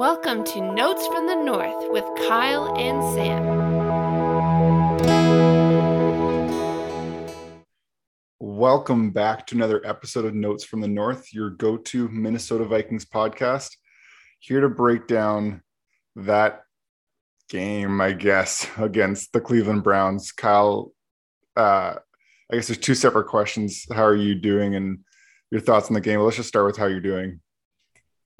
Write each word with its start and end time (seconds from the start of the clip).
Welcome 0.00 0.44
to 0.44 0.62
Notes 0.62 1.06
from 1.08 1.26
the 1.26 1.34
North 1.34 1.90
with 1.90 2.04
Kyle 2.26 2.74
and 2.74 3.02
Sam. 3.12 3.44
Welcome 8.38 9.10
back 9.10 9.46
to 9.48 9.56
another 9.56 9.82
episode 9.84 10.24
of 10.24 10.34
Notes 10.34 10.64
from 10.64 10.80
the 10.80 10.88
North, 10.88 11.34
your 11.34 11.50
go 11.50 11.76
to 11.76 12.08
Minnesota 12.08 12.64
Vikings 12.64 13.04
podcast. 13.04 13.76
Here 14.38 14.62
to 14.62 14.70
break 14.70 15.06
down 15.06 15.60
that 16.16 16.62
game, 17.50 18.00
I 18.00 18.12
guess, 18.12 18.66
against 18.78 19.34
the 19.34 19.40
Cleveland 19.42 19.82
Browns. 19.82 20.32
Kyle, 20.32 20.94
uh, 21.58 21.96
I 22.50 22.54
guess 22.54 22.68
there's 22.68 22.78
two 22.78 22.94
separate 22.94 23.26
questions. 23.26 23.84
How 23.92 24.04
are 24.04 24.16
you 24.16 24.34
doing 24.34 24.74
and 24.76 25.00
your 25.50 25.60
thoughts 25.60 25.88
on 25.88 25.92
the 25.92 26.00
game? 26.00 26.20
Let's 26.20 26.38
just 26.38 26.48
start 26.48 26.64
with 26.64 26.78
how 26.78 26.86
you're 26.86 27.00
doing. 27.00 27.42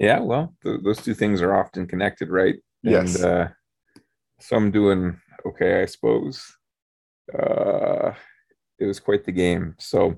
Yeah, 0.01 0.19
well, 0.19 0.55
th- 0.63 0.81
those 0.83 0.99
two 0.99 1.13
things 1.13 1.43
are 1.43 1.55
often 1.55 1.85
connected, 1.85 2.29
right? 2.29 2.55
Yes. 2.81 3.15
And 3.15 3.23
uh, 3.23 3.47
so 4.39 4.55
I'm 4.55 4.71
doing 4.71 5.21
okay, 5.45 5.83
I 5.83 5.85
suppose. 5.85 6.43
Uh, 7.31 8.13
it 8.79 8.85
was 8.85 8.99
quite 8.99 9.23
the 9.25 9.31
game. 9.31 9.75
So 9.77 10.15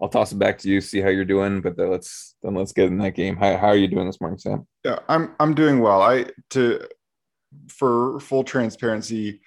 I'll 0.00 0.08
toss 0.08 0.30
it 0.30 0.38
back 0.38 0.58
to 0.58 0.68
you, 0.68 0.80
see 0.80 1.00
how 1.00 1.08
you're 1.08 1.24
doing. 1.24 1.60
But 1.60 1.76
then 1.76 1.90
let's 1.90 2.36
then 2.40 2.54
let's 2.54 2.72
get 2.72 2.86
in 2.86 2.98
that 2.98 3.16
game. 3.16 3.34
How, 3.34 3.56
how 3.56 3.66
are 3.66 3.76
you 3.76 3.88
doing 3.88 4.06
this 4.06 4.20
morning, 4.20 4.38
Sam? 4.38 4.64
Yeah, 4.84 5.00
I'm 5.08 5.34
I'm 5.40 5.54
doing 5.56 5.80
well. 5.80 6.02
I 6.02 6.26
to 6.50 6.86
for 7.68 8.20
full 8.20 8.44
transparency, 8.44 9.40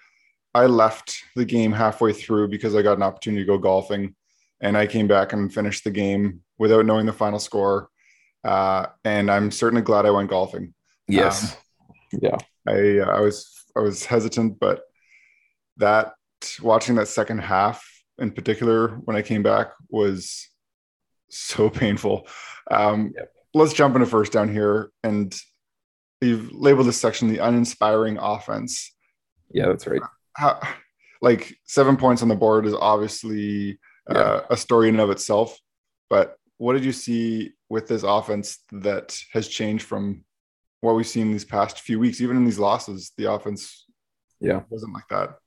I 0.53 0.65
left 0.65 1.23
the 1.37 1.45
game 1.45 1.71
halfway 1.71 2.11
through 2.11 2.49
because 2.49 2.75
I 2.75 2.81
got 2.81 2.97
an 2.97 3.03
opportunity 3.03 3.43
to 3.43 3.47
go 3.47 3.57
golfing, 3.57 4.13
and 4.59 4.77
I 4.77 4.87
came 4.87 5.07
back 5.07 5.31
and 5.31 5.53
finished 5.53 5.85
the 5.85 5.91
game 5.91 6.41
without 6.57 6.85
knowing 6.85 7.05
the 7.05 7.13
final 7.13 7.39
score. 7.39 7.89
Uh, 8.43 8.87
and 9.03 9.29
I'm 9.29 9.51
certainly 9.51 9.81
glad 9.81 10.05
I 10.05 10.11
went 10.11 10.29
golfing. 10.29 10.73
Yes. 11.07 11.57
yeah. 12.11 12.37
I 12.67 12.99
I 12.99 13.19
was 13.19 13.65
I 13.75 13.81
was 13.81 14.05
hesitant, 14.05 14.59
but 14.59 14.81
that 15.77 16.13
watching 16.61 16.95
that 16.95 17.07
second 17.07 17.39
half 17.39 17.83
in 18.17 18.31
particular 18.31 18.89
when 19.05 19.15
I 19.15 19.21
came 19.21 19.43
back 19.43 19.71
was 19.89 20.49
so 21.29 21.69
painful. 21.69 22.27
Um, 22.69 23.13
Yep. 23.15 23.31
Let's 23.55 23.73
jump 23.73 23.95
into 23.95 24.05
first 24.05 24.31
down 24.31 24.47
here, 24.47 24.91
and 25.03 25.35
you've 26.21 26.51
labeled 26.51 26.85
this 26.85 27.01
section 27.01 27.29
the 27.29 27.39
uninspiring 27.39 28.19
offense. 28.19 28.95
Yeah, 29.51 29.65
that's 29.69 29.87
right. 29.87 30.03
How, 30.33 30.61
like 31.19 31.55
seven 31.65 31.97
points 31.97 32.21
on 32.21 32.27
the 32.27 32.35
board 32.35 32.67
is 32.67 32.75
obviously 32.75 33.79
uh, 34.07 34.41
a 34.51 34.55
story 34.55 34.87
in 34.87 34.93
and 34.93 35.01
of 35.01 35.09
itself, 35.09 35.57
but 36.11 36.37
what 36.57 36.73
did 36.73 36.85
you 36.85 36.91
see 36.91 37.53
with 37.69 37.87
this 37.87 38.03
offense 38.03 38.59
that 38.71 39.17
has 39.33 39.47
changed 39.47 39.85
from 39.85 40.23
what 40.81 40.95
we've 40.95 41.07
seen 41.07 41.31
these 41.31 41.45
past 41.45 41.81
few 41.81 41.99
weeks? 41.99 42.21
Even 42.21 42.37
in 42.37 42.45
these 42.45 42.59
losses, 42.59 43.11
the 43.17 43.31
offense 43.31 43.85
Yeah. 44.39 44.63
wasn't 44.69 44.93
like 44.93 45.07
that. 45.09 45.37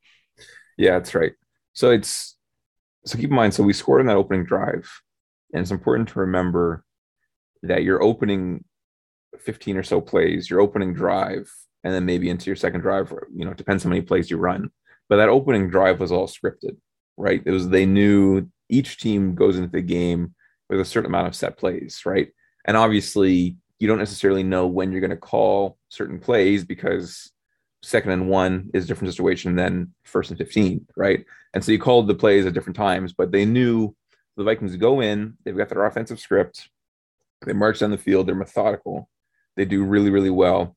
Yeah, 0.76 0.98
that's 0.98 1.14
right. 1.14 1.32
So 1.72 1.90
it's 1.90 2.36
so 3.04 3.18
keep 3.18 3.30
in 3.30 3.36
mind. 3.36 3.54
So 3.54 3.62
we 3.62 3.72
scored 3.72 4.00
on 4.00 4.06
that 4.06 4.16
opening 4.16 4.44
drive, 4.44 4.88
and 5.52 5.60
it's 5.62 5.70
important 5.70 6.08
to 6.10 6.20
remember 6.20 6.84
that 7.62 7.82
your 7.82 8.02
opening 8.02 8.64
15 9.38 9.76
or 9.76 9.82
so 9.82 10.00
plays, 10.00 10.48
your 10.50 10.60
opening 10.60 10.94
drive, 10.94 11.50
and 11.82 11.92
then 11.92 12.04
maybe 12.04 12.30
into 12.30 12.46
your 12.46 12.56
second 12.56 12.80
drive, 12.82 13.12
you 13.34 13.44
know, 13.44 13.50
it 13.50 13.56
depends 13.56 13.82
how 13.82 13.88
many 13.90 14.02
plays 14.02 14.30
you 14.30 14.36
run. 14.36 14.70
But 15.08 15.16
that 15.16 15.28
opening 15.28 15.68
drive 15.68 15.98
was 16.00 16.12
all 16.12 16.28
scripted, 16.28 16.76
right? 17.16 17.42
It 17.44 17.50
was 17.50 17.68
they 17.68 17.86
knew 17.86 18.48
each 18.68 18.98
team 18.98 19.34
goes 19.34 19.56
into 19.56 19.70
the 19.70 19.82
game 19.82 20.34
with 20.72 20.80
a 20.80 20.84
certain 20.84 21.10
amount 21.10 21.28
of 21.28 21.34
set 21.34 21.58
plays, 21.58 22.02
right? 22.06 22.32
And 22.64 22.76
obviously, 22.76 23.56
you 23.78 23.86
don't 23.86 23.98
necessarily 23.98 24.42
know 24.42 24.66
when 24.66 24.90
you're 24.90 25.00
going 25.00 25.10
to 25.10 25.16
call 25.16 25.76
certain 25.90 26.18
plays 26.18 26.64
because 26.64 27.30
second 27.82 28.12
and 28.12 28.28
one 28.28 28.70
is 28.72 28.84
a 28.84 28.88
different 28.88 29.12
situation 29.12 29.54
than 29.54 29.92
first 30.04 30.30
and 30.30 30.38
15, 30.38 30.86
right? 30.96 31.24
And 31.52 31.62
so 31.62 31.72
you 31.72 31.78
called 31.78 32.08
the 32.08 32.14
plays 32.14 32.46
at 32.46 32.54
different 32.54 32.76
times, 32.76 33.12
but 33.12 33.32
they 33.32 33.44
knew 33.44 33.94
the 34.36 34.44
Vikings 34.44 34.76
go 34.76 35.00
in, 35.00 35.36
they've 35.44 35.56
got 35.56 35.68
their 35.68 35.84
offensive 35.84 36.18
script, 36.18 36.70
they 37.44 37.52
march 37.52 37.80
down 37.80 37.90
the 37.90 37.98
field, 37.98 38.26
they're 38.26 38.34
methodical, 38.34 39.10
they 39.56 39.66
do 39.66 39.84
really, 39.84 40.10
really 40.10 40.30
well. 40.30 40.74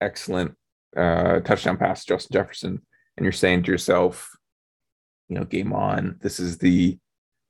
Excellent 0.00 0.54
uh, 0.96 1.40
touchdown 1.40 1.78
pass, 1.78 2.04
Justin 2.04 2.34
Jefferson. 2.34 2.82
And 3.16 3.24
you're 3.24 3.32
saying 3.32 3.62
to 3.62 3.72
yourself, 3.72 4.36
you 5.28 5.36
know, 5.36 5.44
game 5.44 5.72
on. 5.72 6.18
This 6.20 6.38
is 6.38 6.58
the 6.58 6.98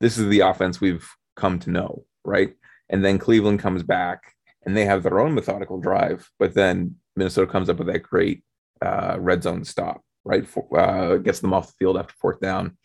this 0.01 0.17
is 0.17 0.29
the 0.29 0.41
offense 0.41 0.81
we've 0.81 1.09
come 1.39 1.59
to 1.61 1.71
know, 1.71 2.05
right? 2.25 2.55
And 2.91 3.05
then 3.05 3.19
Cleveland 3.19 3.61
comes 3.61 3.83
back 3.83 4.35
and 4.65 4.77
they 4.77 4.85
have 4.85 5.03
their 5.03 5.21
own 5.21 5.35
methodical 5.35 5.81
drive, 5.81 6.29
but 6.39 6.55
then 6.55 6.97
Minnesota 7.17 7.51
comes 7.51 7.69
up 7.71 7.79
with 7.79 7.87
that 7.89 8.03
great 8.03 8.43
uh, 8.83 9.17
red 9.19 9.43
zone 9.43 9.65
stop, 9.65 10.03
right? 10.25 10.47
For, 10.47 10.67
uh, 10.79 11.17
gets 11.17 11.41
them 11.41 11.55
off 11.55 11.69
the 11.69 11.75
field 11.79 11.97
after 11.97 12.15
fourth 12.21 12.41
down. 12.41 12.77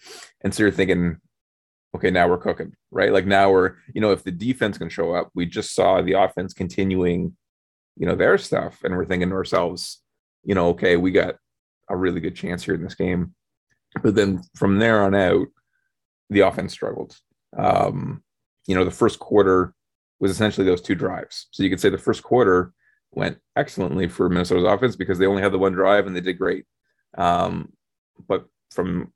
And 0.41 0.53
so 0.53 0.63
you're 0.63 0.71
thinking, 0.71 1.17
okay, 1.95 2.09
now 2.09 2.27
we're 2.27 2.37
cooking, 2.37 2.73
right? 2.91 3.11
Like 3.11 3.25
now 3.25 3.51
we're, 3.51 3.75
you 3.93 4.01
know, 4.01 4.11
if 4.11 4.23
the 4.23 4.31
defense 4.31 4.77
can 4.77 4.89
show 4.89 5.13
up, 5.13 5.29
we 5.35 5.45
just 5.45 5.73
saw 5.73 6.01
the 6.01 6.13
offense 6.13 6.53
continuing, 6.53 7.35
you 7.95 8.05
know, 8.05 8.15
their 8.15 8.37
stuff. 8.37 8.79
And 8.83 8.95
we're 8.95 9.05
thinking 9.05 9.29
to 9.29 9.35
ourselves, 9.35 10.01
you 10.43 10.55
know, 10.55 10.69
okay, 10.69 10.97
we 10.97 11.11
got 11.11 11.35
a 11.89 11.95
really 11.95 12.19
good 12.19 12.35
chance 12.35 12.63
here 12.63 12.75
in 12.75 12.83
this 12.83 12.95
game. 12.95 13.35
But 14.01 14.15
then 14.15 14.41
from 14.55 14.79
there 14.79 15.03
on 15.03 15.13
out, 15.13 15.47
the 16.29 16.41
offense 16.41 16.73
struggled. 16.73 17.15
Um, 17.55 18.23
you 18.67 18.75
know, 18.75 18.85
the 18.85 18.91
first 18.91 19.19
quarter 19.19 19.73
was 20.19 20.31
essentially 20.31 20.65
those 20.65 20.81
two 20.81 20.95
drives. 20.95 21.47
So 21.51 21.63
you 21.63 21.69
could 21.69 21.79
say 21.79 21.89
the 21.89 21.97
first 21.97 22.23
quarter 22.23 22.73
went 23.11 23.37
excellently 23.55 24.07
for 24.07 24.29
Minnesota's 24.29 24.63
offense 24.63 24.95
because 24.95 25.19
they 25.19 25.25
only 25.25 25.41
had 25.41 25.51
the 25.51 25.59
one 25.59 25.73
drive 25.73 26.07
and 26.07 26.15
they 26.15 26.21
did 26.21 26.37
great. 26.37 26.65
Um, 27.17 27.73
but 28.27 28.45
from 28.71 29.11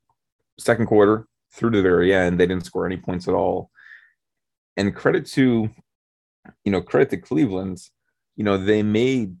second 0.58 0.86
quarter 0.86 1.26
through 1.52 1.70
to 1.70 1.78
the 1.78 1.82
very 1.82 2.14
end, 2.14 2.38
they 2.38 2.46
didn't 2.46 2.66
score 2.66 2.86
any 2.86 2.96
points 2.96 3.28
at 3.28 3.34
all. 3.34 3.70
And 4.76 4.94
credit 4.94 5.26
to, 5.28 5.70
you 6.64 6.72
know, 6.72 6.80
credit 6.80 7.10
to 7.10 7.16
Cleveland, 7.16 7.78
you 8.36 8.44
know, 8.44 8.56
they 8.56 8.82
made 8.82 9.36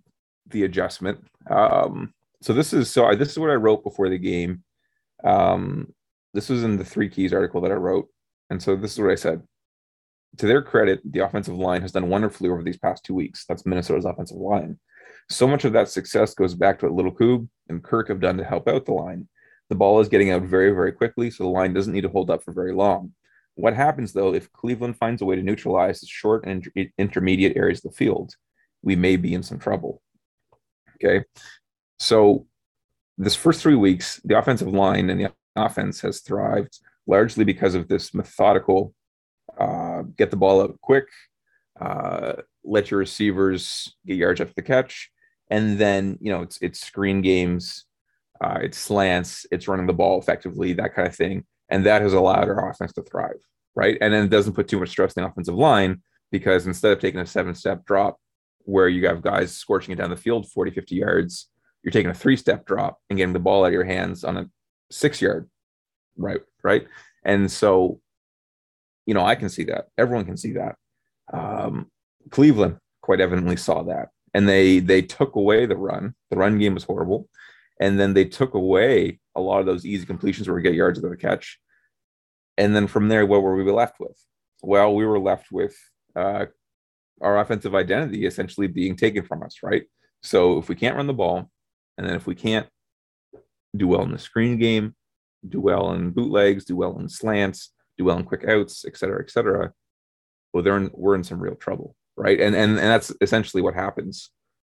the 0.48 0.64
adjustment. 0.64 1.24
Um, 1.48 2.12
so 2.40 2.52
this 2.52 2.72
is 2.72 2.90
so 2.90 3.06
I, 3.06 3.14
this 3.14 3.30
is 3.30 3.38
what 3.38 3.50
I 3.50 3.54
wrote 3.54 3.84
before 3.84 4.08
the 4.08 4.18
game. 4.18 4.62
Um, 5.24 5.92
this 6.34 6.48
was 6.48 6.64
in 6.64 6.76
the 6.76 6.84
three 6.84 7.08
keys 7.08 7.32
article 7.32 7.60
that 7.62 7.72
I 7.72 7.74
wrote, 7.74 8.08
and 8.50 8.62
so 8.62 8.76
this 8.76 8.92
is 8.92 9.00
what 9.00 9.10
I 9.10 9.16
said. 9.16 9.42
To 10.36 10.46
their 10.46 10.62
credit, 10.62 11.00
the 11.04 11.20
offensive 11.20 11.56
line 11.56 11.82
has 11.82 11.92
done 11.92 12.08
wonderfully 12.08 12.50
over 12.50 12.62
these 12.62 12.76
past 12.76 13.04
two 13.04 13.14
weeks. 13.14 13.44
That's 13.48 13.66
Minnesota's 13.66 14.04
offensive 14.04 14.36
line. 14.36 14.78
So 15.30 15.48
much 15.48 15.64
of 15.64 15.72
that 15.72 15.88
success 15.88 16.34
goes 16.34 16.54
back 16.54 16.78
to 16.78 16.86
what 16.86 16.94
Little 16.94 17.14
Coob 17.14 17.48
and 17.68 17.82
Kirk 17.82 18.08
have 18.08 18.20
done 18.20 18.36
to 18.38 18.44
help 18.44 18.68
out 18.68 18.86
the 18.86 18.92
line. 18.92 19.28
The 19.68 19.74
ball 19.74 20.00
is 20.00 20.08
getting 20.08 20.30
out 20.30 20.42
very, 20.42 20.70
very 20.70 20.92
quickly, 20.92 21.30
so 21.30 21.44
the 21.44 21.50
line 21.50 21.74
doesn't 21.74 21.92
need 21.92 22.02
to 22.02 22.08
hold 22.08 22.30
up 22.30 22.42
for 22.42 22.52
very 22.52 22.72
long. 22.72 23.12
What 23.54 23.74
happens 23.74 24.12
though 24.12 24.32
if 24.34 24.52
Cleveland 24.52 24.96
finds 24.96 25.20
a 25.20 25.24
way 25.24 25.36
to 25.36 25.42
neutralize 25.42 26.00
the 26.00 26.06
short 26.06 26.46
and 26.46 26.66
inter- 26.74 26.92
intermediate 26.96 27.56
areas 27.56 27.84
of 27.84 27.90
the 27.90 27.96
field? 27.96 28.34
We 28.82 28.96
may 28.96 29.16
be 29.16 29.34
in 29.34 29.42
some 29.42 29.58
trouble. 29.58 30.00
Okay, 30.94 31.24
so 31.98 32.46
this 33.18 33.34
first 33.34 33.60
three 33.60 33.74
weeks, 33.74 34.20
the 34.24 34.38
offensive 34.38 34.68
line 34.68 35.10
and 35.10 35.20
the 35.20 35.32
offense 35.56 36.00
has 36.00 36.20
thrived 36.20 36.78
largely 37.06 37.44
because 37.44 37.74
of 37.74 37.88
this 37.88 38.14
methodical 38.14 38.94
uh, 39.58 39.87
get 40.16 40.30
the 40.30 40.36
ball 40.36 40.62
out 40.62 40.80
quick, 40.80 41.06
uh, 41.80 42.34
let 42.64 42.90
your 42.90 43.00
receivers 43.00 43.96
get 44.06 44.16
yards 44.16 44.40
after 44.40 44.54
the 44.54 44.62
catch, 44.62 45.10
and 45.50 45.78
then 45.78 46.18
you 46.20 46.30
know 46.30 46.42
it's 46.42 46.58
it's 46.60 46.80
screen 46.80 47.22
games, 47.22 47.86
uh, 48.40 48.58
it's 48.62 48.78
slants, 48.78 49.46
it's 49.50 49.68
running 49.68 49.86
the 49.86 49.92
ball 49.92 50.18
effectively, 50.18 50.72
that 50.74 50.94
kind 50.94 51.08
of 51.08 51.14
thing, 51.14 51.44
and 51.68 51.86
that 51.86 52.02
has 52.02 52.12
allowed 52.12 52.48
our 52.48 52.70
offense 52.70 52.92
to 52.94 53.02
thrive, 53.02 53.40
right? 53.74 53.98
And 54.00 54.12
then 54.12 54.24
it 54.24 54.30
doesn't 54.30 54.54
put 54.54 54.68
too 54.68 54.80
much 54.80 54.90
stress 54.90 55.16
on 55.16 55.24
the 55.24 55.28
offensive 55.28 55.54
line 55.54 56.02
because 56.30 56.66
instead 56.66 56.92
of 56.92 57.00
taking 57.00 57.20
a 57.20 57.26
seven 57.26 57.54
step 57.54 57.84
drop 57.84 58.18
where 58.60 58.88
you 58.88 59.06
have 59.06 59.22
guys 59.22 59.56
scorching 59.56 59.92
it 59.92 59.96
down 59.96 60.10
the 60.10 60.16
field 60.16 60.50
40, 60.50 60.72
50 60.72 60.94
yards, 60.94 61.48
you're 61.82 61.92
taking 61.92 62.10
a 62.10 62.14
three 62.14 62.36
step 62.36 62.66
drop 62.66 62.98
and 63.08 63.16
getting 63.16 63.32
the 63.32 63.38
ball 63.38 63.64
out 63.64 63.68
of 63.68 63.72
your 63.72 63.84
hands 63.84 64.24
on 64.24 64.36
a 64.36 64.50
six 64.90 65.22
yard, 65.22 65.48
right? 66.16 66.40
Right. 66.62 66.86
And 67.24 67.50
so, 67.50 68.00
you 69.08 69.14
know, 69.14 69.24
I 69.24 69.36
can 69.36 69.48
see 69.48 69.64
that. 69.64 69.86
Everyone 69.96 70.26
can 70.26 70.36
see 70.36 70.52
that. 70.52 70.76
Um, 71.32 71.90
Cleveland 72.30 72.76
quite 73.00 73.22
evidently 73.22 73.56
saw 73.56 73.82
that, 73.84 74.10
and 74.34 74.46
they 74.46 74.80
they 74.80 75.00
took 75.00 75.34
away 75.34 75.64
the 75.64 75.78
run. 75.78 76.14
The 76.30 76.36
run 76.36 76.58
game 76.58 76.74
was 76.74 76.84
horrible, 76.84 77.26
and 77.80 77.98
then 77.98 78.12
they 78.12 78.26
took 78.26 78.52
away 78.52 79.18
a 79.34 79.40
lot 79.40 79.60
of 79.60 79.66
those 79.66 79.86
easy 79.86 80.04
completions 80.04 80.46
where 80.46 80.54
we 80.54 80.60
get 80.60 80.74
yards 80.74 81.02
of 81.02 81.08
the 81.08 81.16
catch. 81.16 81.58
And 82.58 82.76
then 82.76 82.86
from 82.86 83.08
there, 83.08 83.24
what 83.24 83.42
were 83.42 83.56
we 83.56 83.64
left 83.72 83.98
with? 83.98 84.22
Well, 84.62 84.94
we 84.94 85.06
were 85.06 85.18
left 85.18 85.46
with 85.50 85.74
uh, 86.14 86.44
our 87.22 87.40
offensive 87.40 87.74
identity 87.74 88.26
essentially 88.26 88.66
being 88.66 88.94
taken 88.94 89.24
from 89.24 89.42
us, 89.42 89.60
right? 89.62 89.84
So 90.22 90.58
if 90.58 90.68
we 90.68 90.74
can't 90.74 90.96
run 90.96 91.06
the 91.06 91.14
ball, 91.14 91.50
and 91.96 92.06
then 92.06 92.14
if 92.14 92.26
we 92.26 92.34
can't 92.34 92.68
do 93.74 93.88
well 93.88 94.02
in 94.02 94.12
the 94.12 94.18
screen 94.18 94.58
game, 94.58 94.94
do 95.48 95.62
well 95.62 95.92
in 95.92 96.10
bootlegs, 96.10 96.66
do 96.66 96.76
well 96.76 96.98
in 96.98 97.08
slants, 97.08 97.72
do 97.98 98.04
well 98.04 98.18
in 98.18 98.24
quick 98.24 98.44
outs, 98.48 98.84
et 98.86 98.96
cetera, 98.96 99.20
et 99.22 99.30
cetera, 99.30 99.72
well, 100.52 100.62
they're 100.62 100.78
in, 100.78 100.90
we're 100.94 101.14
in 101.16 101.24
some 101.24 101.40
real 101.40 101.56
trouble, 101.56 101.94
right? 102.16 102.40
And 102.40 102.54
and 102.54 102.72
and 102.72 102.78
that's 102.78 103.12
essentially 103.20 103.62
what 103.62 103.74
happens 103.74 104.30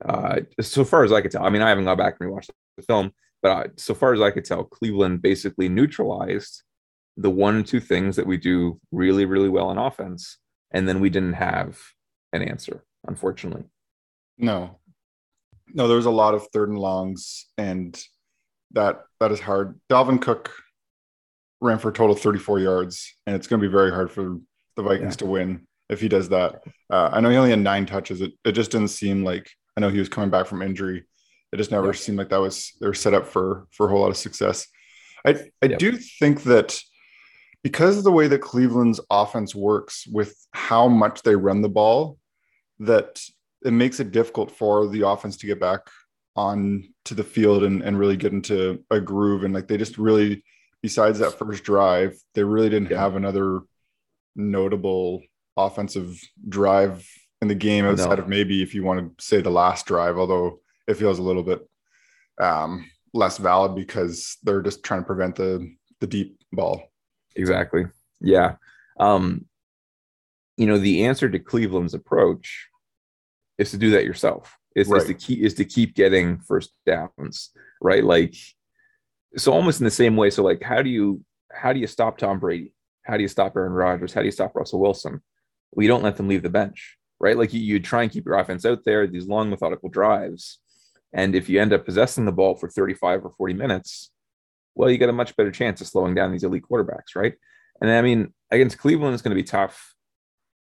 Uh, 0.03 0.41
so 0.59 0.83
far 0.83 1.03
as 1.03 1.11
I 1.11 1.21
could 1.21 1.31
tell, 1.31 1.45
I 1.45 1.49
mean, 1.49 1.61
I 1.61 1.69
haven't 1.69 1.85
gone 1.85 1.97
back 1.97 2.17
and 2.19 2.29
rewatched 2.29 2.49
the 2.77 2.83
film, 2.83 3.11
but 3.43 3.49
uh, 3.49 3.69
so 3.77 3.93
far 3.93 4.13
as 4.13 4.21
I 4.21 4.31
could 4.31 4.45
tell, 4.45 4.63
Cleveland 4.63 5.21
basically 5.21 5.69
neutralized 5.69 6.63
the 7.17 7.29
one 7.29 7.55
and 7.55 7.67
two 7.67 7.79
things 7.79 8.15
that 8.15 8.25
we 8.25 8.37
do 8.37 8.79
really, 8.91 9.25
really 9.25 9.49
well 9.49 9.69
in 9.71 9.77
offense, 9.77 10.39
and 10.71 10.87
then 10.87 10.99
we 10.99 11.09
didn't 11.09 11.33
have 11.33 11.77
an 12.33 12.41
answer, 12.41 12.83
unfortunately. 13.07 13.65
No, 14.37 14.79
no, 15.73 15.87
there 15.87 15.97
was 15.97 16.07
a 16.07 16.11
lot 16.11 16.33
of 16.33 16.47
third 16.47 16.69
and 16.69 16.79
longs, 16.79 17.45
and 17.57 18.01
that 18.71 19.03
that 19.19 19.31
is 19.31 19.39
hard. 19.39 19.79
Dalvin 19.89 20.19
Cook 20.21 20.51
ran 21.61 21.77
for 21.77 21.89
a 21.89 21.93
total 21.93 22.15
of 22.15 22.21
34 22.21 22.59
yards, 22.59 23.15
and 23.25 23.35
it's 23.35 23.47
going 23.47 23.61
to 23.61 23.67
be 23.67 23.71
very 23.71 23.91
hard 23.91 24.11
for 24.11 24.39
the 24.75 24.83
Vikings 24.83 25.13
yeah. 25.13 25.17
to 25.17 25.25
win 25.27 25.67
if 25.89 26.01
he 26.01 26.07
does 26.07 26.29
that. 26.29 26.63
Uh, 26.89 27.09
I 27.11 27.21
know 27.21 27.29
he 27.29 27.37
only 27.37 27.51
had 27.51 27.59
nine 27.59 27.85
touches. 27.85 28.21
It, 28.21 28.33
it 28.43 28.53
just 28.53 28.71
didn't 28.71 28.89
seem 28.89 29.23
like 29.23 29.49
I 29.77 29.81
know 29.81 29.89
he 29.89 29.99
was 29.99 30.09
coming 30.09 30.29
back 30.29 30.47
from 30.47 30.61
injury. 30.61 31.05
It 31.53 31.57
just 31.57 31.71
never 31.71 31.87
yeah. 31.87 31.93
seemed 31.93 32.17
like 32.17 32.29
that 32.29 32.39
was 32.39 32.73
they 32.79 32.87
were 32.87 32.93
set 32.93 33.13
up 33.13 33.27
for 33.27 33.67
for 33.71 33.85
a 33.85 33.89
whole 33.89 34.01
lot 34.01 34.09
of 34.09 34.17
success. 34.17 34.67
I 35.25 35.31
I 35.61 35.67
yep. 35.67 35.79
do 35.79 35.97
think 35.97 36.43
that 36.43 36.79
because 37.63 37.97
of 37.97 38.03
the 38.03 38.11
way 38.11 38.27
that 38.27 38.41
Cleveland's 38.41 38.99
offense 39.09 39.53
works 39.53 40.07
with 40.07 40.35
how 40.51 40.87
much 40.87 41.21
they 41.21 41.35
run 41.35 41.61
the 41.61 41.69
ball, 41.69 42.17
that 42.79 43.21
it 43.63 43.71
makes 43.71 43.99
it 43.99 44.11
difficult 44.11 44.51
for 44.51 44.87
the 44.87 45.07
offense 45.07 45.37
to 45.37 45.47
get 45.47 45.59
back 45.59 45.81
on 46.35 46.83
to 47.05 47.13
the 47.13 47.23
field 47.23 47.63
and, 47.63 47.81
and 47.81 47.99
really 47.99 48.17
get 48.17 48.33
into 48.33 48.83
a 48.89 48.99
groove. 48.99 49.43
And 49.43 49.53
like 49.53 49.67
they 49.67 49.77
just 49.77 49.97
really, 49.97 50.43
besides 50.81 51.19
that 51.19 51.37
first 51.37 51.63
drive, 51.63 52.15
they 52.33 52.43
really 52.43 52.69
didn't 52.69 52.91
yeah. 52.91 52.99
have 52.99 53.15
another 53.15 53.61
notable 54.35 55.21
offensive 55.57 56.19
drive 56.47 57.07
in 57.41 57.47
the 57.47 57.55
game 57.55 57.85
outside 57.85 58.17
no. 58.17 58.23
of 58.23 58.29
maybe 58.29 58.61
if 58.61 58.73
you 58.73 58.83
want 58.83 59.17
to 59.17 59.23
say 59.23 59.41
the 59.41 59.49
last 59.49 59.85
drive, 59.85 60.17
although 60.17 60.59
it 60.87 60.95
feels 60.95 61.19
a 61.19 61.23
little 61.23 61.43
bit 61.43 61.67
um, 62.39 62.89
less 63.13 63.37
valid 63.37 63.75
because 63.75 64.37
they're 64.43 64.61
just 64.61 64.83
trying 64.83 65.01
to 65.01 65.05
prevent 65.05 65.35
the 65.35 65.73
the 65.99 66.07
deep 66.07 66.39
ball. 66.51 66.83
Exactly. 67.35 67.85
Yeah. 68.19 68.55
Um, 68.99 69.45
you 70.57 70.65
know, 70.65 70.77
the 70.77 71.05
answer 71.05 71.29
to 71.29 71.39
Cleveland's 71.39 71.93
approach 71.93 72.67
is 73.57 73.71
to 73.71 73.77
do 73.77 73.91
that 73.91 74.05
yourself. 74.05 74.57
Is, 74.75 74.87
right. 74.87 75.01
is 75.01 75.07
to 75.07 75.13
keep 75.13 75.39
is 75.39 75.53
to 75.55 75.65
keep 75.65 75.95
getting 75.95 76.39
first 76.39 76.71
downs, 76.85 77.51
right? 77.81 78.03
Like 78.03 78.35
so 79.37 79.53
almost 79.53 79.79
in 79.79 79.85
the 79.85 79.91
same 79.91 80.15
way. 80.15 80.29
So 80.29 80.43
like 80.43 80.61
how 80.61 80.81
do 80.81 80.89
you 80.89 81.23
how 81.53 81.73
do 81.73 81.79
you 81.79 81.87
stop 81.87 82.17
Tom 82.17 82.39
Brady? 82.39 82.73
How 83.03 83.17
do 83.17 83.23
you 83.23 83.27
stop 83.27 83.55
Aaron 83.55 83.73
Rodgers? 83.73 84.13
How 84.13 84.21
do 84.21 84.25
you 84.25 84.31
stop 84.31 84.55
Russell 84.55 84.79
Wilson? 84.79 85.21
We 85.73 85.87
don't 85.87 86.03
let 86.03 86.17
them 86.17 86.27
leave 86.27 86.43
the 86.43 86.49
bench, 86.49 86.97
right? 87.19 87.37
Like 87.37 87.53
you, 87.53 87.61
you 87.61 87.79
try 87.79 88.03
and 88.03 88.11
keep 88.11 88.25
your 88.25 88.37
offense 88.37 88.65
out 88.65 88.83
there, 88.85 89.07
these 89.07 89.27
long 89.27 89.49
methodical 89.49 89.89
drives. 89.89 90.59
And 91.13 91.35
if 91.35 91.49
you 91.49 91.59
end 91.61 91.73
up 91.73 91.85
possessing 91.85 92.25
the 92.25 92.31
ball 92.31 92.55
for 92.55 92.69
35 92.69 93.25
or 93.25 93.31
40 93.31 93.53
minutes, 93.53 94.11
well, 94.75 94.89
you 94.89 94.97
get 94.97 95.09
a 95.09 95.13
much 95.13 95.35
better 95.35 95.51
chance 95.51 95.81
of 95.81 95.87
slowing 95.87 96.15
down 96.15 96.31
these 96.31 96.43
elite 96.43 96.63
quarterbacks, 96.69 97.15
right? 97.15 97.33
And 97.81 97.89
I 97.89 98.01
mean, 98.01 98.33
against 98.51 98.77
Cleveland, 98.77 99.13
it's 99.13 99.23
going 99.23 99.35
to 99.35 99.41
be 99.41 99.47
tough 99.47 99.95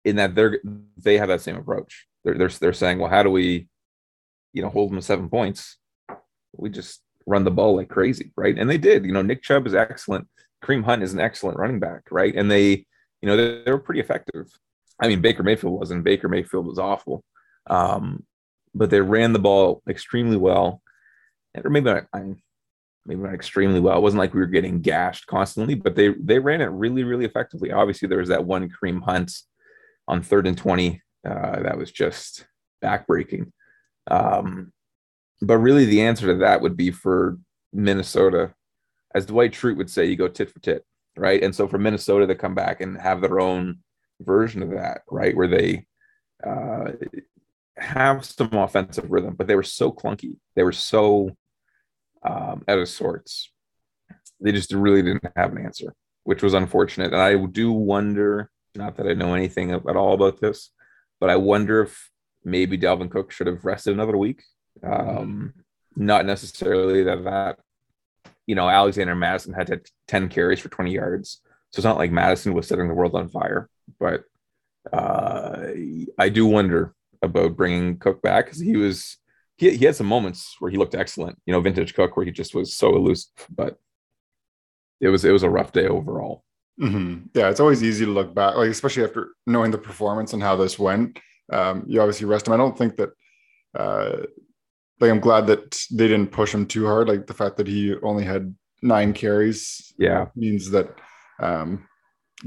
in 0.03 0.17
that 0.17 0.35
they're 0.35 0.59
they 0.97 1.17
have 1.17 1.29
that 1.29 1.41
same 1.41 1.55
approach. 1.55 2.05
They're 2.23 2.37
they're 2.37 2.49
they're 2.49 2.73
saying, 2.73 2.99
well, 2.99 3.09
how 3.09 3.23
do 3.23 3.31
we, 3.31 3.67
you 4.53 4.61
know, 4.61 4.69
hold 4.69 4.91
them 4.91 4.97
to 4.97 5.01
seven 5.01 5.29
points? 5.29 5.77
We 6.55 6.69
just 6.69 7.01
run 7.27 7.43
the 7.43 7.51
ball 7.51 7.75
like 7.75 7.89
crazy, 7.89 8.31
right? 8.35 8.57
And 8.57 8.69
they 8.69 8.77
did. 8.79 9.05
You 9.05 9.11
know, 9.11 9.21
Nick 9.21 9.43
Chubb 9.43 9.67
is 9.67 9.75
excellent. 9.75 10.27
Kareem 10.63 10.83
Hunt 10.83 11.03
is 11.03 11.13
an 11.13 11.19
excellent 11.19 11.59
running 11.59 11.79
back, 11.79 12.03
right? 12.09 12.33
And 12.35 12.49
they, 12.49 12.85
you 13.21 13.27
know, 13.27 13.37
they, 13.37 13.63
they 13.63 13.71
were 13.71 13.79
pretty 13.79 13.99
effective. 13.99 14.47
I 14.99 15.07
mean, 15.07 15.21
Baker 15.21 15.43
Mayfield 15.43 15.79
wasn't. 15.79 16.03
Baker 16.03 16.29
Mayfield 16.29 16.65
was 16.65 16.79
awful, 16.79 17.23
um, 17.69 18.25
but 18.73 18.89
they 18.89 19.01
ran 19.01 19.33
the 19.33 19.39
ball 19.39 19.83
extremely 19.87 20.37
well, 20.37 20.81
or 21.63 21.69
maybe 21.69 21.91
not, 21.91 22.05
I 22.13 22.33
maybe 23.05 23.21
not 23.21 23.33
extremely 23.33 23.79
well. 23.79 23.97
It 23.97 24.01
wasn't 24.01 24.19
like 24.19 24.33
we 24.33 24.39
were 24.39 24.47
getting 24.47 24.81
gashed 24.81 25.27
constantly, 25.27 25.75
but 25.75 25.95
they 25.95 26.09
they 26.19 26.39
ran 26.39 26.61
it 26.61 26.65
really, 26.65 27.03
really 27.03 27.25
effectively. 27.25 27.71
Obviously, 27.71 28.07
there 28.07 28.19
was 28.19 28.29
that 28.29 28.45
one 28.45 28.69
Kareem 28.69 29.03
Hunt 29.03 29.31
on 30.07 30.23
third 30.23 30.47
and 30.47 30.57
twenty 30.57 31.01
uh, 31.27 31.61
that 31.61 31.77
was 31.77 31.91
just 31.91 32.47
backbreaking. 32.83 33.51
Um, 34.09 34.71
but 35.41 35.57
really, 35.57 35.85
the 35.85 36.01
answer 36.01 36.27
to 36.27 36.35
that 36.39 36.61
would 36.61 36.77
be 36.77 36.91
for 36.91 37.37
Minnesota 37.73 38.53
as 39.17 39.25
Dwight 39.25 39.53
Schrute 39.53 39.77
would 39.77 39.89
say, 39.89 40.05
you 40.05 40.15
go 40.15 40.27
tit 40.27 40.51
for 40.51 40.59
tit, 40.59 40.85
right? 41.17 41.41
And 41.41 41.55
so 41.55 41.67
for 41.67 41.77
Minnesota 41.77 42.27
to 42.27 42.35
come 42.35 42.53
back 42.53 42.81
and 42.81 42.99
have 42.99 43.21
their 43.21 43.39
own 43.39 43.79
version 44.21 44.61
of 44.61 44.71
that, 44.71 45.01
right, 45.09 45.35
where 45.35 45.47
they 45.47 45.85
uh, 46.45 46.91
have 47.77 48.25
some 48.25 48.53
offensive 48.53 49.09
rhythm, 49.09 49.35
but 49.35 49.47
they 49.47 49.55
were 49.55 49.63
so 49.63 49.91
clunky, 49.91 50.37
they 50.55 50.63
were 50.63 50.71
so 50.71 51.35
um, 52.23 52.63
out 52.67 52.79
of 52.79 52.89
sorts. 52.89 53.51
They 54.39 54.51
just 54.51 54.71
really 54.71 55.01
didn't 55.01 55.25
have 55.35 55.51
an 55.51 55.65
answer, 55.65 55.95
which 56.23 56.43
was 56.43 56.53
unfortunate. 56.53 57.13
And 57.13 57.21
I 57.21 57.43
do 57.45 57.71
wonder, 57.71 58.51
not 58.75 58.97
that 58.97 59.07
I 59.07 59.13
know 59.13 59.33
anything 59.33 59.71
at 59.71 59.95
all 59.95 60.13
about 60.13 60.39
this, 60.39 60.71
but 61.19 61.31
I 61.31 61.37
wonder 61.37 61.81
if 61.81 62.11
maybe 62.43 62.77
Dalvin 62.77 63.09
Cook 63.09 63.31
should 63.31 63.47
have 63.47 63.65
rested 63.65 63.93
another 63.93 64.15
week. 64.15 64.43
Um, 64.83 65.53
not 65.95 66.25
necessarily 66.25 67.03
that 67.03 67.23
that 67.23 67.59
you 68.47 68.55
know, 68.55 68.69
Alexander 68.69 69.13
Mattison 69.13 69.53
had 69.53 69.81
10 70.07 70.29
carries 70.29 70.61
for 70.61 70.69
20 70.69 70.91
yards. 70.91 71.41
So 71.71 71.79
it's 71.79 71.85
not 71.85 71.97
like 71.97 72.11
Mattison 72.11 72.53
was 72.53 72.67
setting 72.67 72.87
the 72.87 72.93
world 72.93 73.13
on 73.13 73.27
fire. 73.27 73.69
But 73.99 74.23
uh, 74.91 75.67
I 76.17 76.29
do 76.29 76.45
wonder 76.45 76.95
about 77.21 77.57
bringing 77.57 77.99
Cook 77.99 78.21
back 78.21 78.45
because 78.45 78.59
he 78.59 78.77
was, 78.77 79.17
he, 79.57 79.75
he 79.75 79.85
had 79.85 79.95
some 79.95 80.07
moments 80.07 80.55
where 80.59 80.71
he 80.71 80.77
looked 80.77 80.95
excellent, 80.95 81.37
you 81.45 81.51
know, 81.51 81.59
vintage 81.59 81.93
Cook, 81.93 82.15
where 82.15 82.25
he 82.25 82.31
just 82.31 82.55
was 82.55 82.75
so 82.75 82.95
elusive. 82.95 83.31
But 83.53 83.77
it 85.01 85.09
was, 85.09 85.25
it 85.25 85.31
was 85.31 85.43
a 85.43 85.49
rough 85.49 85.73
day 85.73 85.87
overall. 85.87 86.43
Mm-hmm. 86.81 87.27
Yeah, 87.33 87.49
it's 87.49 87.59
always 87.59 87.83
easy 87.83 88.05
to 88.05 88.11
look 88.11 88.33
back, 88.33 88.55
like 88.55 88.69
especially 88.69 89.03
after 89.03 89.31
knowing 89.45 89.71
the 89.71 89.77
performance 89.77 90.33
and 90.33 90.41
how 90.41 90.55
this 90.55 90.79
went. 90.79 91.19
Um, 91.51 91.83
you 91.87 91.99
obviously 91.99 92.27
rest 92.27 92.47
him. 92.47 92.53
I 92.53 92.57
don't 92.57 92.77
think 92.77 92.95
that 92.97 93.09
uh, 93.77 94.17
like 94.99 95.11
I'm 95.11 95.19
glad 95.19 95.47
that 95.47 95.79
they 95.91 96.07
didn't 96.07 96.31
push 96.31 96.53
him 96.53 96.65
too 96.65 96.85
hard. 96.85 97.07
Like 97.07 97.27
the 97.27 97.33
fact 97.33 97.57
that 97.57 97.67
he 97.67 97.95
only 98.01 98.23
had 98.23 98.55
nine 98.81 99.13
carries, 99.13 99.93
yeah, 99.97 100.27
means 100.35 100.71
that 100.71 100.89
um, 101.39 101.87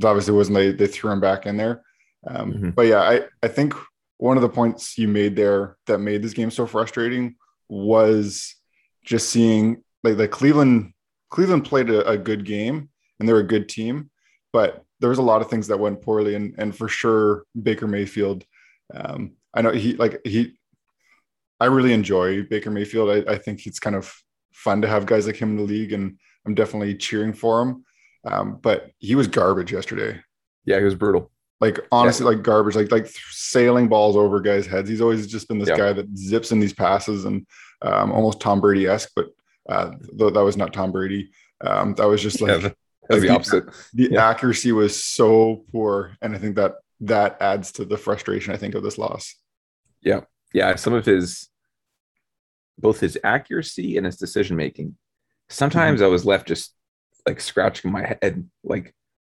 obviously 0.03 0.35
wasn't 0.35 0.57
they 0.57 0.73
they 0.73 0.87
threw 0.87 1.11
him 1.11 1.21
back 1.21 1.47
in 1.47 1.57
there. 1.57 1.83
Um, 2.27 2.53
mm-hmm. 2.53 2.71
But 2.71 2.87
yeah, 2.87 3.01
I 3.01 3.23
I 3.43 3.49
think 3.49 3.75
one 4.19 4.37
of 4.37 4.43
the 4.43 4.49
points 4.49 4.99
you 4.99 5.09
made 5.09 5.37
there 5.37 5.77
that 5.87 5.99
made 5.99 6.23
this 6.23 6.35
game 6.35 6.51
so 6.51 6.67
frustrating 6.67 7.37
was 7.69 8.57
just 9.05 9.31
seeing 9.31 9.83
like 10.03 10.17
the 10.17 10.29
Cleveland 10.29 10.93
Cleveland 11.31 11.65
played 11.65 11.89
a, 11.91 12.09
a 12.09 12.19
good 12.19 12.45
game 12.45 12.91
and 13.19 13.29
they're 13.29 13.39
a 13.39 13.45
good 13.45 13.69
team, 13.69 14.11
but 14.53 14.85
there 14.99 15.11
was 15.11 15.19
a 15.19 15.23
lot 15.23 15.41
of 15.41 15.49
things 15.49 15.69
that 15.69 15.79
went 15.79 16.03
poorly 16.03 16.35
and 16.35 16.55
and 16.59 16.77
for 16.77 16.89
sure 16.89 17.45
Baker 17.61 17.87
Mayfield. 17.87 18.45
Um, 18.93 19.37
I 19.55 19.63
know 19.63 19.71
he 19.71 19.95
like 19.95 20.21
he 20.25 20.59
I 21.61 21.67
really 21.67 21.93
enjoy 21.93 22.43
Baker 22.45 22.71
Mayfield. 22.71 23.11
I, 23.11 23.33
I, 23.33 23.39
think 23.39 23.67
it's 23.67 23.79
kind 23.79 23.95
of 23.95 24.13
fun 24.53 24.81
to 24.83 24.89
have 24.89 25.05
guys 25.05 25.27
like 25.27 25.37
him 25.37 25.51
in 25.51 25.57
the 25.57 25.63
league, 25.63 25.93
and 25.93 26.19
I'm 26.47 26.55
definitely 26.55 26.95
cheering 26.97 27.35
for 27.35 27.61
him. 27.61 27.85
Um, 28.25 28.59
but 28.61 28.91
he 28.99 29.15
was 29.15 29.27
garbage 29.27 29.73
yesterday. 29.73 30.21
Yeah, 30.65 30.79
he 30.79 30.85
was 30.85 30.95
brutal. 30.95 31.31
Like 31.61 31.79
honestly, 31.93 32.25
yeah. 32.25 32.33
like 32.33 32.43
garbage, 32.43 32.75
like 32.75 32.91
like 32.91 33.07
sailing 33.31 33.89
balls 33.89 34.17
over 34.17 34.41
guys' 34.41 34.67
heads. 34.67 34.89
He's 34.89 35.03
always 35.03 35.27
just 35.27 35.47
been 35.49 35.59
this 35.59 35.69
yeah. 35.69 35.77
guy 35.77 35.93
that 35.93 36.17
zips 36.17 36.53
in 36.53 36.61
these 36.61 36.73
passes 36.73 37.27
and 37.27 37.47
um, 37.83 38.13
almost 38.13 38.41
Tom 38.41 38.61
Brady 38.61 38.87
esque, 38.87 39.11
but 39.15 39.29
uh, 39.69 39.93
though 40.15 40.31
that 40.31 40.41
was 40.41 40.57
not 40.57 40.73
Tom 40.73 40.93
Brady. 40.93 41.31
Um, 41.61 41.95
that 41.95 42.09
was 42.09 42.23
just 42.23 42.41
like, 42.41 42.63
yeah, 42.63 42.71
like 43.11 43.21
the 43.21 43.29
opposite. 43.29 43.65
The, 43.93 44.09
the 44.09 44.17
accuracy 44.17 44.73
was 44.73 45.03
so 45.03 45.65
poor, 45.71 46.17
and 46.23 46.35
I 46.35 46.39
think 46.39 46.57
that 46.57 46.77
that 47.01 47.37
adds 47.41 47.73
to 47.73 47.85
the 47.85 47.99
frustration. 47.99 48.55
I 48.55 48.57
think 48.57 48.75
of 48.75 48.83
this 48.83 48.97
loss. 48.97 49.35
Yeah, 50.01 50.21
yeah. 50.53 50.75
Some 50.77 50.93
of 50.93 51.07
his 51.07 51.49
both 52.79 53.01
his 53.01 53.19
accuracy 53.23 53.97
and 53.97 54.07
his 54.07 54.17
decision 54.17 54.57
making. 54.57 54.97
Sometimes 55.49 56.01
mm-hmm. 56.01 56.07
I 56.07 56.09
was 56.09 56.25
left 56.25 56.49
just 56.49 56.75
like 57.27 57.41
scratching 57.41 57.93
my 57.93 58.17
head, 58.23 58.49
like, 58.65 58.95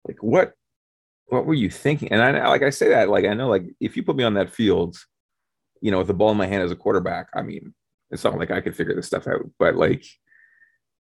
like 0.07 0.23
what, 0.23 0.53
what 1.27 1.47
were 1.47 1.55
you 1.55 1.71
thinking? 1.71 2.13
And 2.13 2.23
I 2.23 2.49
like 2.49 2.63
I 2.63 2.71
say 2.71 2.91
that, 2.91 3.09
like 3.09 3.25
I 3.25 3.35
know, 3.35 3.49
like 3.49 3.65
if 3.81 3.97
you 3.97 4.03
put 4.03 4.17
me 4.17 4.25
on 4.25 4.35
that 4.35 4.51
field, 4.51 4.97
you 5.81 5.91
know, 5.91 5.99
with 5.99 6.07
the 6.07 6.15
ball 6.15 6.31
in 6.31 6.37
my 6.37 6.47
hand 6.47 6.63
as 6.63 6.71
a 6.71 6.77
quarterback, 6.77 7.29
I 7.35 7.43
mean, 7.43 7.75
it's 8.11 8.25
not 8.25 8.39
like 8.39 8.51
I 8.51 8.61
could 8.61 8.77
figure 8.77 8.95
this 8.95 9.07
stuff 9.07 9.27
out. 9.27 9.51
But 9.59 9.75
like 9.75 10.05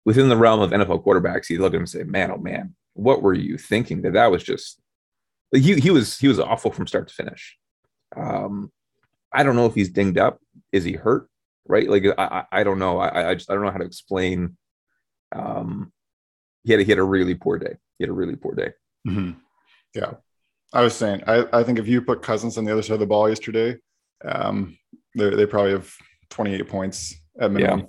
within 0.05 0.29
the 0.29 0.37
realm 0.37 0.61
of 0.61 0.71
NFL 0.71 1.03
quarterbacks, 1.03 1.49
you 1.49 1.59
look 1.59 1.73
at 1.73 1.75
him 1.75 1.81
and 1.81 1.89
say, 1.89 2.03
"Man, 2.03 2.31
oh 2.31 2.37
man, 2.37 2.75
what 2.93 3.21
were 3.21 3.33
you 3.33 3.57
thinking?" 3.57 4.01
That 4.01 4.13
that 4.13 4.31
was 4.31 4.43
just 4.43 4.79
like 5.51 5.61
he 5.61 5.75
he 5.75 5.91
was 5.91 6.17
he 6.17 6.27
was 6.27 6.39
awful 6.39 6.71
from 6.71 6.87
start 6.87 7.09
to 7.09 7.13
finish. 7.13 7.57
Um, 8.15 8.71
I 9.35 9.43
don't 9.43 9.55
know 9.55 9.65
if 9.65 9.75
he's 9.75 9.89
dinged 9.89 10.17
up. 10.17 10.39
Is 10.71 10.83
he 10.83 10.93
hurt? 10.93 11.29
right? 11.67 11.89
Like 11.89 12.05
I, 12.17 12.45
I 12.51 12.63
don't 12.63 12.79
know. 12.79 12.99
I, 12.99 13.31
I 13.31 13.35
just 13.35 13.49
I 13.49 13.53
don't 13.53 13.63
know 13.63 13.71
how 13.71 13.77
to 13.77 13.85
explain. 13.85 14.57
Um, 15.33 15.91
he 16.63 16.71
had 16.71 16.81
a, 16.81 16.83
he 16.83 16.91
had 16.91 16.99
a 16.99 17.03
really 17.03 17.35
poor 17.35 17.57
day. 17.57 17.75
He 17.97 18.03
had 18.03 18.09
a 18.09 18.13
really 18.13 18.35
poor 18.35 18.53
day. 18.53 18.71
Mm-hmm. 19.07 19.31
Yeah, 19.93 20.13
I 20.73 20.81
was 20.81 20.95
saying 20.95 21.23
I, 21.27 21.45
I 21.53 21.63
think 21.63 21.79
if 21.79 21.87
you 21.87 22.01
put 22.01 22.21
Cousins 22.21 22.57
on 22.57 22.65
the 22.65 22.71
other 22.71 22.81
side 22.81 22.95
of 22.95 22.99
the 22.99 23.05
ball 23.05 23.29
yesterday, 23.29 23.77
um, 24.23 24.77
they 25.15 25.29
they 25.31 25.45
probably 25.45 25.71
have 25.71 25.91
28 26.29 26.67
points 26.67 27.15
at 27.39 27.51
minimum. 27.51 27.87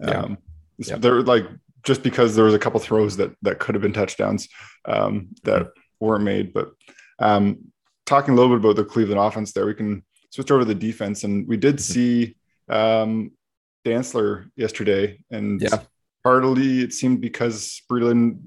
Yeah. 0.00 0.10
Um, 0.10 0.38
Yeah. 0.78 0.96
They're 0.96 1.22
like 1.22 1.46
just 1.84 2.02
because 2.02 2.34
there 2.34 2.44
was 2.44 2.54
a 2.54 2.58
couple 2.58 2.80
throws 2.80 3.16
that 3.16 3.32
that 3.42 3.58
could 3.58 3.74
have 3.74 3.82
been 3.82 3.92
touchdowns 3.92 4.48
um, 4.84 5.28
that 5.44 5.68
weren't 6.00 6.24
made. 6.24 6.52
But 6.52 6.72
um, 7.18 7.72
talking 8.04 8.34
a 8.34 8.36
little 8.36 8.54
bit 8.54 8.64
about 8.64 8.76
the 8.76 8.84
Cleveland 8.84 9.20
offense, 9.20 9.52
there 9.52 9.66
we 9.66 9.74
can 9.74 10.04
switch 10.36 10.50
over 10.50 10.60
to 10.60 10.66
the 10.66 10.74
defense, 10.74 11.24
and 11.24 11.48
we 11.48 11.56
did 11.56 11.76
Mhm. 11.76 11.80
see 11.80 12.36
um, 12.68 13.30
Dantzler 13.86 14.50
yesterday, 14.56 15.22
and 15.30 15.60
Yeah. 15.62 15.82
partly 16.24 16.80
it 16.80 16.92
seemed 16.92 17.20
because 17.20 17.80
Breeland 17.88 18.40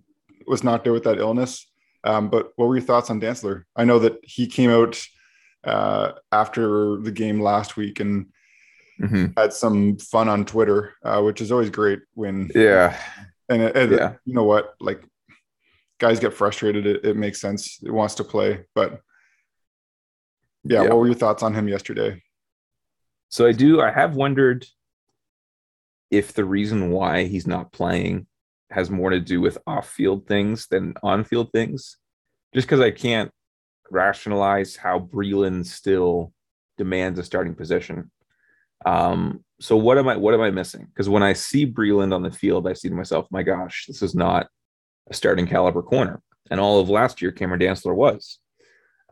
was 0.46 0.62
knocked 0.64 0.88
out 0.88 0.94
with 0.94 1.06
that 1.06 1.20
illness. 1.20 1.66
Um, 2.04 2.30
but 2.30 2.52
what 2.58 2.68
were 2.68 2.76
your 2.76 2.86
thoughts 2.86 3.10
on 3.10 3.20
Dantzler? 3.22 3.64
I 3.78 3.86
know 3.86 3.98
that 4.00 4.20
he 4.24 4.46
came 4.48 4.70
out 4.70 5.02
uh, 5.64 6.14
after 6.32 6.98
the 7.02 7.12
game 7.12 7.42
last 7.42 7.76
week 7.76 8.00
and 8.00 8.28
Mhm. 9.02 9.34
had 9.38 9.52
some 9.54 9.98
fun 9.98 10.30
on 10.30 10.46
Twitter, 10.46 10.94
uh, 11.04 11.22
which 11.22 11.42
is 11.42 11.52
always 11.52 11.70
great 11.70 12.00
when 12.14 12.50
Yeah. 12.56 12.98
and 13.50 13.62
it- 13.64 13.92
Yeah. 13.92 14.16
you 14.26 14.34
know 14.34 14.44
what, 14.46 14.74
like 14.80 15.02
guys 16.00 16.20
get 16.20 16.34
frustrated. 16.34 16.86
It, 16.86 17.04
it 17.06 17.18
makes 17.18 17.42
sense. 17.42 17.80
It 17.84 17.92
wants 17.92 18.16
to 18.16 18.24
play, 18.24 18.64
but 18.76 19.02
yeah, 20.64 20.84
Yeah. 20.84 20.90
What 20.90 20.98
were 20.98 21.08
your 21.08 21.16
thoughts 21.16 21.44
on 21.44 21.54
him 21.54 21.68
yesterday? 21.68 22.22
So 23.30 23.46
I 23.46 23.52
do. 23.52 23.82
I 23.82 23.92
have 23.92 24.16
wondered 24.16 24.66
if 26.10 26.34
the 26.34 26.46
reason 26.46 26.92
why 26.92 27.26
he's 27.26 27.46
not 27.46 27.72
playing 27.72 28.26
has 28.72 28.90
more 28.90 29.10
to 29.12 29.20
do 29.20 29.42
with 29.42 29.58
off-field 29.68 30.28
things 30.28 30.68
than 30.68 30.94
on-field 31.04 31.52
things. 31.52 31.98
Just 32.54 32.68
because 32.68 32.80
I 32.80 32.92
can't 32.92 33.32
rationalize 33.92 34.76
how 34.76 35.00
Breeland 35.00 35.66
still 35.66 36.34
demands 36.78 37.20
a 37.20 37.24
starting 37.24 37.56
position. 37.56 38.12
Um, 38.86 39.44
so 39.60 39.76
what 39.76 39.98
am 39.98 40.08
I? 40.08 40.16
What 40.16 40.34
am 40.34 40.42
I 40.42 40.52
missing? 40.52 40.86
Because 40.86 41.10
when 41.10 41.22
I 41.22 41.34
see 41.34 41.66
Breeland 41.66 42.14
on 42.14 42.24
the 42.24 42.32
field, 42.32 42.68
I 42.68 42.74
see 42.74 42.90
to 42.90 42.96
myself, 42.96 43.28
"My 43.30 43.44
gosh, 43.44 43.86
this 43.88 44.02
is 44.02 44.16
not 44.16 44.48
a 45.10 45.14
starting 45.14 45.46
caliber 45.46 45.84
corner." 45.84 46.22
And 46.50 46.60
all 46.60 46.80
of 46.80 46.90
last 46.90 47.22
year, 47.22 47.32
Cameron 47.32 47.60
Dantzler 47.60 47.94
was. 47.94 48.40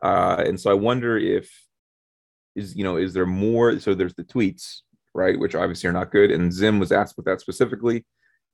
Uh, 0.02 0.42
and 0.46 0.60
so 0.60 0.70
I 0.70 0.74
wonder 0.74 1.16
if 1.16 1.50
is 2.54 2.74
you 2.74 2.84
know 2.84 2.96
is 2.96 3.14
there 3.14 3.26
more 3.26 3.78
so 3.78 3.94
there's 3.94 4.14
the 4.14 4.24
tweets 4.24 4.78
right 5.14 5.38
which 5.38 5.54
obviously 5.54 5.88
are 5.88 5.92
not 5.92 6.10
good 6.10 6.30
and 6.30 6.52
zim 6.52 6.78
was 6.78 6.92
asked 6.92 7.16
about 7.16 7.30
that 7.30 7.40
specifically 7.40 8.04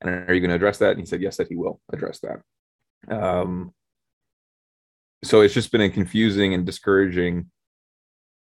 and 0.01 0.11
are 0.11 0.35
you 0.35 0.41
going 0.41 0.51
to 0.51 0.57
address 0.57 0.79
that? 0.79 0.91
And 0.91 1.01
he 1.01 1.07
said 1.07 1.23
yes 1.23 1.37
that 1.39 1.49
he 1.49 1.57
will 1.57 1.81
address 1.93 2.21
that. 2.21 2.41
Um 3.15 3.73
so 5.23 5.41
it's 5.41 5.55
just 5.55 5.73
been 5.73 5.81
a 5.81 5.89
confusing 5.89 6.53
and 6.53 6.67
discouraging 6.67 7.51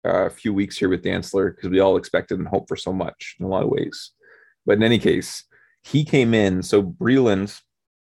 uh, 0.05 0.29
few 0.29 0.53
weeks 0.53 0.77
here 0.77 0.89
with 0.89 1.03
Dantzler 1.03 1.55
because 1.55 1.71
we 1.71 1.81
all 1.81 1.97
expected 1.97 2.39
and 2.39 2.47
hoped 2.47 2.69
for 2.69 2.77
so 2.77 2.93
much 2.93 3.37
in 3.41 3.47
a 3.47 3.49
lot 3.49 3.63
of 3.63 3.71
ways. 3.71 4.13
But 4.67 4.77
in 4.77 4.83
any 4.83 4.99
case 4.99 5.45
he 5.83 6.05
came 6.05 6.35
in 6.35 6.63
so 6.63 6.83
Breeland 6.83 7.59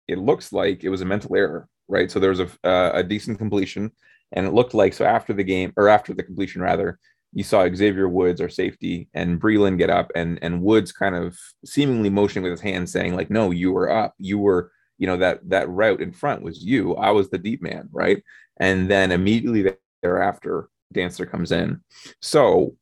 it 0.08 0.18
looks 0.18 0.52
like 0.52 0.84
it 0.84 0.90
was 0.90 1.00
a 1.00 1.06
mental 1.06 1.36
error 1.36 1.68
right? 1.88 2.10
So 2.10 2.18
there 2.18 2.30
was 2.30 2.40
a, 2.40 2.48
uh, 2.64 2.92
a 2.94 3.02
decent 3.02 3.38
completion 3.38 3.92
and 4.34 4.46
it 4.46 4.52
looked 4.52 4.74
like 4.74 4.92
so 4.92 5.04
after 5.04 5.32
the 5.32 5.44
game 5.44 5.72
or 5.76 5.88
after 5.88 6.12
the 6.12 6.22
completion 6.22 6.60
rather 6.60 6.98
you 7.34 7.42
saw 7.42 7.68
Xavier 7.68 8.08
Woods, 8.08 8.40
our 8.40 8.48
safety, 8.48 9.08
and 9.12 9.40
Breeland 9.40 9.76
get 9.76 9.90
up, 9.90 10.12
and 10.14 10.38
and 10.40 10.62
Woods 10.62 10.92
kind 10.92 11.16
of 11.16 11.36
seemingly 11.64 12.08
motioning 12.08 12.44
with 12.44 12.52
his 12.52 12.60
hand, 12.60 12.88
saying 12.88 13.16
like, 13.16 13.28
"No, 13.28 13.50
you 13.50 13.72
were 13.72 13.90
up. 13.90 14.14
You 14.18 14.38
were, 14.38 14.70
you 14.98 15.08
know, 15.08 15.16
that 15.16 15.40
that 15.50 15.68
route 15.68 16.00
in 16.00 16.12
front 16.12 16.42
was 16.42 16.62
you. 16.62 16.94
I 16.94 17.10
was 17.10 17.28
the 17.28 17.38
deep 17.38 17.60
man, 17.60 17.88
right?" 17.90 18.22
And 18.58 18.88
then 18.88 19.10
immediately 19.10 19.76
thereafter, 20.02 20.68
Dantzler 20.94 21.28
comes 21.28 21.50
in. 21.50 21.82
So 22.22 22.76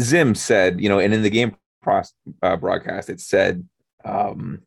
Zim 0.00 0.36
said, 0.36 0.80
you 0.80 0.88
know, 0.88 1.00
and 1.00 1.12
in 1.12 1.22
the 1.22 1.30
game 1.30 1.56
uh, 2.42 2.56
broadcast, 2.56 3.10
it 3.10 3.20
said, 3.20 3.68
um, 4.04 4.62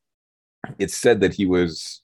it 0.77 0.91
said 0.91 1.21
that 1.21 1.33
he 1.33 1.45
was 1.45 2.01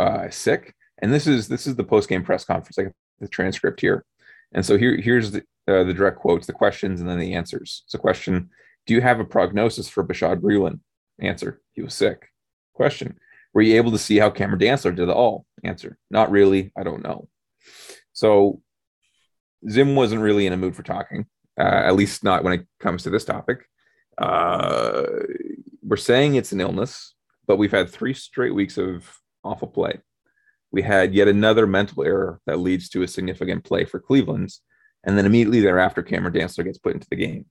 uh, 0.00 0.30
sick. 0.30 0.74
And 1.02 1.12
this 1.12 1.26
is 1.26 1.48
this 1.48 1.66
is 1.66 1.76
the 1.76 1.84
post 1.84 2.08
game 2.08 2.22
press 2.22 2.44
conference, 2.44 2.78
like 2.78 2.92
the 3.20 3.28
transcript 3.28 3.80
here. 3.80 4.04
And 4.52 4.64
so 4.64 4.78
here 4.78 4.96
here's 4.96 5.32
the 5.32 5.42
uh, 5.68 5.84
the 5.84 5.94
direct 5.94 6.18
quotes, 6.18 6.46
the 6.46 6.52
questions, 6.52 7.00
and 7.00 7.08
then 7.08 7.18
the 7.18 7.34
answers. 7.34 7.82
So, 7.86 7.98
question: 7.98 8.50
Do 8.86 8.94
you 8.94 9.00
have 9.00 9.20
a 9.20 9.24
prognosis 9.24 9.88
for 9.88 10.04
Bashaud 10.04 10.40
Breeland? 10.40 10.80
Answer: 11.20 11.60
He 11.72 11.82
was 11.82 11.94
sick. 11.94 12.28
Question: 12.74 13.18
Were 13.52 13.62
you 13.62 13.76
able 13.76 13.92
to 13.92 13.98
see 13.98 14.18
how 14.18 14.30
Cameron 14.30 14.60
Dantzler 14.60 14.94
did 14.94 15.08
it 15.08 15.14
all? 15.14 15.46
Answer: 15.62 15.98
Not 16.10 16.30
really. 16.30 16.72
I 16.76 16.82
don't 16.82 17.04
know. 17.04 17.28
So, 18.12 18.60
Zim 19.68 19.94
wasn't 19.94 20.22
really 20.22 20.46
in 20.46 20.52
a 20.52 20.56
mood 20.56 20.76
for 20.76 20.82
talking, 20.82 21.26
uh, 21.58 21.62
at 21.62 21.96
least 21.96 22.24
not 22.24 22.44
when 22.44 22.52
it 22.52 22.66
comes 22.80 23.04
to 23.04 23.10
this 23.10 23.24
topic. 23.24 23.68
Uh, 24.18 25.04
we're 25.82 25.96
saying 25.96 26.34
it's 26.34 26.52
an 26.52 26.60
illness, 26.60 27.14
but 27.46 27.56
we've 27.56 27.72
had 27.72 27.88
three 27.88 28.14
straight 28.14 28.54
weeks 28.54 28.78
of 28.78 29.16
awful 29.44 29.68
play. 29.68 30.00
We 30.72 30.82
had 30.82 31.14
yet 31.14 31.28
another 31.28 31.66
mental 31.66 32.02
error 32.02 32.40
that 32.46 32.58
leads 32.58 32.88
to 32.90 33.02
a 33.02 33.08
significant 33.08 33.64
play 33.64 33.84
for 33.84 34.00
Cleveland's 34.00 34.62
and 35.04 35.18
then 35.18 35.26
immediately 35.26 35.60
thereafter, 35.60 36.02
Cameron 36.02 36.34
Dantzler 36.34 36.64
gets 36.64 36.78
put 36.78 36.94
into 36.94 37.08
the 37.10 37.16
game. 37.16 37.46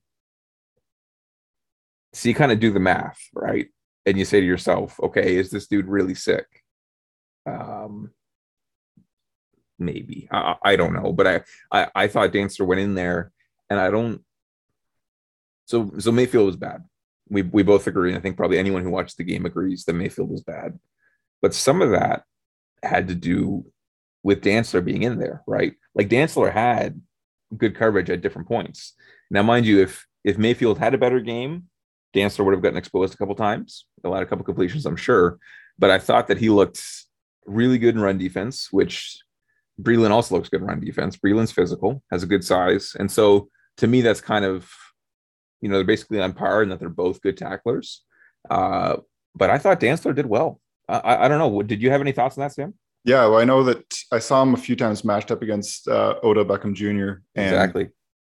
So 2.14 2.28
you 2.28 2.34
kind 2.34 2.52
of 2.52 2.60
do 2.60 2.72
the 2.72 2.80
math, 2.80 3.20
right? 3.34 3.68
And 4.06 4.18
you 4.18 4.24
say 4.24 4.40
to 4.40 4.46
yourself, 4.46 4.98
okay, 5.00 5.36
is 5.36 5.50
this 5.50 5.66
dude 5.66 5.86
really 5.86 6.14
sick? 6.14 6.46
Um, 7.46 8.10
maybe. 9.78 10.28
I, 10.30 10.56
I 10.62 10.76
don't 10.76 10.94
know. 10.94 11.12
But 11.12 11.26
I, 11.26 11.40
I, 11.70 11.88
I 11.94 12.08
thought 12.08 12.32
Dantzler 12.32 12.66
went 12.66 12.80
in 12.80 12.94
there 12.94 13.32
and 13.70 13.78
I 13.78 13.90
don't. 13.90 14.22
So, 15.66 15.92
so 15.98 16.10
Mayfield 16.10 16.46
was 16.46 16.56
bad. 16.56 16.82
We, 17.28 17.42
we 17.42 17.62
both 17.62 17.86
agree. 17.86 18.10
And 18.10 18.18
I 18.18 18.20
think 18.20 18.36
probably 18.36 18.58
anyone 18.58 18.82
who 18.82 18.90
watched 18.90 19.16
the 19.16 19.24
game 19.24 19.46
agrees 19.46 19.84
that 19.84 19.94
Mayfield 19.94 20.30
was 20.30 20.42
bad. 20.42 20.78
But 21.40 21.54
some 21.54 21.80
of 21.80 21.90
that 21.90 22.24
had 22.82 23.08
to 23.08 23.14
do 23.14 23.64
with 24.22 24.42
Dantzler 24.42 24.84
being 24.84 25.02
in 25.02 25.18
there, 25.18 25.42
right? 25.46 25.74
Like 25.94 26.08
Dantzler 26.08 26.52
had 26.52 27.00
good 27.56 27.74
coverage 27.74 28.10
at 28.10 28.22
different 28.22 28.48
points. 28.48 28.94
Now, 29.30 29.42
mind 29.42 29.66
you, 29.66 29.80
if 29.80 30.06
if 30.24 30.38
Mayfield 30.38 30.78
had 30.78 30.94
a 30.94 30.98
better 30.98 31.20
game, 31.20 31.64
Dantzler 32.14 32.44
would 32.44 32.54
have 32.54 32.62
gotten 32.62 32.78
exposed 32.78 33.14
a 33.14 33.16
couple 33.16 33.34
times, 33.34 33.86
allowed 34.04 34.22
a 34.22 34.26
couple 34.26 34.44
completions, 34.44 34.86
I'm 34.86 34.96
sure. 34.96 35.38
But 35.78 35.90
I 35.90 35.98
thought 35.98 36.28
that 36.28 36.38
he 36.38 36.50
looked 36.50 36.82
really 37.46 37.78
good 37.78 37.94
in 37.94 38.00
run 38.00 38.18
defense, 38.18 38.68
which 38.70 39.18
Breeland 39.80 40.10
also 40.10 40.36
looks 40.36 40.48
good 40.48 40.60
in 40.60 40.66
run 40.66 40.80
defense. 40.80 41.16
Breeland's 41.16 41.52
physical, 41.52 42.02
has 42.10 42.22
a 42.22 42.26
good 42.26 42.44
size, 42.44 42.94
and 42.98 43.10
so 43.10 43.48
to 43.78 43.86
me, 43.86 44.00
that's 44.02 44.20
kind 44.20 44.44
of 44.44 44.70
you 45.60 45.68
know 45.68 45.76
they're 45.76 45.84
basically 45.84 46.20
on 46.20 46.32
par 46.32 46.62
and 46.62 46.70
that 46.70 46.78
they're 46.78 46.88
both 46.88 47.22
good 47.22 47.36
tacklers. 47.36 48.02
Uh, 48.50 48.96
but 49.34 49.50
I 49.50 49.58
thought 49.58 49.80
Dantzler 49.80 50.14
did 50.14 50.26
well. 50.26 50.60
I, 50.88 51.24
I 51.24 51.28
don't 51.28 51.38
know. 51.38 51.62
Did 51.62 51.82
you 51.82 51.90
have 51.90 52.00
any 52.00 52.12
thoughts 52.12 52.36
on 52.36 52.42
that, 52.42 52.52
Sam? 52.52 52.74
Yeah, 53.04 53.26
well, 53.26 53.38
I 53.40 53.44
know 53.44 53.64
that 53.64 53.98
I 54.12 54.18
saw 54.20 54.42
him 54.42 54.54
a 54.54 54.58
few 54.58 54.76
times 54.76 55.04
matched 55.04 55.30
up 55.30 55.42
against 55.42 55.88
uh, 55.88 56.16
Odell 56.22 56.44
Beckham 56.44 56.74
Jr. 56.74 57.22
and 57.34 57.46
exactly. 57.46 57.88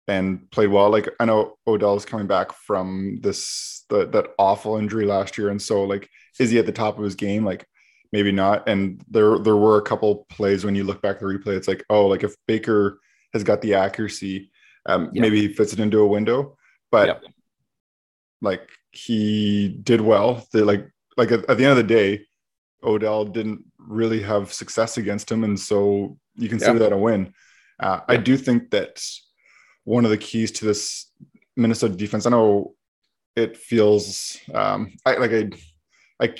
and 0.06 0.48
played 0.52 0.68
well. 0.68 0.88
Like 0.90 1.08
I 1.18 1.24
know 1.24 1.56
Odell's 1.66 2.04
coming 2.04 2.26
back 2.28 2.52
from 2.52 3.18
this 3.22 3.84
the, 3.88 4.06
that 4.06 4.28
awful 4.38 4.76
injury 4.76 5.04
last 5.04 5.36
year, 5.36 5.48
and 5.48 5.60
so 5.60 5.82
like 5.84 6.08
is 6.38 6.50
he 6.50 6.58
at 6.58 6.66
the 6.66 6.72
top 6.72 6.96
of 6.98 7.04
his 7.04 7.14
game? 7.16 7.44
Like 7.44 7.66
maybe 8.12 8.30
not. 8.30 8.68
And 8.68 9.02
there 9.10 9.38
there 9.38 9.56
were 9.56 9.78
a 9.78 9.82
couple 9.82 10.26
plays 10.28 10.64
when 10.64 10.76
you 10.76 10.84
look 10.84 11.02
back 11.02 11.16
at 11.16 11.20
the 11.20 11.26
replay, 11.26 11.56
it's 11.56 11.68
like 11.68 11.84
oh, 11.90 12.06
like 12.06 12.22
if 12.22 12.34
Baker 12.46 13.00
has 13.32 13.42
got 13.42 13.62
the 13.62 13.74
accuracy, 13.74 14.50
um, 14.86 15.10
Yep. 15.12 15.22
maybe 15.22 15.40
he 15.40 15.48
fits 15.48 15.72
it 15.72 15.80
into 15.80 16.00
a 16.00 16.06
window, 16.06 16.56
but 16.92 17.08
Yep. 17.08 17.22
like 18.42 18.68
he 18.92 19.68
did 19.82 20.00
well. 20.00 20.46
The, 20.52 20.64
like 20.64 20.88
like 21.16 21.32
at, 21.32 21.48
at 21.50 21.56
the 21.58 21.64
end 21.64 21.72
of 21.72 21.76
the 21.76 21.82
day, 21.82 22.26
Odell 22.84 23.24
didn't 23.24 23.64
really 23.78 24.22
have 24.22 24.52
success 24.52 24.98
against 24.98 25.30
him, 25.30 25.44
and 25.44 25.58
so 25.58 26.18
you 26.36 26.48
consider 26.48 26.74
Yeah. 26.74 26.78
that 26.80 26.92
a 26.92 26.98
win. 26.98 27.32
Uh, 27.80 28.00
I 28.08 28.16
do 28.16 28.36
think 28.36 28.70
that 28.70 29.02
one 29.84 30.04
of 30.04 30.10
the 30.10 30.18
keys 30.18 30.52
to 30.52 30.64
this 30.64 31.10
Minnesota 31.56 31.94
defense. 31.94 32.26
I 32.26 32.30
know 32.30 32.74
it 33.36 33.56
feels 33.56 34.38
um, 34.54 34.92
I 35.04 35.16
like 35.16 35.32
I 35.32 35.50
I 36.20 36.34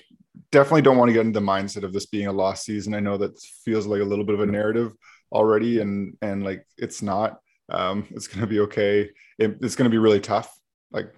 definitely 0.50 0.82
don't 0.82 0.96
want 0.98 1.08
to 1.08 1.12
get 1.12 1.26
into 1.26 1.38
the 1.38 1.46
mindset 1.46 1.82
of 1.82 1.92
this 1.92 2.06
being 2.06 2.26
a 2.26 2.32
lost 2.32 2.64
season. 2.64 2.94
I 2.94 3.00
know 3.00 3.16
that 3.18 3.38
feels 3.64 3.86
like 3.86 4.00
a 4.00 4.04
little 4.04 4.24
bit 4.24 4.34
of 4.34 4.40
a 4.40 4.46
narrative 4.46 4.92
already, 5.30 5.80
and 5.80 6.16
and 6.22 6.44
like 6.44 6.66
it's 6.78 7.02
not. 7.02 7.40
Um, 7.70 8.06
it's 8.10 8.26
going 8.26 8.40
to 8.40 8.46
be 8.46 8.60
okay. 8.60 9.10
It, 9.38 9.56
it's 9.62 9.76
going 9.76 9.90
to 9.90 9.94
be 9.94 9.98
really 9.98 10.20
tough. 10.20 10.54
Like 10.90 11.12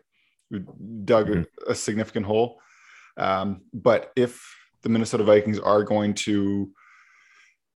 we 0.50 0.62
dug 1.04 1.30
a, 1.30 1.46
a 1.68 1.74
significant 1.74 2.26
hole. 2.26 2.60
Um, 3.16 3.62
but 3.72 4.12
if 4.16 4.44
the 4.84 4.88
Minnesota 4.90 5.24
Vikings 5.24 5.58
are 5.58 5.82
going 5.82 6.14
to 6.14 6.70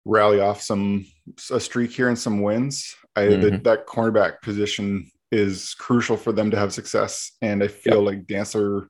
rally 0.04 0.40
off 0.40 0.60
some 0.60 1.06
a 1.50 1.58
streak 1.58 1.90
here 1.90 2.08
and 2.08 2.18
some 2.18 2.42
wins, 2.42 2.94
I 3.16 3.26
the, 3.26 3.50
Mhm. 3.50 3.64
that 3.64 3.86
cornerback 3.86 4.42
position 4.42 5.10
is 5.32 5.74
crucial 5.74 6.16
for 6.16 6.32
them 6.32 6.50
to 6.50 6.56
have 6.58 6.72
success. 6.72 7.32
And 7.42 7.62
I 7.62 7.68
feel 7.68 8.02
like 8.02 8.26
Dantzler 8.26 8.88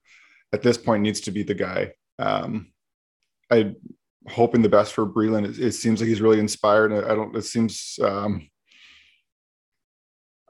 at 0.52 0.62
this 0.62 0.76
point 0.76 1.02
needs 1.02 1.20
to 1.22 1.30
be 1.30 1.42
the 1.42 1.54
guy. 1.54 1.92
Um, 2.18 2.72
I 3.50 3.74
hoping 4.28 4.60
the 4.62 4.68
best 4.68 4.92
for 4.92 5.06
Breeland. 5.06 5.48
It, 5.48 5.58
it 5.58 5.72
seems 5.72 6.00
like 6.00 6.08
he's 6.08 6.20
really 6.20 6.40
inspired. 6.40 6.92
I 6.92 7.12
I 7.12 7.14
don't. 7.14 7.34
It 7.36 7.42
seems 7.42 7.98
um, 8.02 8.48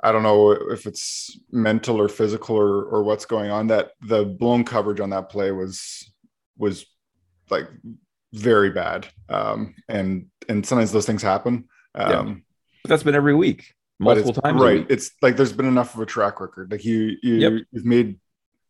I 0.02 0.12
don't 0.12 0.22
know 0.22 0.52
if 0.52 0.86
it's 0.86 1.38
mental 1.50 2.00
or 2.00 2.08
physical 2.08 2.56
or 2.56 2.84
or 2.84 3.02
what's 3.02 3.26
going 3.26 3.50
on. 3.50 3.66
That 3.68 3.92
the 4.00 4.24
blown 4.24 4.64
coverage 4.64 5.00
on 5.00 5.10
that 5.10 5.28
play 5.28 5.50
was 5.52 6.10
was 6.56 6.86
like 7.50 7.68
very 8.32 8.70
bad. 8.70 9.06
Um, 9.28 9.74
and 9.88 10.26
and 10.48 10.64
sometimes 10.64 10.92
those 10.92 11.06
things 11.06 11.22
happen. 11.22 11.68
Um, 11.94 12.10
yeah. 12.10 12.34
But 12.82 12.88
that's 12.90 13.02
been 13.02 13.14
every 13.14 13.34
week, 13.34 13.74
multiple 13.98 14.32
times. 14.32 14.60
Right. 14.60 14.86
It's 14.88 15.12
like 15.22 15.36
there's 15.36 15.52
been 15.52 15.66
enough 15.66 15.94
of 15.94 16.00
a 16.00 16.06
track 16.06 16.40
record. 16.40 16.70
Like 16.70 16.84
you 16.84 17.16
you 17.22 17.34
yep. 17.34 17.52
you've 17.72 17.84
made 17.84 18.18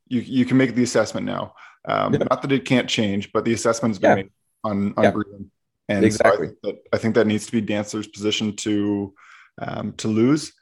you 0.08 0.20
you 0.20 0.44
can 0.44 0.56
make 0.56 0.74
the 0.74 0.82
assessment 0.82 1.26
now. 1.26 1.54
Um, 1.86 2.14
yep. 2.14 2.28
Not 2.30 2.42
that 2.42 2.52
it 2.52 2.64
can't 2.64 2.88
change, 2.88 3.32
but 3.32 3.44
the 3.44 3.52
assessment's 3.52 3.98
been 3.98 4.10
yeah. 4.10 4.22
made 4.22 4.30
on 4.64 4.94
on 4.96 5.04
yeah. 5.04 5.12
And 5.88 6.04
exactly. 6.04 6.48
So 6.48 6.52
I, 6.52 6.72
that, 6.72 6.76
I 6.94 6.98
think 6.98 7.14
that 7.14 7.26
needs 7.26 7.46
to 7.46 7.52
be 7.52 7.62
Dantzler's 7.62 8.08
position 8.08 8.56
to 8.56 9.14
um, 9.60 9.92
to 9.94 10.08
lose. 10.08 10.52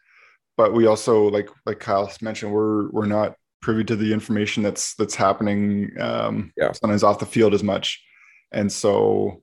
But 0.57 0.73
we 0.73 0.87
also, 0.87 1.29
like 1.29 1.49
like 1.67 1.81
Kyle 1.81 2.11
mentioned, 2.21 2.53
we're 2.53 2.91
we're 2.91 3.07
not 3.07 3.37
privy 3.65 3.83
to 3.83 3.97
the 3.97 4.13
information 4.13 4.63
that's 4.63 4.95
that's 4.95 5.15
happening 5.15 5.91
um, 5.99 6.53
yeah. 6.55 6.71
sometimes 6.73 7.03
off 7.03 7.19
the 7.19 7.27
field 7.27 7.55
as 7.55 7.63
much, 7.63 8.05
and 8.53 8.71
so 8.71 9.43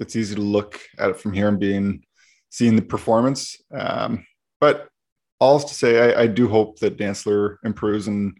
it's 0.00 0.16
easy 0.16 0.34
to 0.34 0.40
look 0.40 0.80
at 0.98 1.10
it 1.10 1.20
from 1.20 1.32
here 1.32 1.48
and 1.48 1.60
being 1.60 2.02
seeing 2.50 2.74
the 2.74 2.82
performance. 2.82 3.56
Um, 3.72 4.26
but 4.60 4.88
all 5.38 5.60
to 5.60 5.74
say, 5.74 6.12
I, 6.12 6.22
I, 6.22 6.26
do 6.26 6.48
hope 6.48 6.78
that 6.80 6.96
Dantzler 6.96 7.56
improves 7.62 8.08
and 8.08 8.36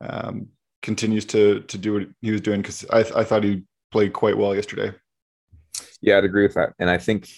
um, 0.00 0.48
continues 0.82 1.24
to 1.26 1.60
to 1.62 1.76
do 1.76 1.94
what 1.94 2.02
he 2.22 2.30
was 2.30 2.40
doing 2.40 2.62
because 2.62 2.84
I, 2.92 3.00
I 3.00 3.24
thought 3.24 3.42
he 3.42 3.64
played 3.90 4.12
quite 4.12 4.38
well 4.38 4.54
yesterday. 4.54 4.92
Yeah, 6.00 6.18
I'd 6.18 6.24
agree 6.24 6.44
with 6.44 6.54
that. 6.54 6.74
And 6.78 6.88
I 6.88 6.98
think, 6.98 7.28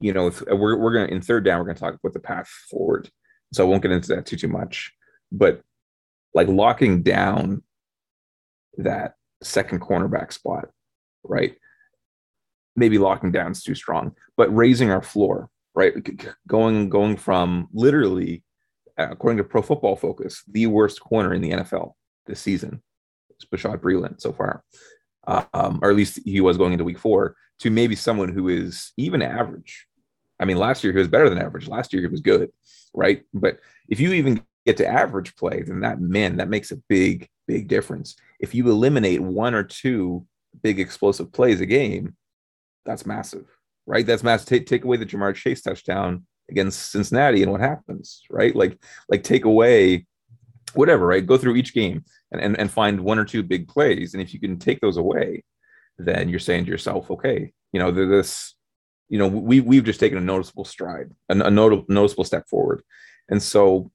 you 0.00 0.12
know, 0.12 0.28
if 0.28 0.40
we're, 0.42 0.78
we're 0.78 0.94
going 0.94 1.08
to, 1.08 1.14
in 1.14 1.20
third 1.20 1.44
down, 1.44 1.58
we're 1.58 1.66
going 1.66 1.76
to 1.76 1.80
talk 1.80 1.94
about 1.94 2.12
the 2.12 2.20
path 2.20 2.48
forward. 2.70 3.10
So 3.52 3.64
I 3.64 3.68
won't 3.68 3.82
get 3.82 3.90
into 3.90 4.14
that 4.14 4.26
too, 4.26 4.36
too 4.36 4.48
much. 4.48 4.92
But 5.32 5.62
like 6.34 6.48
locking 6.48 7.02
down 7.02 7.62
that 8.78 9.14
second 9.42 9.80
cornerback 9.80 10.32
spot, 10.32 10.68
right? 11.24 11.56
Maybe 12.76 12.98
locking 12.98 13.32
down 13.32 13.52
is 13.52 13.62
too 13.62 13.74
strong, 13.74 14.14
but 14.36 14.54
raising 14.54 14.90
our 14.90 15.02
floor, 15.02 15.50
right? 15.74 15.94
Going 16.46 16.88
going 16.88 17.16
from 17.16 17.68
literally, 17.72 18.42
uh, 18.98 19.08
according 19.10 19.38
to 19.38 19.44
Pro 19.44 19.62
Football 19.62 19.96
Focus, 19.96 20.42
the 20.48 20.66
worst 20.66 21.00
corner 21.00 21.34
in 21.34 21.42
the 21.42 21.50
NFL 21.50 21.92
this 22.26 22.40
season, 22.40 22.82
it's 23.30 23.44
Bashaud 23.44 23.78
Breeland 23.78 24.20
so 24.20 24.32
far, 24.32 24.64
um, 25.26 25.80
or 25.82 25.90
at 25.90 25.96
least 25.96 26.20
he 26.24 26.40
was 26.40 26.56
going 26.56 26.72
into 26.72 26.84
week 26.84 26.98
four, 26.98 27.36
to 27.60 27.70
maybe 27.70 27.94
someone 27.94 28.32
who 28.32 28.48
is 28.48 28.92
even 28.96 29.22
average. 29.22 29.86
I 30.40 30.44
mean, 30.44 30.56
last 30.56 30.82
year 30.82 30.92
he 30.92 30.98
was 30.98 31.08
better 31.08 31.28
than 31.28 31.38
average. 31.38 31.68
Last 31.68 31.92
year 31.92 32.02
he 32.02 32.08
was 32.08 32.20
good, 32.20 32.50
right? 32.94 33.22
But 33.32 33.58
if 33.88 34.00
you 34.00 34.12
even 34.14 34.42
get 34.66 34.76
to 34.78 34.86
average 34.86 35.34
play, 35.36 35.62
then 35.62 35.80
that 35.80 36.00
man, 36.00 36.36
that 36.36 36.48
makes 36.48 36.70
a 36.70 36.76
big, 36.88 37.28
big 37.48 37.68
difference. 37.68 38.16
If 38.40 38.54
you 38.54 38.68
eliminate 38.68 39.20
one 39.20 39.54
or 39.54 39.64
two 39.64 40.26
big 40.62 40.78
explosive 40.78 41.32
plays 41.32 41.60
a 41.60 41.66
game, 41.66 42.16
that's 42.84 43.06
massive, 43.06 43.46
right? 43.86 44.06
That's 44.06 44.22
massive. 44.22 44.48
Take, 44.48 44.66
take 44.66 44.84
away 44.84 44.96
the 44.96 45.06
Ja'Marr 45.06 45.34
Chase 45.34 45.62
touchdown 45.62 46.26
against 46.50 46.90
Cincinnati, 46.90 47.42
and 47.42 47.50
what 47.50 47.60
happens, 47.60 48.22
right? 48.30 48.54
Like, 48.54 48.78
like 49.08 49.22
take 49.22 49.44
away 49.44 50.06
whatever, 50.74 51.06
right? 51.06 51.26
Go 51.26 51.36
through 51.36 51.56
each 51.56 51.74
game 51.74 52.04
and, 52.30 52.40
and, 52.40 52.58
and 52.58 52.70
find 52.70 53.00
one 53.00 53.18
or 53.18 53.24
two 53.24 53.42
big 53.42 53.68
plays. 53.68 54.14
And 54.14 54.22
if 54.22 54.32
you 54.32 54.40
can 54.40 54.58
take 54.58 54.80
those 54.80 54.96
away, 54.96 55.44
then 55.98 56.28
you're 56.28 56.38
saying 56.38 56.64
to 56.64 56.70
yourself, 56.70 57.10
okay, 57.10 57.52
you 57.72 57.78
know, 57.78 57.90
this, 57.90 58.54
you 59.08 59.18
know, 59.18 59.28
we, 59.28 59.60
we've 59.60 59.84
just 59.84 60.00
taken 60.00 60.18
a 60.18 60.22
noticeable 60.22 60.64
stride, 60.64 61.10
a, 61.28 61.38
a 61.38 61.50
notable, 61.50 61.84
noticeable 61.88 62.24
step 62.24 62.48
forward. 62.48 62.82
And 63.28 63.42
so 63.42 63.90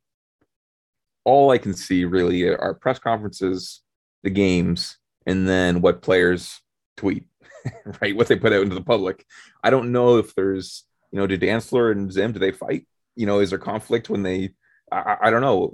all 1.28 1.52
I 1.52 1.58
can 1.58 1.74
see 1.74 2.06
really 2.06 2.48
are 2.48 2.74
press 2.74 3.00
conferences, 3.00 3.82
the 4.24 4.30
games, 4.30 4.98
and 5.26 5.48
then 5.48 5.82
what 5.82 6.02
players 6.02 6.62
tweet, 6.96 7.26
right? 8.02 8.16
What 8.16 8.28
they 8.28 8.38
put 8.38 8.54
out 8.54 8.64
into 8.64 8.76
the 8.76 8.82
public. 8.82 9.26
I 9.62 9.70
don't 9.70 9.92
know 9.92 10.18
if 10.18 10.34
there's, 10.36 10.86
you 11.12 11.20
know, 11.20 11.28
did 11.28 11.42
Dantzler 11.42 11.92
and 11.92 12.10
Zim, 12.10 12.32
do 12.32 12.40
they 12.40 12.52
fight? 12.54 12.88
You 13.18 13.26
know, 13.26 13.40
is 13.40 13.50
there 13.50 13.60
conflict 13.60 14.10
when 14.10 14.24
they, 14.24 14.52
I, 14.90 15.18
I 15.24 15.30
don't 15.30 15.42
know 15.42 15.74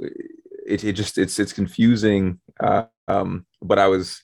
it, 0.65 0.83
it 0.83 0.93
just 0.93 1.19
it's 1.19 1.37
it's 1.37 1.53
confusing. 1.53 2.39
Uh, 2.59 2.85
um, 3.07 3.45
but 3.61 3.77
I 3.77 3.87
was 3.87 4.23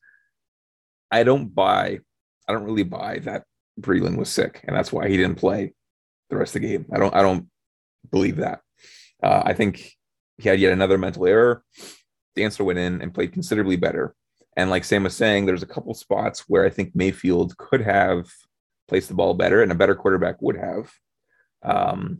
I 1.12 1.24
don't 1.24 1.54
buy 1.54 2.00
I 2.48 2.54
don't 2.54 2.64
really 2.64 2.84
buy 2.84 3.20
that 3.20 3.44
Breeland 3.80 4.18
was 4.18 4.30
sick 4.30 4.62
and 4.64 4.76
that's 4.76 4.92
why 4.92 5.08
he 5.08 5.18
didn't 5.18 5.36
play 5.36 5.74
the 6.32 6.38
rest 6.38 6.56
of 6.56 6.62
the 6.62 6.68
game. 6.68 6.88
I 6.92 6.98
don't 6.98 7.14
I 7.14 7.22
don't 7.22 7.50
believe 8.10 8.38
that. 8.38 8.62
Uh, 9.22 9.44
I 9.46 9.54
think 9.54 9.94
he 10.40 10.50
had 10.50 10.60
yet 10.60 10.74
another 10.74 10.98
mental 10.98 11.26
error. 11.26 11.64
Dantzler 12.38 12.66
went 12.66 12.80
in 12.80 13.02
and 13.02 13.14
played 13.14 13.34
considerably 13.34 13.76
better. 13.76 14.16
And 14.56 14.70
like 14.70 14.84
Sam 14.84 15.04
was 15.04 15.16
saying, 15.16 15.46
there's 15.46 15.64
a 15.64 15.68
couple 15.68 15.94
spots 15.94 16.46
where 16.48 16.66
I 16.66 16.70
think 16.70 16.96
Mayfield 16.96 17.58
could 17.58 17.82
have 17.82 18.28
placed 18.88 19.10
the 19.10 19.14
ball 19.14 19.34
better 19.34 19.62
and 19.62 19.72
a 19.72 19.76
better 19.76 19.96
quarterback 19.96 20.42
would 20.42 20.58
have. 20.58 20.92
Um, 21.64 22.20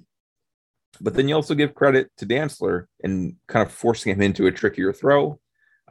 but 1.02 1.14
then 1.14 1.28
you 1.28 1.36
also 1.36 1.56
give 1.56 1.76
credit 1.76 2.12
to 2.18 2.26
Dantzler 2.26 2.86
and 3.04 3.36
kind 3.48 3.66
of 3.66 3.72
forcing 3.72 4.14
him 4.14 4.22
into 4.22 4.48
a 4.48 4.52
trickier 4.52 4.94
throw. 4.94 5.40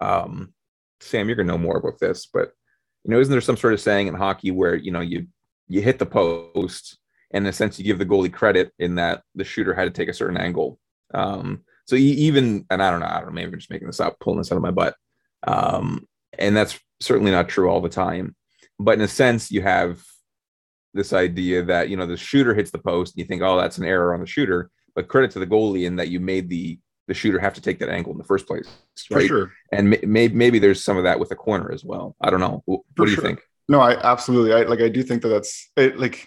Um, 0.00 0.52
Sam, 1.00 1.28
you're 1.28 1.36
gonna 1.36 1.48
know 1.48 1.58
more 1.58 1.78
about 1.78 1.98
this, 1.98 2.26
but 2.32 2.52
you 3.04 3.10
know, 3.10 3.20
isn't 3.20 3.30
there 3.30 3.40
some 3.40 3.56
sort 3.56 3.72
of 3.72 3.80
saying 3.80 4.06
in 4.06 4.14
hockey 4.14 4.50
where 4.50 4.74
you 4.74 4.90
know 4.90 5.00
you 5.00 5.28
you 5.68 5.80
hit 5.80 5.98
the 5.98 6.06
post, 6.06 6.98
and 7.30 7.44
in 7.44 7.48
a 7.48 7.52
sense 7.52 7.78
you 7.78 7.84
give 7.84 7.98
the 7.98 8.06
goalie 8.06 8.32
credit 8.32 8.72
in 8.78 8.96
that 8.96 9.22
the 9.34 9.44
shooter 9.44 9.74
had 9.74 9.84
to 9.84 9.90
take 9.90 10.08
a 10.08 10.14
certain 10.14 10.36
angle. 10.36 10.78
Um, 11.14 11.64
so 11.88 11.96
even 11.96 12.66
and 12.70 12.82
I 12.82 12.90
don't 12.90 13.00
know, 13.00 13.06
I 13.06 13.18
don't 13.18 13.26
know, 13.26 13.32
maybe 13.32 13.52
I'm 13.52 13.58
just 13.58 13.70
making 13.70 13.88
this 13.88 14.00
up, 14.00 14.18
pulling 14.20 14.38
this 14.38 14.52
out 14.52 14.56
of 14.56 14.62
my 14.62 14.70
butt. 14.70 14.94
Um, 15.46 16.06
and 16.38 16.56
that's 16.56 16.78
certainly 17.00 17.30
not 17.30 17.48
true 17.48 17.68
all 17.68 17.80
the 17.80 17.88
time. 17.88 18.36
But 18.78 18.94
in 18.94 19.00
a 19.00 19.08
sense, 19.08 19.50
you 19.50 19.62
have 19.62 20.02
this 20.94 21.12
idea 21.12 21.64
that 21.64 21.88
you 21.88 21.96
know 21.96 22.06
the 22.06 22.16
shooter 22.16 22.54
hits 22.54 22.70
the 22.70 22.78
post, 22.78 23.14
and 23.14 23.20
you 23.20 23.24
think, 23.24 23.42
oh, 23.42 23.58
that's 23.58 23.78
an 23.78 23.84
error 23.84 24.14
on 24.14 24.20
the 24.20 24.26
shooter 24.26 24.70
but 24.98 25.06
credit 25.06 25.30
to 25.30 25.38
the 25.38 25.46
goalie 25.46 25.86
in 25.86 25.94
that 25.94 26.08
you 26.08 26.18
made 26.18 26.48
the 26.48 26.76
the 27.06 27.14
shooter 27.14 27.38
have 27.38 27.54
to 27.54 27.60
take 27.60 27.78
that 27.78 27.88
angle 27.88 28.10
in 28.10 28.18
the 28.18 28.24
first 28.24 28.48
place, 28.48 28.66
right? 29.12 29.22
For 29.22 29.26
sure. 29.28 29.52
And 29.70 29.90
maybe 30.02 30.34
maybe 30.34 30.58
there's 30.58 30.82
some 30.82 30.96
of 30.96 31.04
that 31.04 31.20
with 31.20 31.28
the 31.28 31.36
corner 31.36 31.70
as 31.70 31.84
well. 31.84 32.16
I 32.20 32.30
don't 32.30 32.40
know. 32.40 32.64
What, 32.66 32.80
what 32.96 33.04
do 33.04 33.12
you 33.12 33.16
think? 33.16 33.40
No, 33.68 33.80
I 33.80 33.94
absolutely. 33.94 34.52
I 34.52 34.62
like. 34.62 34.80
I 34.80 34.88
do 34.88 35.04
think 35.04 35.22
that 35.22 35.28
that's 35.28 35.70
it, 35.76 36.00
like. 36.00 36.26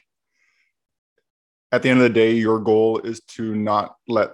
At 1.73 1.81
the 1.81 1.89
end 1.89 1.99
of 1.99 2.03
the 2.03 2.09
day, 2.13 2.31
your 2.31 2.59
goal 2.59 2.99
is 2.99 3.21
to 3.35 3.55
not 3.55 3.95
let 4.07 4.31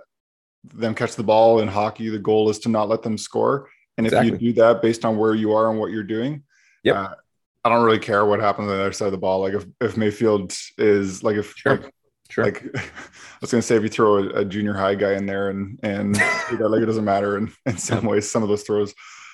them 0.73 0.95
catch 0.95 1.15
the 1.15 1.23
ball 1.23 1.59
in 1.59 1.67
hockey. 1.67 2.09
The 2.09 2.19
goal 2.19 2.49
is 2.49 2.59
to 2.59 2.69
not 2.69 2.89
let 2.89 3.03
them 3.03 3.17
score. 3.17 3.69
And 3.97 4.05
exactly. 4.05 4.33
if 4.33 4.41
you 4.41 4.53
do 4.53 4.61
that 4.61 4.81
based 4.81 5.05
on 5.05 5.17
where 5.17 5.33
you 5.33 5.53
are 5.53 5.69
and 5.69 5.79
what 5.79 5.91
you're 5.91 6.03
doing, 6.03 6.43
yeah, 6.83 7.01
uh, 7.01 7.13
I 7.63 7.69
don't 7.69 7.83
really 7.83 7.99
care 7.99 8.25
what 8.25 8.39
happens 8.39 8.69
on 8.69 8.77
the 8.77 8.81
other 8.81 8.93
side 8.93 9.07
of 9.07 9.11
the 9.11 9.17
ball. 9.17 9.41
Like 9.41 9.53
if, 9.53 9.65
if 9.81 9.97
Mayfield 9.97 10.55
is 10.77 11.23
like 11.23 11.35
if 11.35 11.53
sure. 11.55 11.77
like 11.77 11.93
Sure. 12.29 12.45
Like 12.45 12.63
I 12.75 12.81
was 13.41 13.51
gonna 13.51 13.61
say, 13.61 13.75
if 13.75 13.83
you 13.83 13.89
throw 13.89 14.17
a, 14.17 14.27
a 14.41 14.45
junior 14.45 14.73
high 14.73 14.95
guy 14.95 15.13
in 15.13 15.25
there 15.25 15.49
and 15.49 15.79
and 15.83 16.15
you 16.51 16.57
know, 16.57 16.67
like 16.67 16.81
it 16.81 16.85
doesn't 16.85 17.05
matter 17.05 17.37
in, 17.37 17.51
in 17.65 17.77
some 17.77 18.05
ways, 18.05 18.29
some 18.29 18.43
of 18.43 18.49
those 18.49 18.63
throws. 18.63 18.93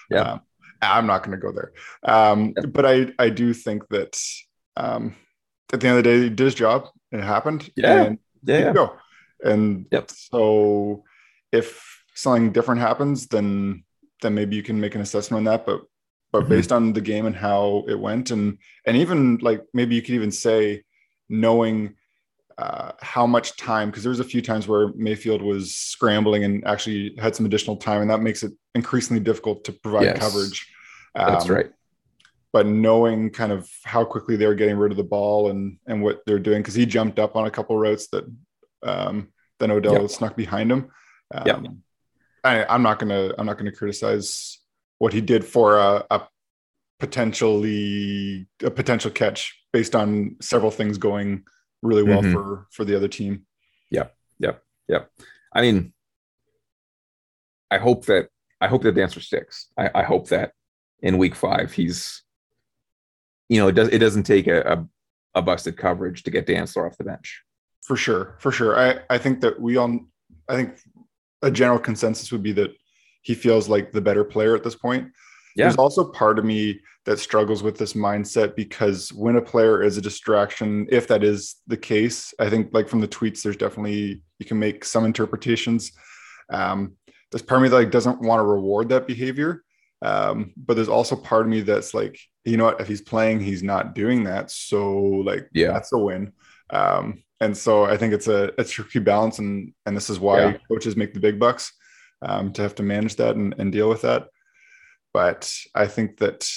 Yeah. 0.10 0.34
Um, 0.34 0.42
I'm 0.82 1.08
not 1.08 1.24
gonna 1.24 1.38
go 1.38 1.52
there. 1.52 1.72
Um, 2.04 2.54
yeah. 2.56 2.66
but 2.68 2.86
I 2.86 3.08
I 3.18 3.30
do 3.30 3.54
think 3.54 3.88
that 3.90 4.20
um, 4.78 5.16
at 5.72 5.80
the 5.80 5.88
end 5.88 5.98
of 5.98 6.04
the 6.04 6.10
day, 6.10 6.24
he 6.24 6.30
did 6.30 6.40
his 6.40 6.56
job. 6.56 6.88
It 7.12 7.22
happened. 7.22 7.70
Yeah. 7.76 8.04
And 8.04 8.20
yeah. 8.44 8.60
yeah. 8.60 8.74
Go. 8.74 8.96
And 9.44 9.86
yep. 9.92 10.12
so 10.12 11.04
if 11.54 12.04
something 12.16 12.52
different 12.52 12.82
happens, 12.82 13.28
then 13.28 13.84
then 14.22 14.34
maybe 14.34 14.56
you 14.56 14.64
can 14.64 14.80
make 14.80 14.96
an 14.96 15.02
assessment 15.02 15.40
on 15.40 15.44
that. 15.46 15.66
But 15.66 15.82
but 16.32 16.42
mm-hmm. 16.42 16.50
based 16.50 16.72
on 16.72 16.94
the 16.94 17.02
game 17.02 17.26
and 17.26 17.36
how 17.36 17.86
it 17.88 18.00
went, 18.00 18.32
and 18.32 18.58
and 18.86 18.98
even 18.98 19.38
like 19.38 19.62
maybe 19.74 19.96
you 19.96 20.02
could 20.02 20.16
even 20.16 20.32
say 20.32 20.84
knowing 21.30 21.96
uh, 22.58 22.92
how 23.02 23.26
much 23.26 23.56
time 23.56 23.90
because 23.90 24.04
there 24.04 24.10
was 24.10 24.20
a 24.20 24.24
few 24.24 24.42
times 24.42 24.68
where 24.68 24.90
Mayfield 24.96 25.42
was 25.42 25.76
scrambling 25.76 26.44
and 26.44 26.66
actually 26.66 27.16
had 27.20 27.36
some 27.36 27.46
additional 27.46 27.78
time, 27.78 28.02
and 28.02 28.10
that 28.10 28.22
makes 28.22 28.44
it 28.44 28.52
increasingly 28.76 29.24
difficult 29.24 29.64
to 29.66 29.72
provide 29.72 30.04
yes, 30.04 30.20
coverage. 30.20 30.68
Um, 31.16 31.32
that's 31.32 31.50
right. 31.50 31.72
But 32.52 32.68
knowing 32.68 33.32
kind 33.32 33.52
of 33.52 33.68
how 33.84 34.06
quickly 34.06 34.36
they're 34.36 34.54
getting 34.54 34.78
rid 34.78 34.92
of 34.92 34.98
the 34.98 35.04
ball 35.04 35.50
and 35.50 35.78
and 35.88 36.04
what 36.04 36.22
they're 36.26 36.40
doing, 36.40 36.62
because 36.62 36.76
he 36.76 36.86
jumped 36.86 37.20
up 37.20 37.36
on 37.36 37.46
a 37.46 37.52
couple 37.52 37.78
routes 37.78 38.08
that 38.08 38.26
um, 38.84 39.30
then 39.60 39.72
Odell 39.72 40.02
yep. 40.02 40.12
snuck 40.12 40.36
behind 40.36 40.72
him. 40.72 40.90
Um, 41.34 41.44
yeah, 41.46 41.60
I, 42.44 42.76
am 42.76 42.84
not 42.84 43.00
gonna 43.00 43.32
I'm 43.38 43.46
not 43.46 43.58
gonna 43.58 43.72
criticize 43.72 44.60
what 45.00 45.14
he 45.14 45.22
did 45.22 45.44
for 45.44 45.78
a, 45.78 46.06
a 46.12 46.28
potentially 47.00 48.48
a 48.62 48.72
potential 48.72 49.12
catch 49.12 49.60
based 49.74 49.96
on 49.96 50.38
several 50.42 50.72
things 50.72 50.98
going 50.98 51.44
really 51.82 52.04
well 52.04 52.22
mm-hmm. 52.22 52.34
for 52.34 52.68
for 52.72 52.86
the 52.86 52.96
other 52.96 53.08
team. 53.08 53.46
Yeah, 53.90 54.08
yeah, 54.40 54.54
yeah. 54.88 55.06
I 55.54 55.62
mean, 55.62 55.94
I 57.70 57.78
hope 57.78 58.06
that 58.06 58.30
I 58.62 58.68
hope 58.68 58.84
that 58.84 58.96
Dantzler 58.96 59.22
sticks. 59.22 59.68
I, 59.78 59.90
I 59.94 60.04
hope 60.04 60.30
that 60.30 60.54
in 61.00 61.18
week 61.18 61.36
five 61.36 61.74
he's, 61.74 62.24
you 63.50 63.60
know, 63.60 63.68
it 63.68 63.74
does 63.76 63.90
it 63.90 64.00
doesn't 64.00 64.24
take 64.24 64.48
a, 64.48 64.62
a, 64.62 64.88
a 65.40 65.42
busted 65.42 65.76
coverage 65.78 66.24
to 66.24 66.32
get 66.32 66.48
Dantzler 66.48 66.88
off 66.88 66.98
the 66.98 67.04
bench. 67.04 67.44
For 67.82 67.98
sure, 67.98 68.38
for 68.40 68.52
sure. 68.52 68.80
I 68.80 69.00
I 69.10 69.18
think 69.18 69.42
that 69.42 69.60
we 69.60 69.78
all 69.78 70.00
I 70.48 70.56
think 70.56 70.80
a 71.44 71.52
general 71.52 71.80
consensus 71.80 72.32
would 72.32 72.42
be 72.44 72.54
that 72.54 72.72
he 73.22 73.36
feels 73.36 73.70
like 73.70 73.92
the 73.92 74.02
better 74.02 74.24
player 74.24 74.56
at 74.56 74.64
this 74.64 74.76
point. 74.76 75.10
Yeah. 75.56 75.66
There's 75.66 75.78
also 75.78 76.12
part 76.12 76.40
of 76.40 76.46
me 76.46 76.80
that 77.06 77.20
struggles 77.20 77.62
with 77.62 77.78
this 77.78 77.94
mindset 77.94 78.56
because 78.56 79.14
when 79.14 79.36
a 79.36 79.42
player 79.42 79.84
is 79.84 79.98
a 79.98 80.02
distraction, 80.02 80.88
if 80.90 81.08
that 81.08 81.24
is 81.24 81.58
the 81.68 81.78
case, 81.78 82.34
I 82.40 82.50
think 82.50 82.74
like 82.74 82.90
from 82.90 83.02
the 83.02 83.08
tweets, 83.08 83.44
there's 83.44 83.58
definitely 83.58 84.22
you 84.40 84.46
can 84.46 84.58
make 84.58 84.84
some 84.84 85.06
interpretations. 85.06 85.92
Um, 86.50 86.94
there's 87.32 87.42
part 87.42 87.60
of 87.60 87.64
me 87.64 87.70
that 87.70 87.76
like 87.76 87.92
doesn't 87.92 88.22
want 88.22 88.40
to 88.40 88.46
reward 88.46 88.90
that 88.90 89.08
behavior. 89.08 89.64
Um, 90.02 90.54
but 90.58 90.74
there's 90.76 90.90
also 90.90 91.16
part 91.16 91.44
of 91.44 91.48
me 91.50 91.62
that's 91.62 91.94
like, 91.94 92.20
you 92.44 92.58
know 92.58 92.66
what, 92.66 92.82
if 92.82 92.88
he's 92.88 93.02
playing, 93.02 93.40
he's 93.40 93.64
not 93.64 93.96
doing 93.96 94.26
that. 94.26 94.52
So 94.52 94.94
like 95.00 95.48
Yeah. 95.54 95.72
that's 95.72 95.94
a 95.94 95.98
win. 95.98 96.34
Um, 96.70 97.23
and 97.44 97.56
so 97.58 97.86
I 97.86 97.98
think 97.98 98.14
it's 98.14 98.28
a 98.28 98.46
it's 98.60 98.70
a 98.72 98.74
tricky 98.74 99.00
balance 99.00 99.40
and 99.40 99.74
and 99.86 99.96
this 99.96 100.10
is 100.10 100.20
why 100.20 100.40
Yeah. 100.42 100.58
coaches 100.68 100.96
make 100.96 101.14
the 101.14 101.20
big 101.20 101.40
bucks 101.40 101.72
um, 102.22 102.54
to 102.54 102.62
have 102.62 102.76
to 102.76 102.84
manage 102.84 103.16
that 103.18 103.36
and, 103.36 103.54
and 103.58 103.72
deal 103.72 103.90
with 103.90 104.02
that. 104.02 104.28
But 105.14 105.54
I 105.76 105.88
think 105.88 106.18
that 106.18 106.48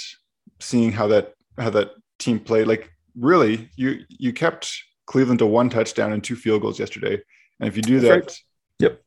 seeing 0.61 0.93
how 0.93 1.09
that 1.09 1.35
how 1.59 1.71
that 1.71 1.91
team 2.19 2.39
played, 2.41 2.67
like 2.67 2.91
really, 3.19 3.71
you 3.77 4.01
you 4.09 4.33
kept 4.33 4.73
Cleveland 5.07 5.39
to 5.41 5.47
one 5.47 5.69
touchdown 5.71 6.13
and 6.13 6.23
two 6.25 6.37
field 6.37 6.63
goals 6.63 6.79
yesterday. 6.79 7.21
And 7.61 7.69
if 7.69 7.77
you 7.77 7.83
do 7.83 8.01
That's 8.01 8.37
that, 8.37 8.39
Yep. 8.85 9.03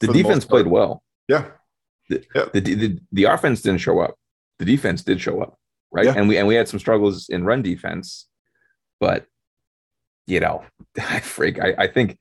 The 0.00 0.06
the 0.08 0.12
defense 0.12 0.44
part. 0.44 0.62
played 0.64 0.72
well. 0.72 1.02
yeah, 1.28 1.44
The, 2.08 2.20
the 2.52 3.00
the 3.12 3.24
offense 3.24 3.62
didn't 3.62 3.80
show 3.80 4.00
up. 4.00 4.14
The 4.58 4.64
defense 4.64 5.02
did 5.02 5.20
show 5.20 5.40
up, 5.42 5.58
right? 5.90 6.04
Yeah. 6.06 6.14
And 6.16 6.28
we 6.28 6.38
and 6.38 6.46
we 6.48 6.54
had 6.54 6.68
some 6.68 6.80
struggles 6.80 7.28
in 7.28 7.44
run 7.44 7.62
defense, 7.62 8.28
but 9.00 9.26
you 10.26 10.40
know, 10.40 10.64
I 10.98 11.20
freak. 11.20 11.60
I, 11.60 11.74
I 11.78 11.86
think 11.86 12.18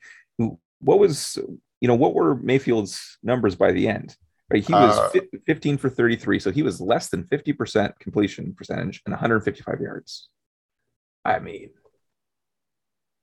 what 0.80 1.00
was 1.00 1.38
you 1.82 1.88
know 1.88 1.96
what 1.96 2.14
were 2.14 2.36
Mayfield's 2.36 3.18
numbers 3.24 3.56
by 3.56 3.72
the 3.72 3.88
end? 3.88 4.16
Right, 4.52 4.64
he 4.64 4.74
was 4.74 4.98
Uh, 4.98 5.10
fi- 5.10 5.40
15 5.48 5.78
for 5.80 5.90
33, 5.90 6.40
so 6.40 6.52
he 6.52 6.62
was 6.62 6.80
less 6.80 7.10
than 7.10 7.24
50% 7.24 7.98
completion 8.00 8.54
percentage 8.54 9.02
and 9.06 9.12
155 9.12 9.82
yards. 9.82 10.30
I 11.24 11.40
mean, 11.40 11.72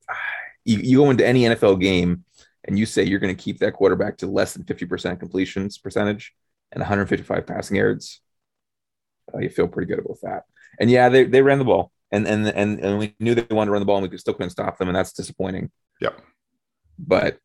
you, 0.64 0.78
you 0.78 0.96
go 0.98 1.10
into 1.10 1.26
any 1.26 1.42
NFL 1.42 1.80
game 1.80 2.24
and 2.64 2.78
you 2.78 2.86
say 2.86 3.04
you're 3.04 3.20
going 3.20 3.34
to 3.34 3.40
keep 3.40 3.58
that 3.58 3.74
quarterback 3.74 4.16
to 4.18 4.26
less 4.26 4.54
than 4.54 4.64
50% 4.64 5.20
completions 5.20 5.78
percentage 5.78 6.32
and 6.72 6.80
155 6.80 7.46
passing 7.46 7.76
yards, 7.76 8.20
uh, 9.32 9.38
you 9.38 9.48
feel 9.48 9.68
pretty 9.68 9.88
good 9.88 9.98
about 10.04 10.18
that. 10.22 10.42
And 10.80 10.90
yeah, 10.90 11.08
they, 11.08 11.24
they 11.24 11.42
ran 11.42 11.58
the 11.58 11.64
ball, 11.64 11.92
and 12.12 12.26
and 12.28 12.46
and 12.46 12.78
and 12.80 12.98
we 12.98 13.14
knew 13.18 13.34
they 13.34 13.46
wanted 13.50 13.66
to 13.70 13.72
run 13.72 13.80
the 13.80 13.86
ball, 13.86 13.98
and 13.98 14.08
we 14.10 14.18
still 14.18 14.34
couldn't 14.34 14.50
stop 14.50 14.78
them, 14.78 14.88
and 14.88 14.96
that's 14.96 15.12
disappointing. 15.12 15.70
Yep. 16.00 16.20
But 16.98 17.38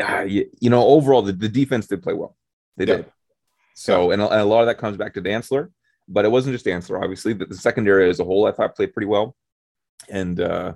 uh, 0.00 0.22
you, 0.22 0.48
you 0.60 0.70
know, 0.70 0.82
overall, 0.86 1.22
the, 1.22 1.32
the 1.32 1.48
defense 1.48 1.86
did 1.86 2.02
play 2.02 2.14
well. 2.14 2.36
They 2.76 2.86
Yep. 2.86 2.96
did. 2.96 3.12
So, 3.74 4.10
and, 4.10 4.22
a, 4.22 4.28
and 4.28 4.40
a 4.40 4.44
lot 4.44 4.60
of 4.60 4.66
that 4.66 4.78
comes 4.78 4.96
back 4.96 5.14
to 5.14 5.22
Dantzler, 5.22 5.70
but 6.08 6.24
it 6.24 6.30
wasn't 6.30 6.54
just 6.54 6.66
Dantzler. 6.66 7.02
Obviously, 7.02 7.32
the, 7.32 7.46
the 7.46 7.54
secondary 7.56 8.08
as 8.08 8.20
a 8.20 8.24
whole, 8.24 8.46
I 8.46 8.52
thought 8.52 8.76
played 8.76 8.92
pretty 8.92 9.06
well, 9.06 9.34
and 10.08 10.40
uh, 10.40 10.74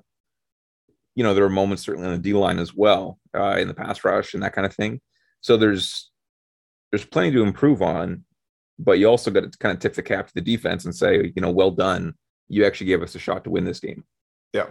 you 1.15 1.23
know, 1.23 1.35
there 1.35 1.45
were 1.45 1.51
moments 1.51 1.83
certainly 1.85 2.09
on 2.09 2.15
the 2.15 2.19
D 2.23 2.33
line 2.35 2.59
as 2.59 2.75
well 2.75 3.19
uh, 3.35 3.57
in 3.59 3.69
the 3.69 3.75
pass 3.75 4.05
rush 4.05 4.35
and 4.35 4.43
that 4.43 4.53
kind 4.55 4.67
of 4.67 4.75
thing. 4.75 5.01
So 5.41 5.57
there's 5.57 6.11
there's 6.91 7.05
plenty 7.05 7.33
to 7.33 7.43
improve 7.43 7.81
on, 7.83 8.25
but 8.79 8.99
you 8.99 9.09
also 9.09 9.31
got 9.31 9.51
to 9.51 9.59
kind 9.59 9.75
of 9.75 9.81
tip 9.81 9.95
the 9.95 10.03
cap 10.03 10.27
to 10.29 10.35
the 10.35 10.41
defense 10.41 10.85
and 10.85 10.95
say, 10.95 11.33
you 11.35 11.43
know, 11.43 11.51
well 11.51 11.71
done. 11.71 12.15
You 12.49 12.65
actually 12.65 12.89
gave 12.89 13.03
us 13.03 13.15
a 13.15 13.19
shot 13.19 13.45
to 13.45 13.51
win 13.51 13.65
this 13.65 13.81
game. 13.81 14.05
yeah. 14.53 14.67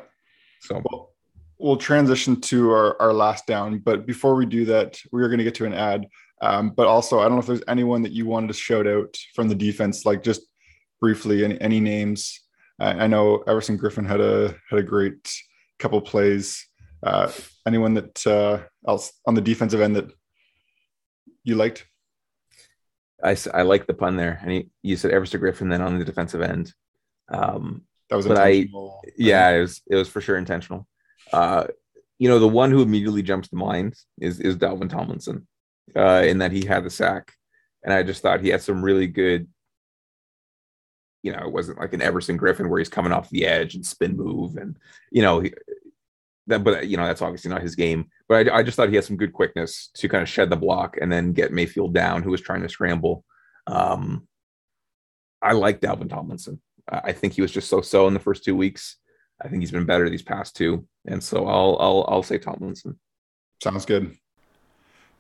So 0.61 0.81
Well, 0.83 1.13
we'll 1.57 1.77
transition 1.77 2.39
to 2.41 2.71
our, 2.71 3.01
our 3.01 3.13
last 3.13 3.45
down, 3.45 3.79
but 3.79 4.05
before 4.05 4.35
we 4.35 4.45
do 4.45 4.65
that, 4.65 4.97
we 5.11 5.21
are 5.21 5.27
going 5.27 5.37
to 5.37 5.43
get 5.43 5.55
to 5.55 5.65
an 5.65 5.73
ad. 5.73 6.07
Um, 6.41 6.71
but 6.71 6.87
also, 6.87 7.19
I 7.19 7.23
don't 7.23 7.33
know 7.33 7.39
if 7.39 7.47
there's 7.47 7.63
anyone 7.67 8.01
that 8.03 8.11
you 8.11 8.25
wanted 8.25 8.47
to 8.47 8.53
shout 8.53 8.87
out 8.87 9.15
from 9.33 9.47
the 9.47 9.55
defense, 9.55 10.05
like 10.05 10.23
just 10.23 10.41
briefly, 10.99 11.43
any, 11.43 11.59
any 11.61 11.79
names. 11.79 12.41
I, 12.79 12.91
I 12.91 13.07
know 13.07 13.37
Everson 13.47 13.77
Griffen 13.77 14.07
had 14.07 14.21
a 14.21 14.55
had 14.69 14.79
a 14.79 14.83
great 14.83 15.33
couple 15.79 16.01
plays. 16.01 16.67
Uh, 17.03 17.31
anyone 17.65 17.93
that 17.93 18.25
uh, 18.27 18.59
else 18.87 19.13
on 19.27 19.33
the 19.33 19.41
defensive 19.41 19.81
end 19.81 19.95
that 19.95 20.11
you 21.43 21.55
liked? 21.55 21.85
I, 23.23 23.37
I 23.53 23.61
like 23.61 23.87
the 23.87 23.93
pun 23.93 24.17
there. 24.17 24.39
And 24.41 24.51
he, 24.51 24.69
you 24.81 24.97
said 24.97 25.11
Everson 25.11 25.39
Griffen 25.39 25.69
then 25.69 25.81
on 25.81 25.97
the 25.97 26.05
defensive 26.05 26.41
end. 26.41 26.73
Um, 27.29 27.85
That 28.09 28.17
was 28.17 28.27
But 28.27 28.37
I- 28.37 28.49
intentional. 28.49 29.01
yeah, 29.17 29.49
it 29.51 29.61
was 29.61 29.81
it 29.89 29.95
was 29.95 30.07
for 30.07 30.21
sure 30.21 30.37
intentional. 30.37 30.87
Uh, 31.33 31.67
you 32.19 32.29
know, 32.29 32.39
the 32.39 32.47
one 32.47 32.71
who 32.71 32.81
immediately 32.81 33.23
jumps 33.23 33.47
to 33.49 33.55
mind 33.55 33.95
is 34.19 34.39
is 34.39 34.55
Dalvin 34.57 34.89
Tomlinson, 34.89 35.47
uh, 35.95 36.23
in 36.25 36.37
that 36.37 36.51
he 36.51 36.63
had 36.65 36.83
the 36.83 36.89
sack, 36.89 37.33
and 37.83 37.91
I 37.93 38.03
just 38.03 38.21
thought 38.21 38.41
he 38.41 38.49
had 38.49 38.61
some 38.61 38.83
really 38.83 39.07
good. 39.07 39.47
You 41.23 41.31
know, 41.31 41.39
it 41.39 41.51
wasn't 41.51 41.79
like 41.79 41.93
an 41.93 42.01
Everson 42.03 42.37
Griffen 42.37 42.69
where 42.69 42.77
he's 42.77 42.89
coming 42.89 43.11
off 43.11 43.31
the 43.31 43.47
edge 43.47 43.73
and 43.73 43.83
spin 43.85 44.15
move, 44.15 44.55
and 44.57 44.77
you 45.11 45.23
know, 45.23 45.39
he, 45.39 45.53
that. 46.47 46.63
But 46.63 46.87
you 46.87 46.97
know, 46.97 47.05
that's 47.07 47.23
obviously 47.23 47.49
not 47.49 47.63
his 47.63 47.75
game. 47.75 48.09
But 48.29 48.47
I, 48.49 48.57
I 48.57 48.63
just 48.63 48.77
thought 48.77 48.89
he 48.89 48.95
had 48.95 49.03
some 49.05 49.17
good 49.17 49.33
quickness 49.33 49.89
to 49.95 50.07
kind 50.07 50.21
of 50.21 50.29
shed 50.29 50.51
the 50.51 50.55
block 50.55 50.97
and 51.01 51.11
then 51.11 51.33
get 51.33 51.51
Mayfield 51.51 51.93
down, 51.95 52.21
who 52.21 52.29
was 52.29 52.41
trying 52.41 52.61
to 52.61 52.69
scramble. 52.69 53.25
Um, 53.65 54.27
I 55.41 55.53
like 55.53 55.81
Dalvin 55.81 56.09
Tomlinson. 56.09 56.61
I 56.89 57.11
think 57.11 57.33
he 57.33 57.41
was 57.41 57.51
just 57.51 57.69
so 57.69 57.81
so 57.81 58.07
in 58.07 58.13
the 58.13 58.19
first 58.19 58.43
two 58.43 58.55
weeks. 58.55 58.97
I 59.43 59.47
think 59.47 59.61
he's 59.61 59.71
been 59.71 59.85
better 59.85 60.09
these 60.09 60.21
past 60.21 60.55
two, 60.55 60.87
and 61.05 61.23
so 61.23 61.47
I'll 61.47 61.77
I'll 61.79 62.05
I'll 62.07 62.23
say 62.23 62.37
Tomlinson. 62.37 62.99
Sounds 63.61 63.85
good. 63.85 64.17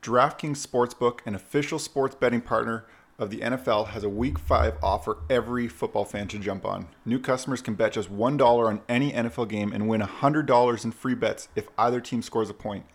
DraftKings 0.01 0.63
Sportsbook, 0.63 1.19
an 1.25 1.33
official 1.33 1.79
sports 1.79 2.13
betting 2.13 2.41
partner 2.41 2.85
of 3.17 3.31
the 3.31 3.39
NFL, 3.39 3.87
has 3.87 4.03
a 4.03 4.09
Week 4.09 4.37
5 4.37 4.77
offer 4.83 5.17
every 5.31 5.67
football 5.67 6.05
fan 6.05 6.27
should 6.27 6.43
jump 6.43 6.63
on. 6.63 6.87
New 7.05 7.17
customers 7.17 7.61
can 7.61 7.73
bet 7.73 7.93
just 7.93 8.15
$1 8.15 8.67
on 8.67 8.81
any 8.87 9.11
NFL 9.11 9.49
game 9.49 9.73
and 9.73 9.87
win 9.87 10.01
$100 10.01 10.85
in 10.85 10.91
free 10.91 11.15
bets 11.15 11.47
if 11.55 11.67
either 11.79 11.99
team 11.99 12.21
scores 12.21 12.51
a 12.51 12.53
point. 12.53 12.85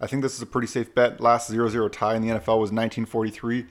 I 0.00 0.08
think 0.08 0.22
this 0.22 0.34
is 0.34 0.42
a 0.42 0.46
pretty 0.46 0.66
safe 0.66 0.92
bet. 0.92 1.20
Last 1.20 1.48
0 1.48 1.68
0 1.68 1.88
tie 1.88 2.16
in 2.16 2.22
the 2.22 2.28
NFL 2.28 2.58
was 2.58 2.72
1943. 2.72 3.66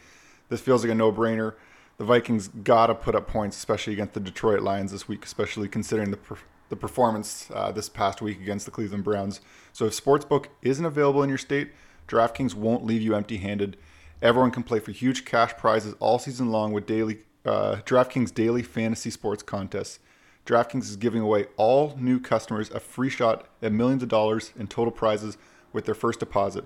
This 0.47 0.61
feels 0.61 0.83
like 0.83 0.91
a 0.91 0.95
no 0.95 1.11
brainer. 1.11 1.55
The 1.97 2.05
Vikings 2.05 2.47
got 2.47 2.87
to 2.87 2.95
put 2.95 3.15
up 3.15 3.27
points, 3.27 3.57
especially 3.57 3.93
against 3.93 4.13
the 4.13 4.19
Detroit 4.19 4.61
Lions 4.61 4.91
this 4.91 5.07
week, 5.07 5.23
especially 5.25 5.67
considering 5.67 6.11
the, 6.11 6.17
per- 6.17 6.37
the 6.69 6.75
performance 6.75 7.49
uh, 7.53 7.71
this 7.71 7.87
past 7.87 8.21
week 8.21 8.41
against 8.41 8.65
the 8.65 8.71
Cleveland 8.71 9.03
Browns. 9.03 9.41
So 9.73 9.85
if 9.85 9.93
Sportsbook 9.93 10.47
isn't 10.61 10.85
available 10.85 11.21
in 11.21 11.29
your 11.29 11.37
state, 11.37 11.71
DraftKings 12.07 12.55
won't 12.55 12.85
leave 12.85 13.01
you 13.01 13.15
empty 13.15 13.37
handed. 13.37 13.77
Everyone 14.21 14.51
can 14.51 14.63
play 14.63 14.79
for 14.79 14.91
huge 14.91 15.23
cash 15.25 15.55
prizes 15.55 15.95
all 15.99 16.17
season 16.17 16.51
long 16.51 16.73
with 16.73 16.85
daily 16.85 17.19
uh, 17.45 17.77
DraftKings 17.85 18.33
daily 18.33 18.63
fantasy 18.63 19.09
sports 19.09 19.43
contests. 19.43 19.99
DraftKings 20.45 20.83
is 20.83 20.95
giving 20.95 21.21
away 21.21 21.45
all 21.57 21.95
new 21.97 22.19
customers 22.19 22.71
a 22.71 22.79
free 22.79 23.09
shot 23.09 23.47
at 23.61 23.71
millions 23.71 24.01
of 24.01 24.09
dollars 24.09 24.51
in 24.57 24.67
total 24.67 24.91
prizes 24.91 25.37
with 25.71 25.85
their 25.85 25.95
first 25.95 26.19
deposit. 26.19 26.65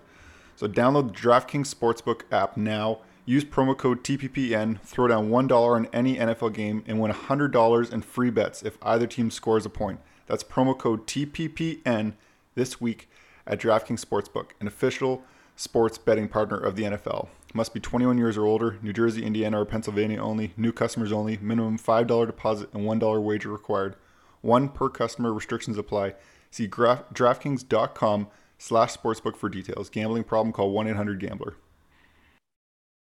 So 0.55 0.67
download 0.67 1.13
the 1.13 1.19
DraftKings 1.19 1.73
Sportsbook 1.73 2.21
app 2.31 2.57
now. 2.57 2.99
Use 3.29 3.43
promo 3.43 3.77
code 3.77 4.05
TPPN, 4.05 4.79
throw 4.79 5.09
down 5.09 5.29
$1 5.29 5.51
on 5.51 5.87
any 5.91 6.15
NFL 6.15 6.53
game, 6.53 6.81
and 6.87 6.97
win 6.97 7.11
$100 7.11 7.91
in 7.91 8.01
free 8.01 8.29
bets 8.29 8.63
if 8.63 8.77
either 8.81 9.05
team 9.05 9.29
scores 9.29 9.65
a 9.65 9.69
point. 9.69 9.99
That's 10.27 10.45
promo 10.45 10.77
code 10.77 11.05
TPPN 11.05 12.13
this 12.55 12.79
week 12.79 13.09
at 13.45 13.59
DraftKings 13.59 14.05
Sportsbook, 14.05 14.51
an 14.61 14.67
official 14.67 15.23
sports 15.57 15.97
betting 15.97 16.29
partner 16.29 16.57
of 16.57 16.77
the 16.77 16.83
NFL. 16.83 17.27
Must 17.53 17.73
be 17.73 17.81
21 17.81 18.17
years 18.17 18.37
or 18.37 18.45
older, 18.45 18.79
New 18.81 18.93
Jersey, 18.93 19.25
Indiana, 19.25 19.59
or 19.59 19.65
Pennsylvania 19.65 20.21
only, 20.21 20.53
new 20.55 20.71
customers 20.71 21.11
only, 21.11 21.37
minimum 21.41 21.77
$5 21.77 22.27
deposit 22.27 22.73
and 22.73 22.85
$1 22.85 23.21
wager 23.21 23.49
required. 23.49 23.97
One 24.39 24.69
per 24.69 24.87
customer, 24.87 25.33
restrictions 25.33 25.77
apply. 25.77 26.15
See 26.49 26.69
DraftKings.com 26.69 28.27
slash 28.57 28.95
sportsbook 28.95 29.35
for 29.35 29.49
details. 29.49 29.89
Gambling 29.89 30.23
problem, 30.23 30.53
call 30.53 30.73
1-800-GAMBLER. 30.73 31.57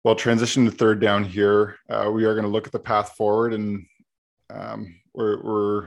Well, 0.06 0.14
transition 0.14 0.66
to 0.66 0.72
third 0.72 1.02
down 1.02 1.24
here. 1.24 1.78
Uh, 1.90 2.12
we 2.14 2.26
are 2.26 2.36
going 2.36 2.46
to 2.46 2.52
look 2.52 2.68
at 2.68 2.72
the 2.72 2.78
path 2.78 3.16
forward, 3.18 3.56
and 3.56 3.88
um, 4.52 4.96
we're, 5.16 5.42
we're 5.42 5.82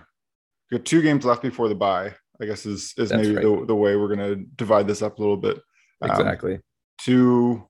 we 0.68 0.78
got 0.78 0.84
two 0.84 1.02
games 1.02 1.24
left 1.24 1.40
before 1.40 1.68
the 1.68 1.76
bye. 1.76 2.16
I 2.42 2.46
guess 2.46 2.66
is 2.66 2.94
is 2.96 3.10
That's 3.10 3.22
maybe 3.22 3.36
right. 3.36 3.44
the, 3.44 3.66
the 3.66 3.76
way 3.76 3.94
we're 3.94 4.12
going 4.12 4.28
to 4.28 4.34
divide 4.56 4.88
this 4.88 5.02
up 5.02 5.18
a 5.18 5.20
little 5.20 5.36
bit. 5.36 5.60
Um, 6.02 6.10
Exactly. 6.10 6.58
two 7.00 7.68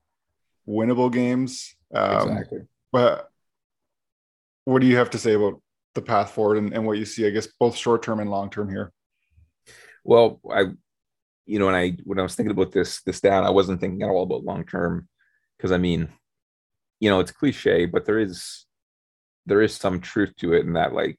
winnable 0.67 1.13
games. 1.13 1.75
Um, 1.93 2.29
exactly. 2.29 2.61
But 2.91 3.29
what 4.65 4.81
do 4.81 4.87
you 4.87 4.97
have 4.97 5.11
to 5.11 5.19
say 5.19 5.33
about 5.33 5.61
the 5.93 6.01
path 6.01 6.31
forward 6.31 6.57
and, 6.57 6.73
and 6.73 6.83
what 6.83 6.97
you 6.97 7.05
see? 7.05 7.27
I 7.27 7.29
guess 7.29 7.47
both 7.59 7.75
short 7.75 8.01
term 8.01 8.19
and 8.21 8.31
long 8.31 8.49
term 8.49 8.71
here. 8.71 8.91
Well, 10.03 10.41
I, 10.51 10.65
you 11.45 11.59
know, 11.59 11.67
when 11.67 11.75
I 11.75 11.95
when 12.05 12.17
I 12.17 12.23
was 12.23 12.33
thinking 12.33 12.57
about 12.57 12.71
this 12.71 13.03
this 13.03 13.21
down, 13.21 13.43
I 13.43 13.51
wasn't 13.51 13.79
thinking 13.79 14.01
at 14.01 14.09
all 14.09 14.23
about 14.23 14.45
long 14.45 14.65
term 14.65 15.07
because 15.55 15.71
I 15.71 15.77
mean, 15.77 16.09
you 16.99 17.09
know, 17.09 17.19
it's 17.19 17.31
cliche, 17.31 17.85
but 17.85 18.05
there 18.05 18.19
is 18.19 18.65
there 19.45 19.61
is 19.61 19.73
some 19.75 19.99
truth 19.99 20.33
to 20.37 20.53
it 20.53 20.65
in 20.65 20.73
that 20.73 20.93
like 20.93 21.17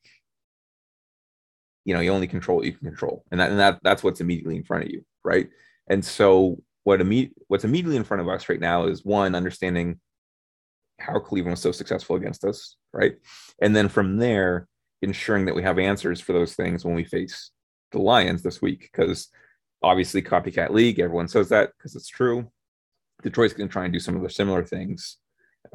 you 1.84 1.94
know, 1.94 2.00
you 2.00 2.12
only 2.12 2.26
control 2.26 2.58
what 2.58 2.66
you 2.66 2.72
can 2.72 2.86
control. 2.88 3.24
And 3.30 3.40
that 3.40 3.50
and 3.50 3.58
that 3.58 3.80
that's 3.82 4.02
what's 4.02 4.20
immediately 4.20 4.56
in 4.56 4.64
front 4.64 4.84
of 4.84 4.90
you, 4.90 5.04
right? 5.24 5.48
And 5.88 6.04
so 6.04 6.62
what 6.84 7.00
imme- 7.00 7.32
what's 7.48 7.64
immediately 7.64 7.96
in 7.96 8.04
front 8.04 8.20
of 8.20 8.28
us 8.28 8.48
right 8.48 8.60
now 8.60 8.86
is 8.86 9.04
one 9.04 9.34
understanding 9.34 10.00
how 10.98 11.18
Cleveland 11.18 11.52
was 11.52 11.60
so 11.60 11.72
successful 11.72 12.16
against 12.16 12.44
us, 12.44 12.76
right? 12.92 13.14
And 13.60 13.74
then 13.74 13.88
from 13.88 14.18
there, 14.18 14.68
ensuring 15.02 15.46
that 15.46 15.54
we 15.54 15.62
have 15.62 15.78
answers 15.78 16.20
for 16.20 16.32
those 16.32 16.54
things 16.54 16.84
when 16.84 16.94
we 16.94 17.04
face 17.04 17.50
the 17.92 17.98
Lions 17.98 18.42
this 18.42 18.60
week, 18.60 18.90
because 18.92 19.28
obviously 19.82 20.20
copycat 20.20 20.70
league, 20.70 21.00
everyone 21.00 21.28
says 21.28 21.48
that 21.48 21.70
because 21.76 21.96
it's 21.96 22.08
true. 22.08 22.50
Detroit's 23.22 23.54
going 23.54 23.68
to 23.68 23.72
try 23.72 23.84
and 23.84 23.92
do 23.92 24.00
some 24.00 24.16
of 24.16 24.22
the 24.22 24.30
similar 24.30 24.64
things 24.64 25.16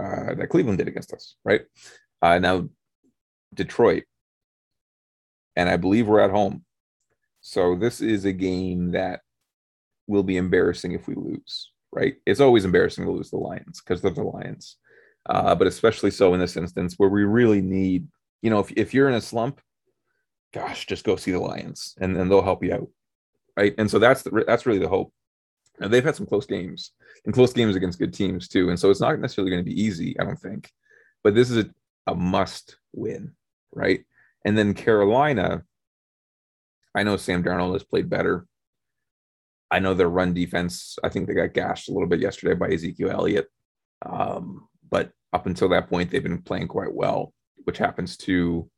uh, 0.01 0.35
that 0.35 0.49
Cleveland 0.49 0.77
did 0.77 0.87
against 0.87 1.13
us, 1.13 1.35
right? 1.43 1.61
Uh, 2.21 2.39
now, 2.39 2.67
Detroit, 3.53 4.03
and 5.55 5.69
I 5.69 5.77
believe 5.77 6.07
we're 6.07 6.19
at 6.19 6.31
home. 6.31 6.63
So 7.41 7.75
this 7.75 8.01
is 8.01 8.25
a 8.25 8.33
game 8.33 8.91
that 8.91 9.21
will 10.07 10.23
be 10.23 10.37
embarrassing 10.37 10.93
if 10.93 11.07
we 11.07 11.15
lose, 11.15 11.71
right? 11.91 12.15
It's 12.25 12.39
always 12.39 12.65
embarrassing 12.65 13.05
to 13.05 13.11
lose 13.11 13.29
the 13.29 13.37
Lions 13.37 13.81
because 13.81 14.01
they're 14.01 14.11
the 14.11 14.23
Lions, 14.23 14.77
uh, 15.27 15.55
but 15.55 15.67
especially 15.67 16.11
so 16.11 16.33
in 16.33 16.39
this 16.39 16.57
instance 16.57 16.95
where 16.97 17.09
we 17.09 17.23
really 17.23 17.61
need, 17.61 18.07
you 18.41 18.49
know, 18.49 18.59
if, 18.59 18.71
if 18.75 18.93
you're 18.93 19.09
in 19.09 19.15
a 19.15 19.21
slump, 19.21 19.61
gosh, 20.53 20.85
just 20.85 21.05
go 21.05 21.15
see 21.15 21.31
the 21.31 21.39
Lions 21.39 21.95
and 21.99 22.15
then 22.15 22.29
they'll 22.29 22.41
help 22.41 22.63
you 22.63 22.73
out, 22.73 22.89
right? 23.57 23.75
And 23.77 23.89
so 23.89 23.99
that's 23.99 24.23
the, 24.23 24.43
that's 24.45 24.65
really 24.65 24.79
the 24.79 24.87
hope. 24.87 25.13
And 25.79 25.91
they've 25.91 26.03
had 26.03 26.15
some 26.15 26.25
close 26.25 26.45
games 26.45 26.91
and 27.25 27.33
close 27.33 27.53
games 27.53 27.75
against 27.75 27.99
good 27.99 28.13
teams 28.13 28.47
too, 28.47 28.69
and 28.69 28.79
so 28.79 28.89
it's 28.89 29.01
not 29.01 29.19
necessarily 29.19 29.51
going 29.51 29.63
to 29.63 29.69
be 29.69 29.81
easy, 29.81 30.17
I 30.19 30.23
don't 30.23 30.39
think, 30.39 30.71
but 31.23 31.35
this 31.35 31.49
is 31.49 31.65
a, 31.65 31.69
a 32.07 32.15
must 32.15 32.77
win, 32.93 33.33
right? 33.73 34.05
And 34.45 34.57
then 34.57 34.73
Carolina, 34.73 35.63
I 36.95 37.03
know 37.03 37.17
Sam 37.17 37.43
Darnold 37.43 37.73
has 37.73 37.83
played 37.83 38.09
better. 38.09 38.45
I 39.69 39.79
know 39.79 39.93
their 39.93 40.09
run 40.09 40.33
defense, 40.33 40.97
I 41.03 41.09
think 41.09 41.27
they 41.27 41.33
got 41.33 41.53
gashed 41.53 41.89
a 41.89 41.91
little 41.91 42.07
bit 42.07 42.21
yesterday 42.21 42.53
by 42.53 42.69
Ezekiel 42.69 43.11
Elliott. 43.11 43.47
Um, 44.05 44.67
but 44.89 45.11
up 45.33 45.47
until 45.47 45.69
that 45.69 45.89
point, 45.89 46.11
they've 46.11 46.23
been 46.23 46.41
playing 46.41 46.67
quite 46.67 46.93
well, 46.93 47.33
which 47.65 47.77
happens 47.77 48.15
to 48.17 48.69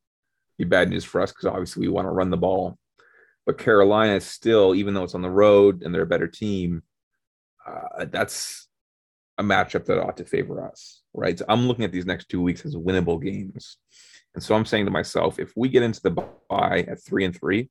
be 0.57 0.63
bad 0.63 0.89
news 0.89 1.03
for 1.03 1.21
us 1.21 1.31
because 1.31 1.45
obviously 1.45 1.81
we 1.81 1.93
want 1.93 2.05
to 2.05 2.12
run 2.12 2.29
the 2.29 2.38
ball. 2.38 2.79
But 3.45 3.57
Carolina 3.57 4.19
still, 4.19 4.73
even 4.73 4.93
though 4.93 5.03
it's 5.03 5.15
on 5.15 5.21
the 5.21 5.29
road 5.29 5.83
and 5.83 5.93
they're 5.93 6.01
a 6.01 6.07
better 6.07 6.27
team, 6.27 6.83
uh, 7.67 8.06
that's 8.06 8.67
a 9.38 9.43
matchup 9.43 9.86
that 9.86 10.01
ought 10.01 10.17
to 10.17 10.25
favor 10.25 10.65
us, 10.65 11.01
right? 11.13 11.38
So 11.38 11.45
I'm 11.47 11.67
looking 11.67 11.86
at 11.86 11.91
these 11.91 12.06
next 12.06 12.30
two 12.30 12.41
weeks 12.41 12.65
as 12.65 12.75
winnable 12.75 13.21
games. 13.21 13.77
And 14.34 14.43
so 14.43 14.56
I'm 14.56 14.65
saying 14.65 14.86
to 14.86 14.91
myself, 14.91 15.39
if 15.39 15.53
we 15.56 15.69
get 15.69 15.84
into 15.84 16.01
the 16.01 16.12
bye 16.49 16.86
at 16.88 17.03
three 17.03 17.25
and 17.25 17.38
three, 17.38 17.69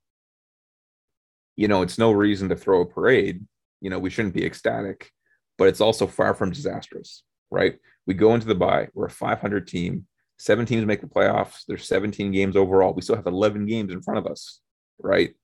you 1.57 1.69
know, 1.69 1.83
it's 1.83 1.99
no 1.99 2.13
reason 2.13 2.49
to 2.51 2.57
throw 2.57 2.83
a 2.83 2.87
parade. 2.87 3.45
You 3.81 3.91
know, 3.91 3.99
we 3.99 4.11
shouldn't 4.11 4.35
be 4.35 4.45
ecstatic, 4.45 5.11
but 5.59 5.69
it's 5.69 5.81
also 5.81 6.07
far 6.07 6.35
from 6.35 6.51
disastrous, 6.51 7.23
right? 7.51 7.79
We 8.07 8.15
go 8.15 8.35
into 8.35 8.47
the 8.47 8.55
bye, 8.55 8.89
we're 8.95 9.07
a 9.07 9.11
500 9.11 9.67
team, 9.67 10.07
seven 10.39 10.67
teams 10.67 10.87
make 10.87 11.01
the 11.01 11.07
playoffs. 11.07 11.65
There's 11.67 11.89
17 11.89 12.31
games 12.31 12.57
overall. 12.57 12.95
We 12.95 13.03
still 13.03 13.17
have 13.17 13.27
11 13.27 13.67
games 13.67 13.93
in 13.93 14.03
front 14.03 14.19
of 14.19 14.27
us, 14.27 14.61
right? 14.99 15.35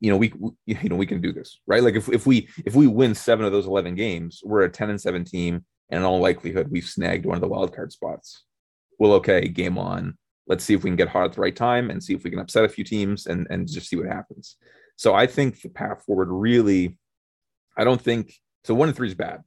You 0.00 0.10
know, 0.10 0.16
we, 0.16 0.32
we 0.38 0.50
you 0.66 0.88
know 0.88 0.96
we 0.96 1.06
can 1.06 1.20
do 1.20 1.32
this, 1.32 1.58
right? 1.66 1.82
Like 1.82 1.94
if, 1.94 2.08
if 2.08 2.26
we 2.26 2.48
if 2.64 2.74
we 2.74 2.86
win 2.86 3.14
seven 3.14 3.46
of 3.46 3.52
those 3.52 3.66
11 3.66 3.94
games, 3.94 4.40
we're 4.44 4.62
a 4.62 4.70
10 4.70 4.90
and 4.90 5.00
7 5.00 5.24
team, 5.24 5.64
and 5.90 6.00
in 6.00 6.04
all 6.04 6.20
likelihood, 6.20 6.70
we've 6.70 6.84
snagged 6.84 7.26
one 7.26 7.36
of 7.36 7.40
the 7.40 7.48
wild 7.48 7.74
card 7.74 7.92
spots. 7.92 8.44
Well, 8.98 9.12
okay, 9.14 9.48
game 9.48 9.78
on. 9.78 10.16
Let's 10.46 10.64
see 10.64 10.74
if 10.74 10.84
we 10.84 10.90
can 10.90 10.96
get 10.96 11.08
hot 11.08 11.24
at 11.24 11.32
the 11.32 11.40
right 11.40 11.56
time 11.56 11.90
and 11.90 12.02
see 12.02 12.14
if 12.14 12.24
we 12.24 12.30
can 12.30 12.38
upset 12.38 12.64
a 12.64 12.68
few 12.68 12.84
teams 12.84 13.26
and 13.26 13.46
and 13.50 13.68
just 13.68 13.88
see 13.88 13.96
what 13.96 14.06
happens. 14.06 14.56
So 14.96 15.14
I 15.14 15.26
think 15.26 15.60
the 15.60 15.68
path 15.68 16.02
forward 16.04 16.28
really, 16.30 16.98
I 17.76 17.84
don't 17.84 18.00
think 18.00 18.34
so. 18.64 18.74
One 18.74 18.88
and 18.88 18.96
three 18.96 19.08
is 19.08 19.14
bad, 19.14 19.42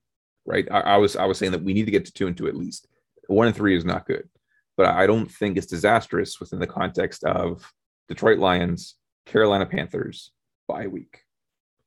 right? 0.46 0.68
I, 0.70 0.82
I, 0.82 0.98
was 0.98 1.16
I 1.16 1.26
was 1.26 1.40
saying 1.40 1.54
that 1.54 1.64
we 1.64 1.74
need 1.74 1.86
to 1.86 1.92
get 1.92 2.06
to 2.06 2.14
two 2.14 2.28
and 2.28 2.38
two 2.38 2.48
at 2.48 2.56
least. 2.56 2.88
One 3.28 3.48
and 3.48 3.56
three 3.56 3.76
is 3.76 3.86
not 3.86 4.06
good, 4.06 4.30
but 4.78 4.86
I 4.88 5.08
don't 5.08 5.32
think 5.32 5.58
it's 5.58 5.68
disastrous 5.68 6.40
within 6.40 6.60
the 6.60 6.68
context 6.68 7.24
of 7.24 7.72
Detroit 8.08 8.40
Lions, 8.40 8.96
Carolina 9.26 9.66
Panthers 9.66 10.32
bye 10.70 10.88
week, 10.88 11.24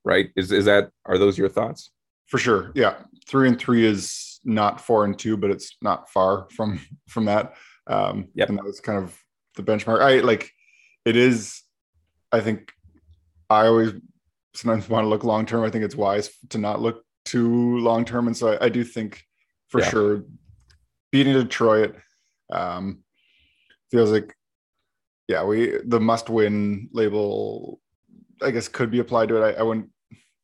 right? 0.04 0.30
Is 0.36 0.52
is 0.52 0.66
that 0.66 0.90
are 1.06 1.16
those 1.16 1.38
your 1.38 1.48
thoughts? 1.48 1.90
For 2.26 2.38
sure, 2.38 2.72
yeah. 2.74 2.96
Three 3.26 3.48
and 3.48 3.58
three 3.58 3.86
is 3.86 4.40
not 4.44 4.80
four 4.80 5.04
and 5.04 5.18
two, 5.18 5.36
but 5.36 5.50
it's 5.50 5.76
not 5.80 6.10
far 6.10 6.48
from 6.50 6.80
from 7.08 7.24
that. 7.26 7.54
Um, 7.86 8.28
yep. 8.34 8.48
and 8.48 8.58
that 8.58 8.64
was 8.64 8.80
kind 8.80 9.02
of 9.02 9.16
the 9.56 9.62
benchmark. 9.62 10.00
I 10.00 10.20
like 10.20 10.50
it 11.04 11.16
is. 11.16 11.62
I 12.32 12.40
think 12.40 12.72
I 13.48 13.66
always 13.66 13.92
sometimes 14.54 14.88
want 14.88 15.04
to 15.04 15.08
look 15.08 15.24
long 15.24 15.46
term. 15.46 15.64
I 15.64 15.70
think 15.70 15.84
it's 15.84 15.96
wise 15.96 16.30
to 16.50 16.58
not 16.58 16.80
look 16.80 17.04
too 17.24 17.78
long 17.78 18.04
term, 18.04 18.26
and 18.26 18.36
so 18.36 18.52
I, 18.52 18.66
I, 18.66 18.68
do 18.68 18.82
think 18.84 19.22
for 19.68 19.80
yeah. 19.80 19.90
sure 19.90 20.24
beating 21.10 21.34
Detroit 21.34 21.96
um, 22.52 23.02
feels 23.90 24.10
like 24.10 24.34
yeah 25.28 25.44
we 25.44 25.78
the 25.84 26.00
must 26.00 26.30
win 26.30 26.88
label 26.92 27.80
I 28.42 28.50
guess 28.50 28.68
could 28.68 28.90
be 28.90 29.00
applied 29.00 29.28
to 29.28 29.42
it. 29.42 29.56
I, 29.56 29.60
I 29.60 29.62
wouldn't 29.62 29.90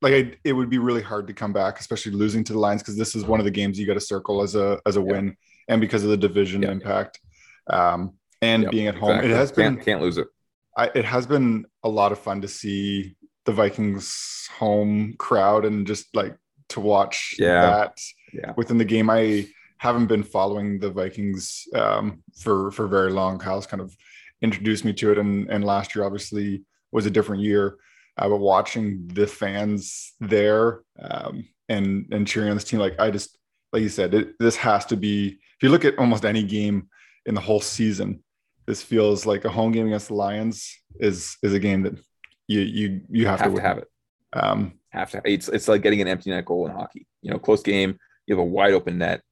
like 0.01 0.15
I, 0.15 0.33
it 0.45 0.53
would 0.53 0.71
be 0.71 0.79
really 0.79 1.03
hard 1.03 1.27
to 1.27 1.35
come 1.35 1.53
back, 1.53 1.81
especially 1.81 2.13
losing 2.13 2.45
to 2.45 2.53
the 2.53 2.59
Lions 2.59 2.83
because 2.83 2.97
this 2.97 3.15
is 3.15 3.25
one 3.25 3.41
of 3.41 3.45
the 3.45 3.51
games 3.51 3.79
you 3.79 3.87
got 3.87 3.95
to 3.95 4.01
circle 4.01 4.43
as 4.43 4.55
a 4.55 4.79
as 4.87 4.97
a 4.97 5.01
yeah. 5.01 5.07
win, 5.07 5.37
and 5.69 5.81
because 5.81 6.05
of 6.05 6.11
the 6.11 6.17
division 6.17 6.63
yeah. 6.63 6.71
impact, 6.71 7.21
um, 7.69 8.15
and 8.43 8.65
yep, 8.65 8.73
being 8.73 8.87
at 8.87 8.95
home, 8.95 9.11
exactly. 9.11 9.31
it 9.31 9.37
has 9.37 9.53
been 9.53 9.75
can't, 9.75 9.85
can't 9.85 10.01
lose 10.01 10.19
it. 10.19 10.29
I, 10.77 10.91
it 10.95 11.05
has 11.05 11.27
been 11.27 11.67
a 11.83 11.89
lot 11.89 12.13
of 12.13 12.19
fun 12.19 12.41
to 12.43 12.49
see 12.49 13.17
the 13.45 13.53
Vikings 13.53 14.49
home 14.57 15.15
crowd 15.19 15.65
and 15.65 15.87
just 15.87 16.15
like 16.15 16.37
to 16.69 16.81
watch 16.81 17.35
that 17.39 17.99
yeah. 18.33 18.53
within 18.57 18.79
the 18.79 18.85
game. 18.85 19.11
I 19.11 19.49
haven't 19.79 20.07
been 20.07 20.23
following 20.23 20.79
the 20.79 20.91
Vikings 20.91 21.67
um, 21.75 22.23
for 22.39 22.71
for 22.71 22.87
very 22.87 23.11
long. 23.11 23.39
Kyle's 23.39 23.67
kind 23.67 23.81
of 23.81 23.97
introduced 24.43 24.85
me 24.85 24.93
to 24.93 25.11
it, 25.11 25.19
and 25.19 25.51
and 25.51 25.65
last 25.65 25.97
year 25.97 26.05
obviously 26.05 26.63
was 26.93 27.07
a 27.07 27.11
different 27.11 27.43
year. 27.43 27.79
Uh, 28.19 28.29
but 28.29 28.39
watching 28.39 29.07
the 29.09 29.27
fans 29.27 30.15
there 30.21 30.83
um, 31.01 31.47
and 31.69 32.07
and 32.11 32.27
cheering 32.27 32.51
on 32.51 32.57
this 32.57 32.65
team, 32.65 32.81
like 32.81 32.99
I 32.99 33.11
just 33.11 33.39
like 33.73 33.83
you 33.83 33.89
said, 33.89 34.15
it, 34.15 34.39
this 34.39 34.57
has 34.57 34.85
to 34.87 34.97
be. 34.97 35.29
If 35.29 35.63
you 35.63 35.71
look 35.71 35.85
at 35.85 35.99
almost 35.99 36.25
any 36.25 36.43
game 36.43 36.89
in 37.27 37.35
the 37.35 37.41
whole 37.41 37.61
season, 37.61 38.23
this 38.67 38.83
feels 38.83 39.27
like 39.27 39.45
a 39.45 39.51
home 39.51 39.73
game 39.73 39.87
against 39.87 40.09
the 40.09 40.15
Lions 40.15 40.77
is 40.99 41.37
is 41.43 41.55
a 41.55 41.59
game 41.59 41.83
that 41.83 41.99
you 42.49 42.61
you 42.61 43.01
you 43.09 43.27
have, 43.27 43.41
have 43.41 43.51
to, 43.51 43.57
to 43.57 43.63
have 43.63 43.79
it. 43.79 43.89
Um, 44.33 44.75
have 44.91 45.11
to. 45.13 45.23
It's 45.25 45.49
it's 45.49 45.69
like 45.69 45.83
getting 45.83 46.01
an 46.01 46.09
empty 46.09 46.31
net 46.31 46.45
goal 46.45 46.67
in 46.67 46.73
hockey. 46.73 47.07
You 47.23 47.31
know, 47.31 47.39
close 47.39 47.63
game. 47.63 47.99
You 48.27 48.37
have 48.37 48.43
a 48.43 48.49
wide 48.49 48.75
open 48.75 48.99
net. 48.99 49.23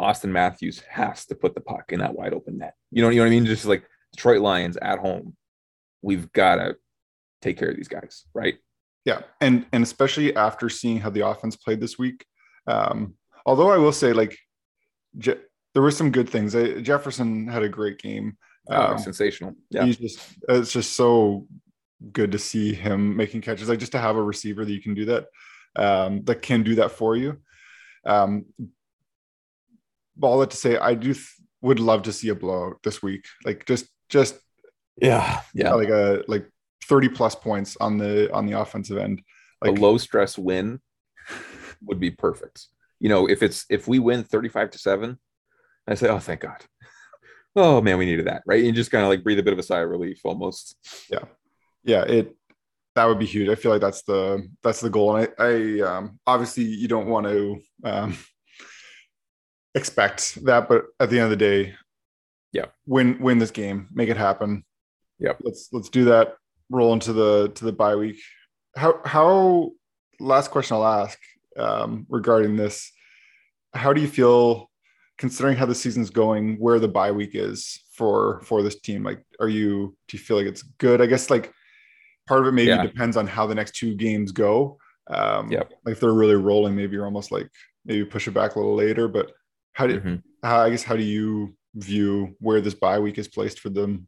Auston 0.00 0.30
Matthews 0.30 0.80
has 0.88 1.26
to 1.26 1.34
put 1.34 1.54
the 1.54 1.60
puck 1.60 1.92
in 1.92 2.00
that 2.00 2.14
wide 2.14 2.32
open 2.32 2.58
net. 2.58 2.74
You 2.90 3.02
know, 3.02 3.08
you 3.08 3.16
know 3.16 3.24
what 3.24 3.28
I 3.28 3.30
mean? 3.30 3.46
Just 3.46 3.66
like 3.66 3.84
Detroit 4.12 4.40
Lions 4.40 4.76
at 4.76 4.98
home, 4.98 5.36
we've 6.02 6.32
got 6.32 6.56
to 6.56 6.76
take 7.42 7.58
care 7.58 7.68
of 7.68 7.76
these 7.76 7.88
guys, 7.88 8.24
right? 8.32 8.56
Yeah, 9.04 9.22
and 9.40 9.66
and 9.72 9.82
especially 9.82 10.34
after 10.34 10.68
seeing 10.68 11.00
how 11.00 11.10
the 11.10 11.26
offense 11.26 11.56
played 11.56 11.80
this 11.80 11.98
week. 11.98 12.24
Um, 12.66 13.14
although 13.44 13.70
I 13.70 13.76
will 13.76 13.92
say, 13.92 14.12
like, 14.12 14.38
Je- 15.18 15.40
there 15.74 15.82
were 15.82 15.90
some 15.90 16.12
good 16.12 16.28
things. 16.28 16.54
I, 16.54 16.80
Jefferson 16.80 17.48
had 17.48 17.62
a 17.62 17.68
great 17.68 17.98
game. 17.98 18.36
Oh, 18.70 18.92
um, 18.92 18.98
sensational. 18.98 19.54
Yeah. 19.70 19.84
He's 19.84 19.96
just, 19.96 20.20
it's 20.48 20.72
just 20.72 20.94
so 20.94 21.48
good 22.12 22.30
to 22.32 22.38
see 22.38 22.74
him 22.74 23.16
making 23.16 23.40
catches. 23.40 23.68
Like 23.68 23.80
just 23.80 23.92
to 23.92 23.98
have 23.98 24.16
a 24.16 24.22
receiver 24.22 24.64
that 24.64 24.72
you 24.72 24.80
can 24.80 24.94
do 24.94 25.06
that, 25.06 25.26
um, 25.74 26.22
that 26.24 26.42
can 26.42 26.62
do 26.62 26.76
that 26.76 26.92
for 26.92 27.16
you. 27.16 27.38
Um, 28.06 28.46
all 30.20 30.38
that 30.38 30.50
to 30.50 30.56
say, 30.56 30.76
I 30.76 30.94
do 30.94 31.14
th- 31.14 31.26
would 31.60 31.80
love 31.80 32.02
to 32.02 32.12
see 32.12 32.28
a 32.28 32.34
blowout 32.34 32.78
this 32.84 33.02
week. 33.02 33.24
Like 33.44 33.66
just, 33.66 33.86
just, 34.08 34.38
yeah, 35.00 35.40
yeah, 35.54 35.72
like 35.72 35.88
a, 35.88 36.22
like 36.28 36.48
30 36.88 37.08
plus 37.10 37.34
points 37.34 37.76
on 37.80 37.98
the, 37.98 38.32
on 38.32 38.46
the 38.46 38.58
offensive 38.58 38.98
end. 38.98 39.22
Like, 39.60 39.78
a 39.78 39.80
low 39.80 39.98
stress 39.98 40.36
win 40.36 40.80
would 41.82 42.00
be 42.00 42.10
perfect. 42.10 42.66
You 43.00 43.08
know, 43.08 43.28
if 43.28 43.42
it's, 43.42 43.64
if 43.68 43.88
we 43.88 43.98
win 43.98 44.24
35 44.24 44.70
to 44.70 44.78
seven, 44.78 45.18
I 45.86 45.94
say, 45.94 46.08
oh, 46.08 46.18
thank 46.18 46.40
God 46.40 46.64
oh 47.56 47.80
man, 47.80 47.98
we 47.98 48.06
needed 48.06 48.26
that, 48.26 48.42
right? 48.46 48.62
You 48.62 48.72
just 48.72 48.90
kind 48.90 49.04
of 49.04 49.10
like 49.10 49.22
breathe 49.22 49.38
a 49.38 49.42
bit 49.42 49.52
of 49.52 49.58
a 49.58 49.62
sigh 49.62 49.80
of 49.80 49.90
relief 49.90 50.20
almost. 50.24 50.76
Yeah. 51.10 51.24
Yeah. 51.84 52.02
It, 52.02 52.36
that 52.94 53.06
would 53.06 53.18
be 53.18 53.26
huge. 53.26 53.48
I 53.48 53.54
feel 53.54 53.72
like 53.72 53.80
that's 53.80 54.02
the, 54.02 54.46
that's 54.62 54.80
the 54.80 54.90
goal. 54.90 55.16
And 55.16 55.28
I, 55.38 55.44
I 55.44 55.80
um, 55.80 56.18
obviously 56.26 56.64
you 56.64 56.88
don't 56.88 57.08
want 57.08 57.26
to 57.26 57.60
um, 57.84 58.18
expect 59.74 60.44
that, 60.44 60.68
but 60.68 60.84
at 61.00 61.10
the 61.10 61.18
end 61.18 61.24
of 61.24 61.30
the 61.30 61.36
day, 61.36 61.74
yeah, 62.52 62.66
win, 62.86 63.18
win 63.20 63.38
this 63.38 63.50
game, 63.50 63.88
make 63.92 64.10
it 64.10 64.16
happen. 64.18 64.64
Yeah. 65.18 65.32
Let's, 65.40 65.68
let's 65.72 65.88
do 65.88 66.06
that. 66.06 66.36
Roll 66.70 66.92
into 66.92 67.12
the, 67.12 67.48
to 67.54 67.64
the 67.64 67.72
bye 67.72 67.96
week. 67.96 68.20
How, 68.76 69.00
how, 69.04 69.72
last 70.20 70.50
question 70.50 70.76
I'll 70.76 70.86
ask 70.86 71.18
um, 71.58 72.06
regarding 72.08 72.56
this. 72.56 72.90
How 73.74 73.92
do 73.92 74.00
you 74.00 74.08
feel 74.08 74.70
considering 75.18 75.56
how 75.56 75.66
the 75.66 75.74
season's 75.74 76.10
going, 76.10 76.56
where 76.56 76.78
the 76.78 76.88
bye 76.88 77.12
week 77.12 77.30
is 77.34 77.80
for 77.94 78.40
for 78.42 78.62
this 78.62 78.80
team? 78.80 79.02
Like, 79.02 79.24
are 79.40 79.48
you 79.48 79.96
do 80.08 80.16
you 80.16 80.22
feel 80.22 80.36
like 80.36 80.46
it's 80.46 80.62
good? 80.62 81.00
I 81.00 81.06
guess 81.06 81.30
like 81.30 81.52
part 82.28 82.40
of 82.42 82.46
it 82.46 82.52
maybe 82.52 82.68
Yeah. 82.68 82.82
depends 82.82 83.16
on 83.16 83.26
how 83.26 83.46
the 83.46 83.54
next 83.54 83.74
two 83.74 83.94
games 83.94 84.30
go. 84.32 84.78
Um, 85.10 85.50
Yep. 85.50 85.72
Like 85.84 85.92
if 85.94 86.00
they're 86.00 86.12
really 86.12 86.34
rolling, 86.36 86.76
maybe 86.76 86.94
you're 86.96 87.04
almost 87.04 87.32
like 87.32 87.48
maybe 87.84 88.04
push 88.04 88.28
it 88.28 88.32
back 88.32 88.54
a 88.54 88.58
little 88.58 88.74
later. 88.76 89.08
But 89.08 89.32
how 89.72 89.86
do 89.86 90.00
Mhm. 90.00 90.22
how, 90.42 90.60
I 90.60 90.70
guess 90.70 90.82
how 90.84 90.96
do 90.96 91.02
you 91.02 91.56
view 91.74 92.36
where 92.40 92.60
this 92.60 92.74
bye 92.74 92.98
week 92.98 93.18
is 93.18 93.28
placed 93.28 93.60
for 93.60 93.70
them? 93.70 94.06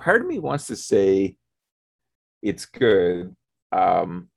Part 0.00 0.20
of 0.20 0.26
me 0.26 0.38
wants 0.38 0.66
to 0.68 0.76
say 0.76 1.36
it's 2.42 2.66
good. 2.66 3.34
Um, 3.72 4.28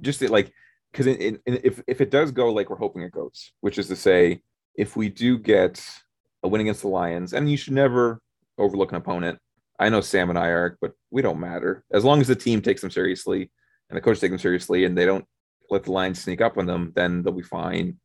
just 0.00 0.20
that, 0.20 0.30
like, 0.30 0.52
because 0.92 1.06
if 1.08 1.82
if 1.86 2.00
it 2.00 2.10
does 2.10 2.30
go 2.32 2.52
like 2.52 2.70
we're 2.70 2.76
hoping 2.76 3.02
it 3.02 3.12
goes, 3.12 3.52
which 3.60 3.78
is 3.78 3.88
to 3.88 3.96
say, 3.96 4.40
if 4.74 4.96
we 4.96 5.08
do 5.08 5.38
get 5.38 5.84
a 6.42 6.48
win 6.48 6.60
against 6.60 6.82
the 6.82 6.88
Lions, 6.88 7.32
and 7.32 7.50
you 7.50 7.56
should 7.56 7.74
never 7.74 8.20
overlook 8.56 8.92
an 8.92 8.98
opponent. 8.98 9.38
I 9.80 9.88
know 9.90 10.00
Sam 10.00 10.28
and 10.30 10.38
I 10.38 10.48
are, 10.48 10.76
but 10.80 10.92
we 11.10 11.22
don't 11.22 11.38
matter 11.38 11.84
as 11.92 12.04
long 12.04 12.20
as 12.20 12.26
the 12.26 12.34
team 12.34 12.60
takes 12.60 12.80
them 12.80 12.90
seriously 12.90 13.50
and 13.88 13.96
the 13.96 14.00
coach 14.00 14.18
takes 14.18 14.30
them 14.30 14.38
seriously, 14.38 14.84
and 14.84 14.98
they 14.98 15.06
don't 15.06 15.24
let 15.70 15.84
the 15.84 15.92
Lions 15.92 16.20
sneak 16.22 16.40
up 16.40 16.58
on 16.58 16.66
them, 16.66 16.92
then 16.94 17.22
they'll 17.22 17.32
be 17.32 17.42
fine. 17.42 17.98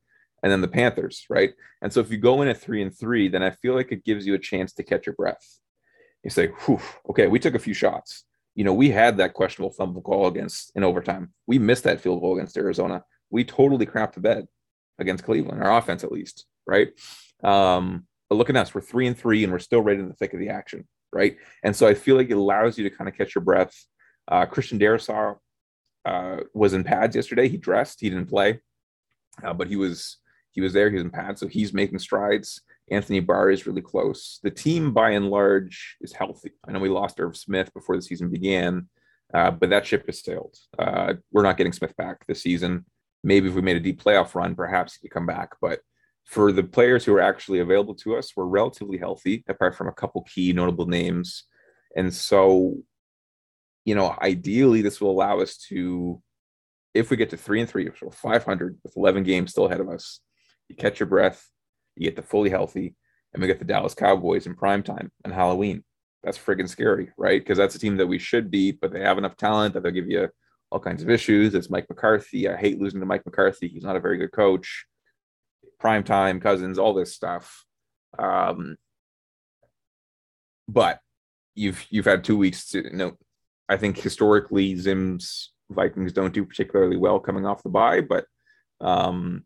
And 0.44 0.52
then 0.52 0.62
the 0.62 0.68
Panthers, 0.68 1.26
right? 1.30 1.54
And 1.82 1.92
so 1.92 2.02
if 2.02 2.12
you 2.12 2.18
go 2.18 2.42
in 2.42 2.50
at 2.50 2.58
three 2.58 2.82
and 2.82 2.96
three, 2.96 3.30
then 3.30 3.42
I 3.42 3.52
feel 3.52 3.74
like 3.74 3.94
it 3.94 4.04
gives 4.04 4.28
you 4.28 4.34
a 4.34 4.40
chance 4.40 4.74
to 4.74 4.84
catch 4.84 5.06
your 5.06 5.16
breath. 5.16 5.60
You 6.24 6.30
say, 6.30 6.48
Whew, 6.66 6.82
okay, 7.10 7.28
we 7.28 7.40
took 7.40 7.56
a 7.56 7.60
few 7.60 7.74
shots. 7.74 8.26
You 8.54 8.64
know, 8.64 8.74
we 8.74 8.92
had 8.92 9.18
that 9.18 9.34
questionable 9.34 9.74
fumble 9.74 10.02
call 10.02 10.28
against 10.28 10.72
in 10.76 10.84
overtime. 10.84 11.34
We 11.48 11.60
missed 11.60 11.86
that 11.86 12.02
field 12.02 12.22
goal 12.22 12.36
against 12.36 12.58
Arizona. 12.58 13.04
We 13.30 13.46
totally 13.46 13.86
crapped 13.86 14.14
the 14.14 14.20
bed 14.20 14.48
against 15.00 15.24
Cleveland, 15.24 15.64
our 15.64 15.76
offense 15.76 16.04
at 16.04 16.12
least, 16.12 16.46
right? 16.68 16.90
Um, 17.44 18.06
but 18.30 18.36
look 18.36 18.50
at 18.50 18.58
us, 18.58 18.74
we're 18.74 18.82
three 18.82 19.08
and 19.08 19.18
three, 19.18 19.44
and 19.44 19.52
we're 19.52 19.60
still 19.60 19.82
right 19.82 19.98
in 19.98 20.08
the 20.08 20.14
thick 20.14 20.34
of 20.34 20.40
the 20.40 20.50
action, 20.50 20.88
right? 21.12 21.38
And 21.64 21.76
so 21.76 21.88
I 21.88 21.94
feel 21.94 22.16
like 22.16 22.30
it 22.30 22.38
allows 22.38 22.78
you 22.78 22.88
to 22.88 22.96
kind 22.96 23.10
of 23.10 23.18
catch 23.18 23.34
your 23.34 23.44
breath. 23.44 23.74
Uh, 24.28 24.46
Christian 24.46 24.78
Darrisaw 24.78 25.38
uh, 26.06 26.38
was 26.54 26.74
in 26.74 26.84
pads 26.84 27.16
yesterday. 27.16 27.48
He 27.48 27.58
dressed, 27.58 28.02
he 28.02 28.10
didn't 28.10 28.30
play, 28.30 28.60
uh, 29.44 29.54
but 29.54 29.68
he 29.68 29.76
was 29.76 30.18
he 30.54 30.62
was 30.62 30.74
there. 30.74 30.90
He 30.90 30.96
was 30.96 31.04
in 31.04 31.10
pads, 31.10 31.40
so 31.40 31.48
he's 31.48 31.74
making 31.74 32.00
strides. 32.00 32.62
Anthony 32.90 33.20
Barr 33.20 33.50
is 33.50 33.66
really 33.66 33.82
close. 33.82 34.40
The 34.44 34.52
team, 34.52 34.94
by 34.94 35.12
and 35.12 35.30
large, 35.30 35.98
is 36.02 36.14
healthy. 36.14 36.52
I 36.68 36.72
know 36.72 36.80
we 36.80 36.90
lost 36.90 37.20
Irv 37.20 37.36
Smith 37.36 37.74
before 37.74 37.96
the 37.96 38.02
season 38.02 38.30
began, 38.30 38.88
uh, 39.34 39.52
but 39.52 39.70
that 39.70 39.86
ship 39.86 40.06
has 40.06 40.24
sailed. 40.24 40.56
Uh, 40.78 41.16
we're 41.32 41.44
not 41.44 41.58
getting 41.58 41.74
Smith 41.74 41.96
back 41.98 42.26
this 42.28 42.42
season. 42.42 42.86
Maybe 43.24 43.48
if 43.48 43.56
we 43.56 43.62
made 43.62 43.78
a 43.78 43.82
deep 43.82 44.02
playoff 44.02 44.36
run, 44.36 44.56
perhaps 44.56 44.96
he 44.96 45.08
could 45.08 45.14
come 45.14 45.26
back. 45.26 45.56
But 45.62 45.80
for 46.26 46.52
the 46.52 46.64
players 46.64 47.04
who 47.04 47.16
are 47.16 47.22
actually 47.22 47.60
available 47.60 47.96
to 47.96 48.16
us, 48.16 48.34
we're 48.36 48.46
relatively 48.46 48.98
healthy, 48.98 49.44
apart 49.48 49.76
from 49.76 49.88
a 49.88 49.94
couple 49.94 50.22
key 50.24 50.54
notable 50.54 50.86
names. 50.86 51.46
And 51.96 52.14
so, 52.14 52.78
you 53.86 53.96
know, 53.96 54.16
ideally, 54.22 54.82
this 54.82 55.02
will 55.02 55.12
allow 55.12 55.40
us 55.40 55.58
to, 55.70 56.22
if 56.94 57.10
we 57.10 57.18
get 57.18 57.30
to 57.32 57.38
three 57.38 57.62
and 57.62 57.70
three, 57.70 57.90
so 57.98 58.10
500 58.10 58.78
with 58.84 58.98
11 58.98 59.24
games 59.24 59.52
still 59.52 59.66
ahead 59.66 59.80
of 59.80 59.90
us, 59.90 60.20
you 60.70 60.76
catch 60.76 61.00
your 61.00 61.08
breath, 61.08 61.48
you 61.96 62.04
get 62.04 62.16
the 62.16 62.22
fully 62.22 62.50
healthy, 62.50 62.96
and 63.34 63.42
we 63.42 63.48
get 63.48 63.60
the 63.60 63.66
Dallas 63.66 63.94
Cowboys 63.94 64.46
in 64.46 64.56
prime 64.56 64.84
time 64.84 65.12
and 65.24 65.34
Halloween. 65.34 65.84
That's 66.24 66.38
friggin' 66.38 66.70
scary, 66.70 67.12
right? 67.18 67.42
Because 67.42 67.58
that's 67.58 67.76
a 67.76 67.80
team 67.80 67.98
that 67.98 68.08
we 68.08 68.18
should 68.18 68.50
beat, 68.50 68.80
but 68.80 68.94
they 68.94 69.02
have 69.02 69.18
enough 69.18 69.36
talent 69.36 69.74
that 69.74 69.84
they'll 69.84 69.92
give 69.92 70.08
you 70.08 70.30
all 70.72 70.80
kinds 70.80 71.04
of 71.04 71.10
issues. 71.10 71.54
It's 71.54 71.70
Mike 71.70 71.88
McCarthy. 71.90 72.50
I 72.50 72.56
hate 72.56 72.80
losing 72.80 73.00
to 73.00 73.06
Mike 73.06 73.26
McCarthy. 73.26 73.68
He's 73.68 73.84
not 73.84 73.96
a 73.96 74.00
very 74.00 74.18
good 74.18 74.32
coach. 74.32 74.86
Prime 75.80 76.04
time, 76.04 76.40
cousins, 76.40 76.80
all 76.80 76.94
this 76.94 77.14
stuff. 77.14 77.66
Um, 78.18 78.78
but 80.68 81.00
you've 81.56 81.86
you've 81.90 82.06
had 82.06 82.24
two 82.24 82.38
weeks 82.38 82.70
to 82.70 82.84
you 82.84 82.98
know. 82.98 83.18
I 83.70 83.78
think 83.78 83.98
historically 83.98 84.76
Zim's 84.76 85.52
Vikings 85.70 86.14
don't 86.14 86.34
do 86.34 86.46
particularly 86.46 86.98
well 86.98 87.20
coming 87.20 87.46
off 87.46 87.64
the 87.64 87.70
bye, 87.70 88.02
but 88.02 88.26
um, 88.82 89.46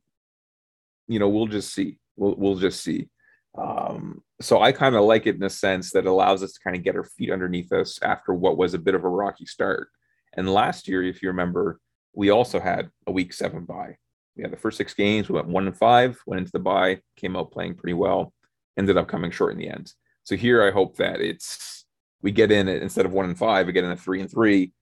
you 1.08 1.20
know 1.20 1.30
we'll 1.30 1.48
just 1.48 1.74
see. 1.74 1.98
We'll 2.16 2.36
we'll 2.36 2.58
just 2.58 2.82
see. 2.84 3.10
Um, 3.58 4.22
so 4.40 4.62
I 4.62 4.72
kind 4.72 4.96
of 4.96 5.04
like 5.04 5.26
it 5.26 5.36
in 5.36 5.44
a 5.44 5.50
sense 5.50 5.92
that 5.92 6.06
allows 6.06 6.44
us 6.44 6.54
to 6.54 6.60
kind 6.60 6.76
of 6.76 6.84
get 6.84 6.96
our 6.96 7.04
feet 7.04 7.32
underneath 7.32 7.72
us 7.72 8.00
after 8.04 8.34
what 8.34 8.58
was 8.58 8.74
a 8.74 8.80
bit 8.80 8.94
of 8.94 9.04
a 9.04 9.10
rocky 9.10 9.46
start. 9.46 9.90
And 10.34 10.54
last 10.54 10.88
year, 10.88 11.02
if 11.02 11.24
you 11.24 11.30
remember, 11.30 11.80
we 12.14 12.30
also 12.30 12.60
had 12.60 12.90
a 13.08 13.12
week 13.12 13.34
seven 13.34 13.66
bye. 13.66 13.98
We 14.36 14.44
had 14.44 14.52
the 14.52 14.58
first 14.58 14.78
six 14.78 14.94
games, 14.94 15.28
we 15.28 15.36
went 15.36 15.48
one 15.48 15.66
and 15.66 15.76
five, 15.76 16.20
went 16.28 16.40
into 16.40 16.52
the 16.52 16.60
bye, 16.60 17.02
came 17.16 17.36
out 17.36 17.52
playing 17.52 17.74
pretty 17.76 17.96
well, 17.96 18.34
ended 18.78 18.98
up 18.98 19.08
coming 19.08 19.32
short 19.32 19.54
in 19.54 19.58
the 19.58 19.70
end. 19.70 19.92
So 20.24 20.36
here 20.36 20.64
I 20.64 20.70
hope 20.70 20.98
that 20.98 21.22
it's 21.22 21.86
we 22.22 22.32
get 22.32 22.52
in 22.52 22.68
it 22.68 22.84
instead 22.84 23.06
of 23.06 23.14
one 23.14 23.26
and 23.26 23.38
five, 23.38 23.66
we 23.66 23.74
get 23.74 23.84
in 23.84 23.92
a 23.92 23.98
three 23.98 24.22
and 24.22 24.30
three, 24.30 24.74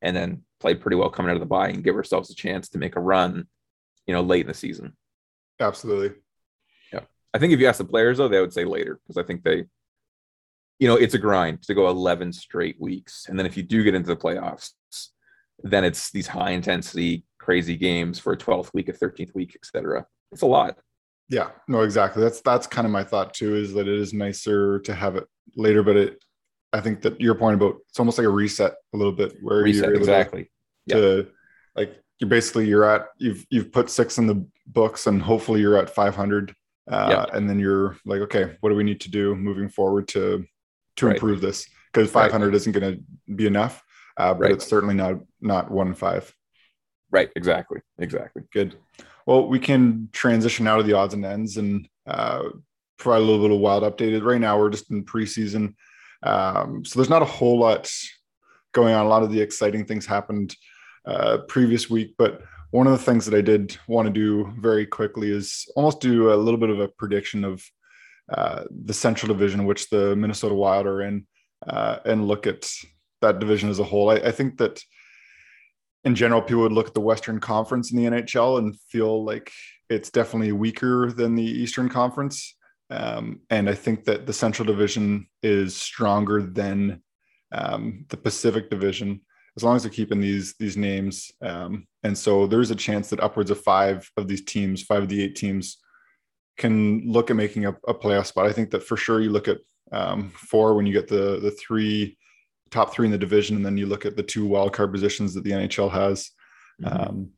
and 0.00 0.16
then 0.16 0.42
play 0.60 0.74
pretty 0.74 0.96
well 0.96 1.10
coming 1.10 1.30
out 1.30 1.36
of 1.36 1.40
the 1.40 1.46
bye 1.46 1.68
and 1.68 1.84
give 1.84 1.96
ourselves 1.96 2.30
a 2.30 2.34
chance 2.34 2.70
to 2.70 2.78
make 2.78 2.96
a 2.96 3.00
run, 3.00 3.46
you 4.06 4.14
know, 4.14 4.22
late 4.22 4.42
in 4.42 4.46
the 4.46 4.54
season. 4.54 4.96
Absolutely. 5.62 6.16
Yeah. 6.92 7.00
I 7.32 7.38
think 7.38 7.52
if 7.52 7.60
you 7.60 7.66
ask 7.66 7.78
the 7.78 7.84
players 7.84 8.18
though, 8.18 8.28
they 8.28 8.40
would 8.40 8.52
say 8.52 8.64
later 8.64 9.00
because 9.02 9.22
I 9.22 9.26
think 9.26 9.44
they, 9.44 9.64
you 10.78 10.88
know, 10.88 10.96
it's 10.96 11.14
a 11.14 11.18
grind 11.18 11.62
to 11.62 11.74
go 11.74 11.88
11 11.88 12.32
straight 12.32 12.76
weeks, 12.80 13.26
and 13.28 13.38
then 13.38 13.46
if 13.46 13.56
you 13.56 13.62
do 13.62 13.84
get 13.84 13.94
into 13.94 14.08
the 14.08 14.16
playoffs, 14.16 14.70
then 15.62 15.84
it's 15.84 16.10
these 16.10 16.26
high 16.26 16.50
intensity, 16.50 17.24
crazy 17.38 17.76
games 17.76 18.18
for 18.18 18.32
a 18.32 18.36
12th 18.36 18.74
week, 18.74 18.88
a 18.88 18.92
13th 18.92 19.34
week, 19.34 19.54
etc. 19.54 20.04
It's 20.32 20.42
a 20.42 20.46
lot. 20.46 20.76
Yeah, 21.28 21.50
no, 21.68 21.82
exactly. 21.82 22.22
That's 22.22 22.40
that's 22.40 22.66
kind 22.66 22.84
of 22.84 22.90
my 22.90 23.04
thought 23.04 23.32
too. 23.32 23.54
Is 23.54 23.72
that 23.74 23.88
it 23.88 23.98
is 23.98 24.12
nicer 24.12 24.80
to 24.80 24.94
have 24.94 25.16
it 25.16 25.26
later, 25.56 25.82
but 25.82 25.96
it. 25.96 26.24
I 26.74 26.80
think 26.80 27.02
that 27.02 27.20
your 27.20 27.34
point 27.34 27.54
about 27.54 27.76
it's 27.88 27.98
almost 27.98 28.16
like 28.16 28.26
a 28.26 28.30
reset 28.30 28.74
a 28.94 28.96
little 28.96 29.12
bit 29.12 29.36
where 29.42 29.62
Reset 29.62 29.84
you're 29.84 29.94
exactly. 29.94 30.50
to, 30.88 30.94
to 30.94 31.28
like 31.76 32.02
you 32.20 32.26
basically 32.26 32.66
you're 32.66 32.84
at 32.84 33.06
you've 33.18 33.46
you've 33.50 33.72
put 33.72 33.90
six 33.90 34.18
in 34.18 34.26
the 34.26 34.46
books 34.66 35.06
and 35.06 35.20
hopefully 35.22 35.60
you're 35.60 35.76
at 35.76 35.90
500 35.90 36.54
uh, 36.90 37.26
and 37.32 37.48
then 37.48 37.58
you're 37.58 37.96
like 38.04 38.20
okay 38.22 38.56
what 38.60 38.70
do 38.70 38.76
we 38.76 38.84
need 38.84 39.00
to 39.00 39.10
do 39.10 39.34
moving 39.34 39.68
forward 39.68 40.08
to 40.08 40.44
to 40.96 41.06
Right. 41.06 41.14
improve 41.16 41.40
this 41.40 41.66
because 41.92 42.14
Right. 42.14 42.24
500 42.30 42.54
isn't 42.54 42.72
going 42.72 42.94
to 42.96 43.34
be 43.34 43.46
enough 43.46 43.82
uh, 44.16 44.34
but 44.34 44.40
Right. 44.42 44.52
it's 44.52 44.66
certainly 44.66 44.94
not 44.94 45.16
not 45.40 45.70
one 45.70 45.94
five 45.94 46.32
Right. 47.10 47.30
Exactly. 47.36 47.78
Exactly. 47.98 48.42
Good. 48.54 48.74
Well, 49.26 49.46
we 49.46 49.58
can 49.58 50.08
transition 50.12 50.66
out 50.66 50.80
of 50.80 50.86
the 50.86 50.94
odds 50.94 51.12
and 51.12 51.26
ends 51.26 51.58
and 51.58 51.86
uh, 52.06 52.44
provide 52.98 53.18
a 53.18 53.24
little 53.24 53.46
bit 53.46 53.54
of 53.54 53.60
wild 53.60 53.82
updated. 53.82 54.24
Right 54.24 54.40
now, 54.40 54.58
we're 54.58 54.70
just 54.70 54.90
in 54.90 55.04
preseason, 55.04 55.74
um, 56.22 56.86
so 56.86 56.98
there's 56.98 57.10
not 57.10 57.20
a 57.20 57.26
whole 57.26 57.58
lot 57.58 57.92
going 58.72 58.94
on. 58.94 59.04
A 59.04 59.08
lot 59.10 59.22
of 59.22 59.30
the 59.30 59.42
exciting 59.42 59.84
things 59.84 60.06
happened 60.06 60.56
uh, 61.04 61.38
previous 61.48 61.90
week, 61.90 62.14
but 62.18 62.42
one 62.70 62.86
of 62.86 62.92
the 62.92 63.04
things 63.04 63.26
that 63.26 63.36
I 63.36 63.42
did 63.42 63.76
want 63.86 64.06
to 64.06 64.12
do 64.12 64.52
very 64.58 64.86
quickly 64.86 65.30
is 65.30 65.70
almost 65.76 66.00
do 66.00 66.32
a 66.32 66.34
little 66.34 66.58
bit 66.58 66.70
of 66.70 66.80
a 66.80 66.88
prediction 66.88 67.44
of 67.44 67.62
uh, 68.32 68.64
the 68.70 68.94
Central 68.94 69.32
Division, 69.32 69.66
which 69.66 69.90
the 69.90 70.16
Minnesota 70.16 70.54
Wild 70.54 70.86
are 70.86 71.02
in, 71.02 71.26
uh, 71.66 71.98
and 72.04 72.26
look 72.26 72.46
at 72.46 72.70
that 73.20 73.38
division 73.38 73.68
as 73.68 73.78
a 73.78 73.84
whole. 73.84 74.10
I, 74.10 74.14
I 74.14 74.30
think 74.30 74.56
that 74.58 74.82
in 76.04 76.14
general, 76.14 76.42
people 76.42 76.62
would 76.62 76.72
look 76.72 76.88
at 76.88 76.94
the 76.94 77.00
Western 77.00 77.40
Conference 77.40 77.92
in 77.92 77.98
the 77.98 78.10
NHL 78.10 78.58
and 78.58 78.78
feel 78.88 79.24
like 79.24 79.52
it's 79.88 80.10
definitely 80.10 80.52
weaker 80.52 81.12
than 81.12 81.34
the 81.34 81.44
Eastern 81.44 81.88
Conference. 81.88 82.56
Um, 82.90 83.40
and 83.50 83.68
I 83.68 83.74
think 83.74 84.04
that 84.04 84.26
the 84.26 84.32
Central 84.32 84.66
Division 84.66 85.28
is 85.42 85.76
stronger 85.76 86.42
than 86.42 87.02
um, 87.52 88.06
the 88.08 88.16
Pacific 88.16 88.70
Division, 88.70 89.20
as 89.56 89.62
long 89.62 89.76
as 89.76 89.82
they're 89.82 89.92
keeping 89.92 90.20
these 90.20 90.54
these 90.58 90.76
names. 90.76 91.30
Um, 91.40 91.86
and 92.02 92.16
so 92.16 92.46
there's 92.46 92.70
a 92.70 92.76
chance 92.76 93.10
that 93.10 93.20
upwards 93.20 93.50
of 93.50 93.60
five 93.60 94.10
of 94.16 94.28
these 94.28 94.44
teams, 94.44 94.82
five 94.82 95.02
of 95.02 95.08
the 95.08 95.22
eight 95.22 95.36
teams, 95.36 95.78
can 96.56 97.02
look 97.06 97.30
at 97.30 97.36
making 97.36 97.66
a, 97.66 97.70
a 97.86 97.94
playoff 97.94 98.26
spot. 98.26 98.46
I 98.46 98.52
think 98.52 98.70
that 98.70 98.82
for 98.82 98.96
sure 98.96 99.20
you 99.20 99.30
look 99.30 99.48
at 99.48 99.58
um, 99.90 100.30
four 100.30 100.74
when 100.74 100.86
you 100.86 100.92
get 100.92 101.08
the 101.08 101.38
the 101.40 101.50
three 101.50 102.16
top 102.70 102.94
three 102.94 103.06
in 103.06 103.12
the 103.12 103.18
division, 103.18 103.56
and 103.56 103.66
then 103.66 103.76
you 103.76 103.86
look 103.86 104.06
at 104.06 104.16
the 104.16 104.22
two 104.22 104.48
wildcard 104.48 104.92
positions 104.92 105.34
that 105.34 105.44
the 105.44 105.50
NHL 105.52 105.90
has. 105.90 106.30
Mhm. 106.82 107.08
Um, 107.08 107.30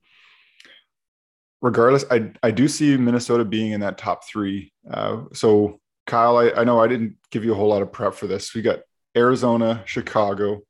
regardless, 1.61 2.05
I 2.11 2.31
I 2.43 2.51
do 2.53 2.69
see 2.69 2.97
Minnesota 2.97 3.45
being 3.45 3.73
in 3.73 3.81
that 3.81 3.99
top 3.99 4.27
three. 4.29 4.73
Uh, 4.89 5.25
so 5.33 5.81
Kyle, 6.07 6.37
I, 6.37 6.51
I 6.51 6.65
know 6.65 6.81
I 6.81 6.87
didn't 6.87 7.17
give 7.31 7.45
you 7.45 7.53
a 7.53 7.57
whole 7.57 7.69
lot 7.69 7.83
of 7.83 7.91
prep 7.93 8.15
for 8.15 8.27
this. 8.27 8.55
We 8.55 8.63
got 8.63 8.81
Arizona, 9.17 9.83
Chicago, 9.87 10.63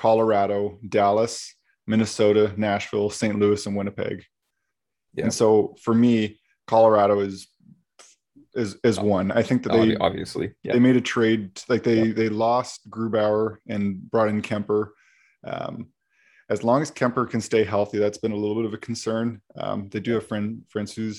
Colorado, 0.00 0.78
Dallas, 0.88 1.54
Minnesota, 1.86 2.54
Nashville, 2.56 3.10
St. 3.10 3.38
Louis, 3.38 3.66
and 3.66 3.76
Winnipeg. 3.76 4.24
Yeah. 5.12 5.24
And 5.24 5.34
so 5.34 5.76
for 5.82 5.92
me, 5.92 6.40
Colorado 6.66 7.20
is 7.20 7.48
is 8.54 8.78
is 8.82 8.98
one. 8.98 9.30
I 9.30 9.42
think 9.42 9.62
that 9.64 9.72
they 9.72 9.96
obviously. 9.96 10.52
Yeah. 10.62 10.72
they 10.72 10.78
made 10.80 10.96
a 10.96 11.02
trade 11.02 11.60
like 11.68 11.82
they 11.82 12.02
Yeah. 12.04 12.14
they 12.14 12.28
lost 12.30 12.88
Grubauer 12.88 13.58
and 13.68 14.00
brought 14.10 14.30
in 14.30 14.40
Kuemper. 14.40 14.88
Um, 15.44 15.88
as 16.48 16.64
long 16.64 16.80
as 16.80 16.90
Kuemper 16.90 17.28
can 17.28 17.42
stay 17.42 17.62
healthy, 17.64 17.98
that's 17.98 18.18
been 18.18 18.32
a 18.32 18.36
little 18.42 18.56
bit 18.56 18.64
of 18.64 18.72
a 18.72 18.78
concern. 18.78 19.42
Um, 19.56 19.88
they 19.90 20.00
do 20.00 20.14
have 20.14 20.26
friend 20.26 20.62
Francouz 20.74 21.18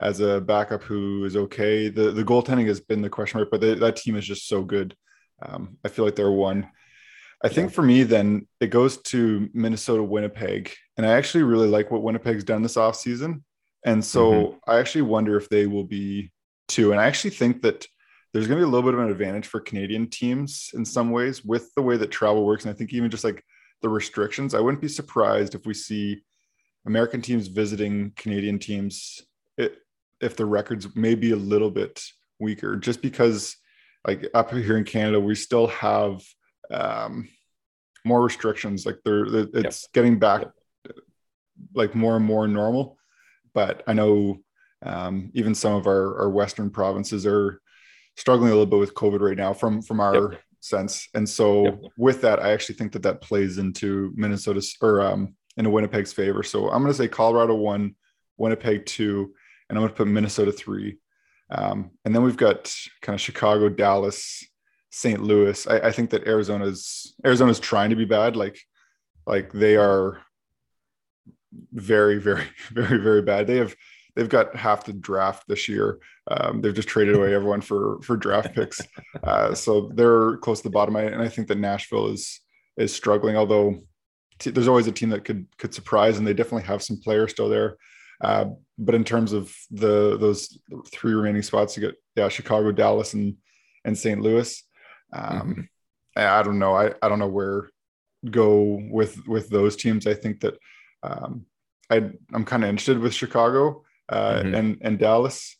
as 0.00 0.20
a 0.20 0.40
backup 0.40 0.82
who 0.82 1.24
is 1.24 1.34
okay. 1.34 1.88
The 1.88 2.10
the 2.10 2.24
goaltending 2.24 2.66
has 2.68 2.80
been 2.80 3.00
the 3.00 3.08
question 3.16 3.38
mark, 3.40 3.50
but 3.50 3.62
they, 3.62 3.72
that 3.74 3.96
team 3.96 4.16
is 4.16 4.26
just 4.26 4.46
so 4.46 4.62
good. 4.62 4.94
Um, 5.40 5.78
I 5.82 5.88
feel 5.88 6.04
like 6.04 6.16
they're 6.16 6.30
one. 6.52 6.68
I 7.42 7.48
think 7.48 7.72
for 7.72 7.82
me, 7.82 8.02
then 8.02 8.48
it 8.60 8.68
goes 8.68 8.96
to 9.02 9.48
Minnesota, 9.52 10.02
Winnipeg, 10.02 10.74
and 10.96 11.06
I 11.06 11.12
actually 11.12 11.44
really 11.44 11.68
like 11.68 11.90
what 11.90 12.02
Winnipeg's 12.02 12.44
done 12.44 12.62
this 12.62 12.74
offseason. 12.74 13.42
And 13.84 14.04
so 14.04 14.32
mm-hmm. 14.32 14.70
I 14.70 14.78
actually 14.78 15.02
wonder 15.02 15.36
if 15.36 15.48
they 15.48 15.66
will 15.66 15.84
be 15.84 16.32
too. 16.66 16.90
And 16.90 17.00
I 17.00 17.06
actually 17.06 17.30
think 17.30 17.62
that 17.62 17.86
there's 18.32 18.46
going 18.46 18.58
to 18.58 18.64
be 18.64 18.68
a 18.68 18.70
little 18.70 18.88
bit 18.88 18.98
of 18.98 19.04
an 19.04 19.10
advantage 19.10 19.46
for 19.46 19.60
Canadian 19.60 20.08
teams 20.08 20.70
in 20.74 20.84
some 20.84 21.10
ways 21.10 21.44
with 21.44 21.72
the 21.74 21.82
way 21.82 21.96
that 21.96 22.10
travel 22.10 22.44
works. 22.44 22.64
And 22.64 22.74
I 22.74 22.76
think 22.76 22.92
even 22.92 23.10
just 23.10 23.24
like 23.24 23.44
the 23.82 23.88
restrictions, 23.88 24.54
I 24.54 24.60
wouldn't 24.60 24.82
be 24.82 24.88
surprised 24.88 25.54
if 25.54 25.64
we 25.64 25.74
see 25.74 26.22
American 26.86 27.22
teams 27.22 27.46
visiting 27.46 28.12
Canadian 28.16 28.58
teams 28.58 29.22
it, 29.56 29.78
if 30.20 30.36
the 30.36 30.46
records 30.46 30.94
may 30.96 31.14
be 31.14 31.30
a 31.30 31.36
little 31.36 31.70
bit 31.70 32.02
weaker, 32.40 32.76
just 32.76 33.00
because 33.00 33.56
like 34.06 34.26
up 34.34 34.50
here 34.52 34.76
in 34.76 34.84
Canada, 34.84 35.20
we 35.20 35.34
still 35.34 35.68
have 35.68 36.22
um, 36.70 37.28
more 38.04 38.22
restrictions. 38.22 38.86
Like 38.86 38.98
they're, 39.04 39.26
it's 39.26 39.82
yep. 39.84 39.92
getting 39.92 40.18
back 40.18 40.42
yep. 40.84 40.96
like 41.74 41.94
more 41.94 42.16
and 42.16 42.24
more 42.24 42.46
normal. 42.48 42.98
But 43.54 43.82
I 43.86 43.92
know 43.92 44.38
um, 44.82 45.30
even 45.34 45.54
some 45.54 45.74
of 45.74 45.86
our, 45.86 46.20
our 46.20 46.30
Western 46.30 46.70
provinces 46.70 47.26
are 47.26 47.60
struggling 48.16 48.50
a 48.50 48.52
little 48.52 48.66
bit 48.66 48.78
with 48.78 48.94
COVID 48.94 49.20
right 49.20 49.36
now 49.36 49.52
from 49.52 49.82
from 49.82 50.00
our 50.00 50.32
yep. 50.32 50.42
sense. 50.60 51.08
And 51.14 51.28
so 51.28 51.80
with 51.96 52.20
that, 52.22 52.40
I 52.40 52.52
actually 52.52 52.76
think 52.76 52.92
that 52.92 53.02
that 53.02 53.20
plays 53.20 53.58
into 53.58 54.12
Minnesota's 54.14 54.76
or 54.80 55.00
um, 55.00 55.34
into 55.56 55.70
Winnipeg's 55.70 56.12
favor. 56.12 56.42
So 56.42 56.68
I'm 56.68 56.82
going 56.82 56.92
to 56.92 56.98
say 56.98 57.08
Colorado 57.08 57.54
one, 57.54 57.94
Winnipeg 58.36 58.86
two, 58.86 59.34
and 59.68 59.76
I'm 59.76 59.82
going 59.82 59.92
to 59.92 59.96
put 59.96 60.08
Minnesota 60.08 60.52
three. 60.52 60.98
Um, 61.50 61.90
and 62.04 62.14
then 62.14 62.22
we've 62.22 62.36
got 62.36 62.72
kind 63.02 63.14
of 63.14 63.20
Chicago, 63.20 63.68
Dallas, 63.68 64.44
St. 64.90 65.22
Louis. 65.22 65.66
I, 65.66 65.78
I 65.78 65.92
think 65.92 66.10
that 66.10 66.26
Arizona's 66.26 67.14
Arizona's 67.24 67.60
trying 67.60 67.90
to 67.90 67.96
be 67.96 68.04
bad. 68.04 68.36
Like, 68.36 68.58
like 69.26 69.52
they 69.52 69.76
are 69.76 70.20
very, 71.72 72.18
very, 72.18 72.44
very, 72.70 72.98
very 72.98 73.22
bad. 73.22 73.46
They 73.46 73.56
have 73.56 73.74
they've 74.16 74.28
got 74.28 74.56
half 74.56 74.84
the 74.84 74.92
draft 74.92 75.44
this 75.46 75.68
year. 75.68 76.00
Um, 76.28 76.60
they've 76.60 76.74
just 76.74 76.88
traded 76.88 77.14
away 77.14 77.34
everyone 77.34 77.60
for 77.60 78.00
for 78.02 78.16
draft 78.16 78.54
picks. 78.54 78.80
Uh, 79.22 79.54
so 79.54 79.90
they're 79.94 80.36
close 80.38 80.58
to 80.60 80.64
the 80.64 80.72
bottom. 80.72 80.96
And 80.96 81.22
I 81.22 81.28
think 81.28 81.48
that 81.48 81.58
Nashville 81.58 82.08
is 82.08 82.40
is 82.76 82.94
struggling. 82.94 83.36
Although 83.36 83.78
t- 84.38 84.50
there's 84.50 84.68
always 84.68 84.86
a 84.86 84.92
team 84.92 85.10
that 85.10 85.24
could 85.24 85.46
could 85.58 85.74
surprise, 85.74 86.18
and 86.18 86.26
they 86.26 86.34
definitely 86.34 86.66
have 86.66 86.82
some 86.82 87.00
players 87.00 87.30
still 87.30 87.48
there. 87.48 87.76
Uh, 88.20 88.46
but 88.78 88.94
in 88.94 89.04
terms 89.04 89.32
of 89.32 89.54
the 89.70 90.16
those 90.18 90.58
three 90.90 91.12
remaining 91.12 91.42
spots, 91.42 91.76
you 91.76 91.86
get 91.86 91.94
yeah 92.16 92.28
Chicago, 92.28 92.72
Dallas, 92.72 93.14
and 93.14 93.36
and 93.84 93.96
St. 93.96 94.20
Louis. 94.20 94.62
Um, 95.12 95.50
mm-hmm. 95.50 95.60
I 96.16 96.42
don't 96.42 96.58
know. 96.58 96.74
I, 96.74 96.92
I 97.02 97.08
don't 97.08 97.18
know 97.18 97.28
where 97.28 97.70
go 98.30 98.80
with 98.90 99.26
with 99.26 99.48
those 99.48 99.76
teams. 99.76 100.06
I 100.06 100.14
think 100.14 100.40
that 100.40 100.58
um, 101.02 101.46
I 101.90 102.10
I'm 102.32 102.44
kind 102.44 102.64
of 102.64 102.70
interested 102.70 102.98
with 102.98 103.14
Chicago 103.14 103.84
uh, 104.08 104.40
mm-hmm. 104.40 104.54
and 104.54 104.78
and 104.82 104.98
Dallas. 104.98 105.56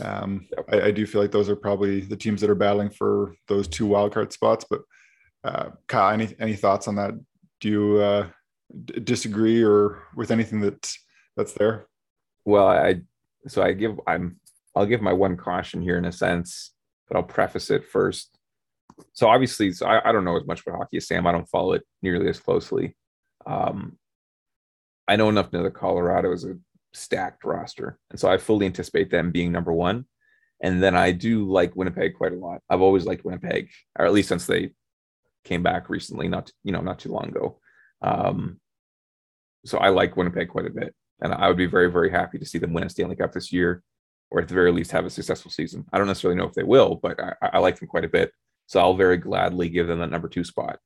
Um. 0.00 0.46
I, 0.70 0.82
I, 0.82 0.90
do 0.92 1.04
feel 1.04 1.20
like 1.20 1.32
those 1.32 1.48
are 1.48 1.56
probably 1.56 2.02
the 2.02 2.16
teams 2.16 2.40
that 2.40 2.50
are 2.50 2.54
battling 2.54 2.90
for 2.90 3.34
those 3.48 3.66
two 3.66 3.88
wildcard 3.88 4.32
spots. 4.32 4.64
But 4.70 4.82
uh, 5.42 5.70
Kyle, 5.88 6.14
any 6.14 6.34
any 6.38 6.54
thoughts 6.54 6.86
on 6.86 6.94
that? 6.96 7.14
Do 7.60 7.68
you 7.68 7.96
uh, 7.98 8.28
d- 8.84 9.00
disagree 9.00 9.62
or 9.62 10.04
with 10.14 10.30
anything 10.30 10.60
that 10.60 10.92
that's 11.36 11.52
there? 11.54 11.86
Well, 12.44 12.68
I 12.68 13.02
so 13.48 13.62
I 13.62 13.72
give 13.72 14.00
I'm 14.06 14.38
I'll 14.76 14.86
give 14.86 15.02
my 15.02 15.12
one 15.12 15.36
caution 15.36 15.82
here 15.82 15.98
in 15.98 16.04
a 16.04 16.12
sense, 16.12 16.72
but 17.08 17.16
I'll 17.16 17.24
preface 17.24 17.70
it 17.70 17.84
first. 17.84 18.38
So 19.12 19.28
obviously, 19.28 19.72
so 19.72 19.86
I, 19.86 20.08
I 20.08 20.12
don't 20.12 20.24
know 20.24 20.36
as 20.36 20.46
much 20.46 20.62
about 20.62 20.78
hockey 20.78 20.98
as 20.98 21.06
Sam. 21.06 21.26
I 21.26 21.32
don't 21.32 21.48
follow 21.48 21.72
it 21.72 21.82
nearly 22.02 22.28
as 22.28 22.40
closely. 22.40 22.96
Um, 23.46 23.98
I 25.08 25.16
know 25.16 25.28
enough 25.28 25.50
to 25.50 25.56
know 25.56 25.62
that 25.64 25.74
Colorado 25.74 26.32
is 26.32 26.44
a 26.44 26.56
stacked 26.92 27.44
roster, 27.44 27.98
and 28.10 28.18
so 28.20 28.28
I 28.28 28.38
fully 28.38 28.66
anticipate 28.66 29.10
them 29.10 29.30
being 29.30 29.52
number 29.52 29.72
one. 29.72 30.06
And 30.62 30.82
then 30.82 30.94
I 30.94 31.12
do 31.12 31.50
like 31.50 31.74
Winnipeg 31.74 32.16
quite 32.16 32.32
a 32.32 32.36
lot. 32.36 32.60
I've 32.68 32.82
always 32.82 33.06
liked 33.06 33.24
Winnipeg, 33.24 33.70
or 33.98 34.04
at 34.04 34.12
least 34.12 34.28
since 34.28 34.46
they 34.46 34.70
came 35.44 35.62
back 35.62 35.88
recently, 35.88 36.28
not 36.28 36.50
you 36.62 36.72
know 36.72 36.80
not 36.80 36.98
too 36.98 37.12
long 37.12 37.28
ago. 37.28 37.58
Um, 38.02 38.60
so 39.64 39.78
I 39.78 39.88
like 39.88 40.16
Winnipeg 40.16 40.48
quite 40.48 40.66
a 40.66 40.70
bit 40.70 40.94
and 41.20 41.34
I 41.34 41.48
would 41.48 41.56
be 41.56 41.66
very, 41.66 41.90
very 41.90 42.10
happy 42.10 42.38
to 42.38 42.46
see 42.46 42.58
them 42.58 42.72
win 42.72 42.84
a 42.84 42.90
Stanley 42.90 43.16
Cup 43.16 43.32
this 43.32 43.52
year, 43.52 43.82
or 44.30 44.40
at 44.40 44.48
the 44.48 44.54
very 44.54 44.72
least 44.72 44.92
have 44.92 45.04
a 45.04 45.10
successful 45.10 45.50
season. 45.50 45.84
I 45.92 45.98
don't 45.98 46.06
necessarily 46.06 46.38
know 46.38 46.46
if 46.46 46.54
they 46.54 46.62
will, 46.62 46.96
but 46.96 47.20
I, 47.20 47.34
I 47.40 47.58
like 47.58 47.78
them 47.78 47.88
quite 47.88 48.04
a 48.04 48.08
bit. 48.08 48.32
So 48.70 48.78
I'll 48.78 48.94
very 48.94 49.16
gladly 49.16 49.68
give 49.68 49.88
them 49.88 49.98
that 49.98 50.12
number 50.12 50.28
two 50.28 50.44
spot. 50.44 50.78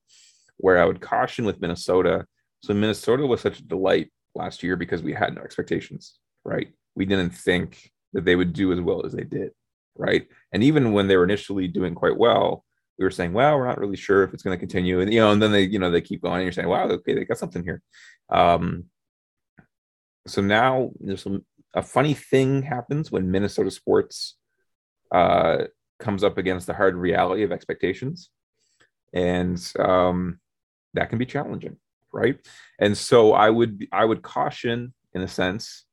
Where 0.57 0.79
I 0.79 0.87
would 0.87 1.03
caution 1.03 1.45
with 1.45 1.61
Minnesota. 1.61 2.25
So 2.63 2.73
Minnesota 2.73 3.27
was 3.27 3.43
such 3.43 3.59
a 3.59 3.63
delight 3.63 4.11
last 4.35 4.63
year 4.63 4.75
because 4.75 5.03
we 5.03 5.13
had 5.13 5.35
no 5.35 5.43
expectations, 5.43 6.19
right? 6.47 6.69
We 6.95 7.05
didn't 7.05 7.35
think 7.35 7.91
that 8.15 8.25
they 8.25 8.37
would 8.37 8.55
do 8.55 8.73
as 8.73 8.81
well 8.81 9.05
as 9.05 9.13
they 9.13 9.25
did, 9.25 9.51
right? 9.97 10.27
And 10.51 10.63
even 10.63 10.95
when 10.95 11.09
they 11.09 11.19
were 11.19 11.25
initially 11.25 11.69
doing 11.69 11.95
quite 11.95 12.17
well, 12.17 12.65
we 12.99 13.05
were 13.05 13.11
saying, 13.11 13.35
well, 13.35 13.59
we're 13.59 13.69
not 13.69 13.79
really 13.79 13.97
sure 13.97 14.23
if 14.23 14.33
it's 14.33 14.43
going 14.43 14.57
to 14.57 14.67
continue. 14.67 15.01
And, 15.01 15.13
you 15.13 15.21
know, 15.21 15.33
and 15.33 15.43
then 15.43 15.53
they, 15.53 15.65
you 15.65 15.79
know, 15.79 15.91
they 15.91 16.01
keep 16.01 16.23
going 16.23 16.37
and 16.37 16.45
you're 16.45 16.53
saying, 16.53 16.69
wow, 16.69 16.89
okay, 16.89 17.13
they 17.13 17.27
got 17.27 17.37
something 17.37 17.65
here. 17.65 17.83
Um, 18.31 18.85
so 20.27 20.41
now 20.41 20.91
there's 21.01 21.23
some, 21.23 21.45
a 21.75 21.83
funny 21.83 22.15
thing 22.15 22.63
happens 22.63 23.13
when 23.13 23.31
Minnesota 23.31 23.71
sports 23.71 24.39
uh, 25.13 25.65
comes 26.05 26.23
up 26.23 26.39
against 26.39 26.67
the 26.67 26.75
hard 26.75 26.95
reality 26.95 27.43
of 27.43 27.53
expectations, 27.53 28.31
and 29.13 29.61
um, 29.79 30.39
that 30.93 31.09
can 31.09 31.19
be 31.19 31.27
challenging, 31.27 31.77
right? 32.13 32.39
And 32.79 32.97
so 32.97 33.33
I 33.33 33.51
would 33.51 33.87
I 33.91 34.05
would 34.05 34.23
caution, 34.23 34.95
in 35.15 35.23
a 35.23 35.29
sense, 35.29 35.85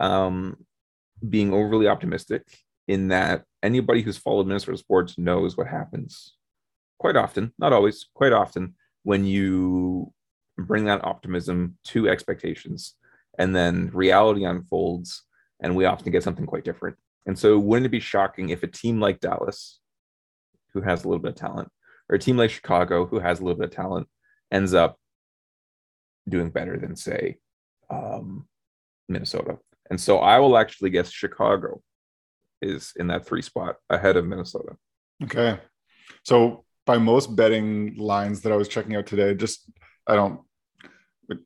um, 0.00 0.64
being 1.28 1.52
overly 1.52 1.88
optimistic 1.88 2.42
in 2.86 3.08
that 3.08 3.44
anybody 3.62 4.00
who's 4.00 4.16
followed 4.16 4.46
Minnesota 4.46 4.78
sports 4.78 5.18
knows 5.18 5.56
what 5.56 5.66
happens 5.66 6.34
quite 6.98 7.16
often, 7.16 7.52
not 7.58 7.72
always, 7.72 8.06
quite 8.14 8.32
often, 8.32 8.74
when 9.02 9.24
you 9.24 10.12
bring 10.56 10.84
that 10.86 11.04
optimism 11.04 11.76
to 11.84 12.08
expectations 12.08 12.94
and 13.38 13.54
then 13.54 13.90
reality 13.92 14.44
unfolds 14.44 15.22
and 15.60 15.76
we 15.76 15.84
often 15.84 16.10
get 16.10 16.22
something 16.22 16.46
quite 16.46 16.64
different 16.64 16.96
and 17.28 17.38
so 17.38 17.58
wouldn't 17.58 17.86
it 17.86 17.90
be 17.90 18.00
shocking 18.00 18.48
if 18.48 18.64
a 18.64 18.66
team 18.66 18.98
like 18.98 19.20
dallas 19.20 19.78
who 20.72 20.80
has 20.80 21.04
a 21.04 21.08
little 21.08 21.22
bit 21.22 21.32
of 21.32 21.36
talent 21.36 21.68
or 22.08 22.16
a 22.16 22.18
team 22.18 22.36
like 22.36 22.50
chicago 22.50 23.06
who 23.06 23.20
has 23.20 23.38
a 23.38 23.44
little 23.44 23.58
bit 23.58 23.68
of 23.68 23.74
talent 23.74 24.08
ends 24.50 24.74
up 24.74 24.98
doing 26.28 26.50
better 26.50 26.76
than 26.76 26.96
say 26.96 27.36
um, 27.90 28.46
minnesota. 29.08 29.58
And 29.90 30.00
so 30.00 30.18
i 30.18 30.38
will 30.38 30.58
actually 30.58 30.90
guess 30.90 31.10
chicago 31.10 31.80
is 32.60 32.92
in 32.96 33.06
that 33.06 33.24
three 33.24 33.42
spot 33.42 33.76
ahead 33.88 34.16
of 34.16 34.26
minnesota. 34.26 34.76
Okay. 35.22 35.60
So 36.24 36.64
by 36.86 36.98
most 36.98 37.36
betting 37.36 37.94
lines 37.96 38.40
that 38.40 38.52
i 38.52 38.56
was 38.56 38.66
checking 38.66 38.96
out 38.96 39.06
today 39.06 39.34
just 39.34 39.70
i 40.06 40.14
don't 40.14 40.40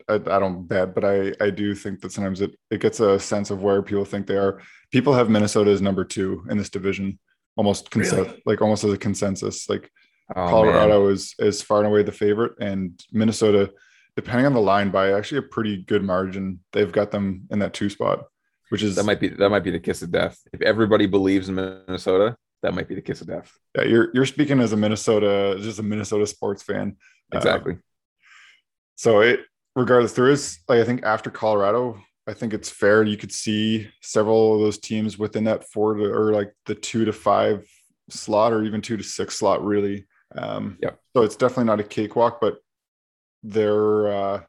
I, 0.08 0.14
I, 0.14 0.38
don't 0.38 0.66
bet, 0.66 0.94
but 0.94 1.04
I, 1.04 1.32
I 1.40 1.50
do 1.50 1.74
think 1.74 2.00
that 2.00 2.12
sometimes 2.12 2.40
it, 2.40 2.56
it 2.70 2.80
gets 2.80 3.00
a 3.00 3.18
sense 3.18 3.50
of 3.50 3.62
where 3.62 3.82
people 3.82 4.04
think 4.04 4.26
they 4.26 4.36
are. 4.36 4.60
People 4.90 5.12
have 5.14 5.28
Minnesota 5.28 5.70
as 5.70 5.82
number 5.82 6.04
two 6.04 6.44
in 6.48 6.56
this 6.56 6.70
division, 6.70 7.18
almost 7.56 7.90
cons- 7.90 8.12
really? 8.12 8.42
like 8.46 8.62
almost 8.62 8.84
as 8.84 8.92
a 8.92 8.98
consensus. 8.98 9.68
Like 9.68 9.90
oh, 10.36 10.48
Colorado 10.48 11.04
man. 11.04 11.12
is 11.12 11.34
is 11.38 11.62
far 11.62 11.78
and 11.78 11.88
away 11.88 12.02
the 12.02 12.12
favorite, 12.12 12.52
and 12.60 13.00
Minnesota, 13.10 13.72
depending 14.14 14.46
on 14.46 14.54
the 14.54 14.60
line, 14.60 14.90
by 14.90 15.12
actually 15.12 15.38
a 15.38 15.42
pretty 15.42 15.82
good 15.82 16.04
margin, 16.04 16.60
they've 16.72 16.92
got 16.92 17.10
them 17.10 17.48
in 17.50 17.58
that 17.58 17.74
two 17.74 17.90
spot, 17.90 18.26
which 18.68 18.84
is 18.84 18.94
that 18.94 19.04
might 19.04 19.20
be 19.20 19.28
that 19.28 19.50
might 19.50 19.64
be 19.64 19.72
the 19.72 19.80
kiss 19.80 20.02
of 20.02 20.12
death. 20.12 20.38
If 20.52 20.62
everybody 20.62 21.06
believes 21.06 21.48
in 21.48 21.56
Minnesota, 21.56 22.36
that 22.62 22.74
might 22.74 22.88
be 22.88 22.94
the 22.94 23.02
kiss 23.02 23.20
of 23.20 23.26
death. 23.26 23.52
Yeah, 23.76 23.84
you're 23.84 24.10
you're 24.14 24.26
speaking 24.26 24.60
as 24.60 24.72
a 24.72 24.76
Minnesota, 24.76 25.56
just 25.60 25.80
a 25.80 25.82
Minnesota 25.82 26.26
sports 26.26 26.62
fan. 26.62 26.96
Exactly. 27.32 27.72
Uh, 27.72 27.76
so 28.94 29.20
it 29.20 29.40
regardless, 29.74 30.12
there 30.12 30.28
is 30.28 30.58
like 30.68 30.80
I 30.80 30.84
think 30.84 31.04
after 31.04 31.30
Colorado, 31.30 32.00
I 32.26 32.34
think 32.34 32.54
it's 32.54 32.70
fair. 32.70 33.02
You 33.02 33.16
could 33.16 33.32
see 33.32 33.90
several 34.00 34.54
of 34.54 34.60
those 34.60 34.78
teams 34.78 35.18
within 35.18 35.44
that 35.44 35.64
four 35.70 35.94
to 35.94 36.04
or 36.04 36.32
like 36.32 36.52
the 36.66 36.74
two 36.74 37.04
to 37.04 37.12
five 37.12 37.66
slot 38.10 38.52
or 38.52 38.62
even 38.62 38.80
two 38.80 38.96
to 38.96 39.02
six 39.02 39.36
slot, 39.38 39.64
really. 39.64 40.06
Um, 40.36 40.78
yeah. 40.80 40.92
So 41.14 41.22
it's 41.22 41.36
definitely 41.36 41.64
not 41.64 41.80
a 41.80 41.84
cakewalk, 41.84 42.40
but 42.40 42.58
they're. 43.42 44.12
Uh, 44.12 44.40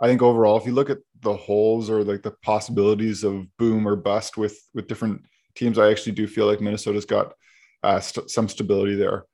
I 0.00 0.06
think 0.06 0.22
overall, 0.22 0.56
if 0.56 0.66
you 0.66 0.72
look 0.72 0.90
at 0.90 0.98
the 1.20 1.34
holes 1.34 1.90
or 1.90 2.04
like 2.04 2.22
the 2.22 2.34
possibilities 2.42 3.24
of 3.24 3.46
boom 3.56 3.86
or 3.86 3.96
bust 3.96 4.36
with 4.36 4.58
with 4.74 4.86
different 4.86 5.22
teams, 5.54 5.78
I 5.78 5.90
actually 5.90 6.12
do 6.12 6.28
feel 6.28 6.46
like 6.46 6.60
Minnesota's 6.60 7.04
got 7.04 7.34
uh, 7.82 8.00
st- 8.00 8.30
some 8.30 8.48
stability 8.48 8.94
there. 8.94 9.24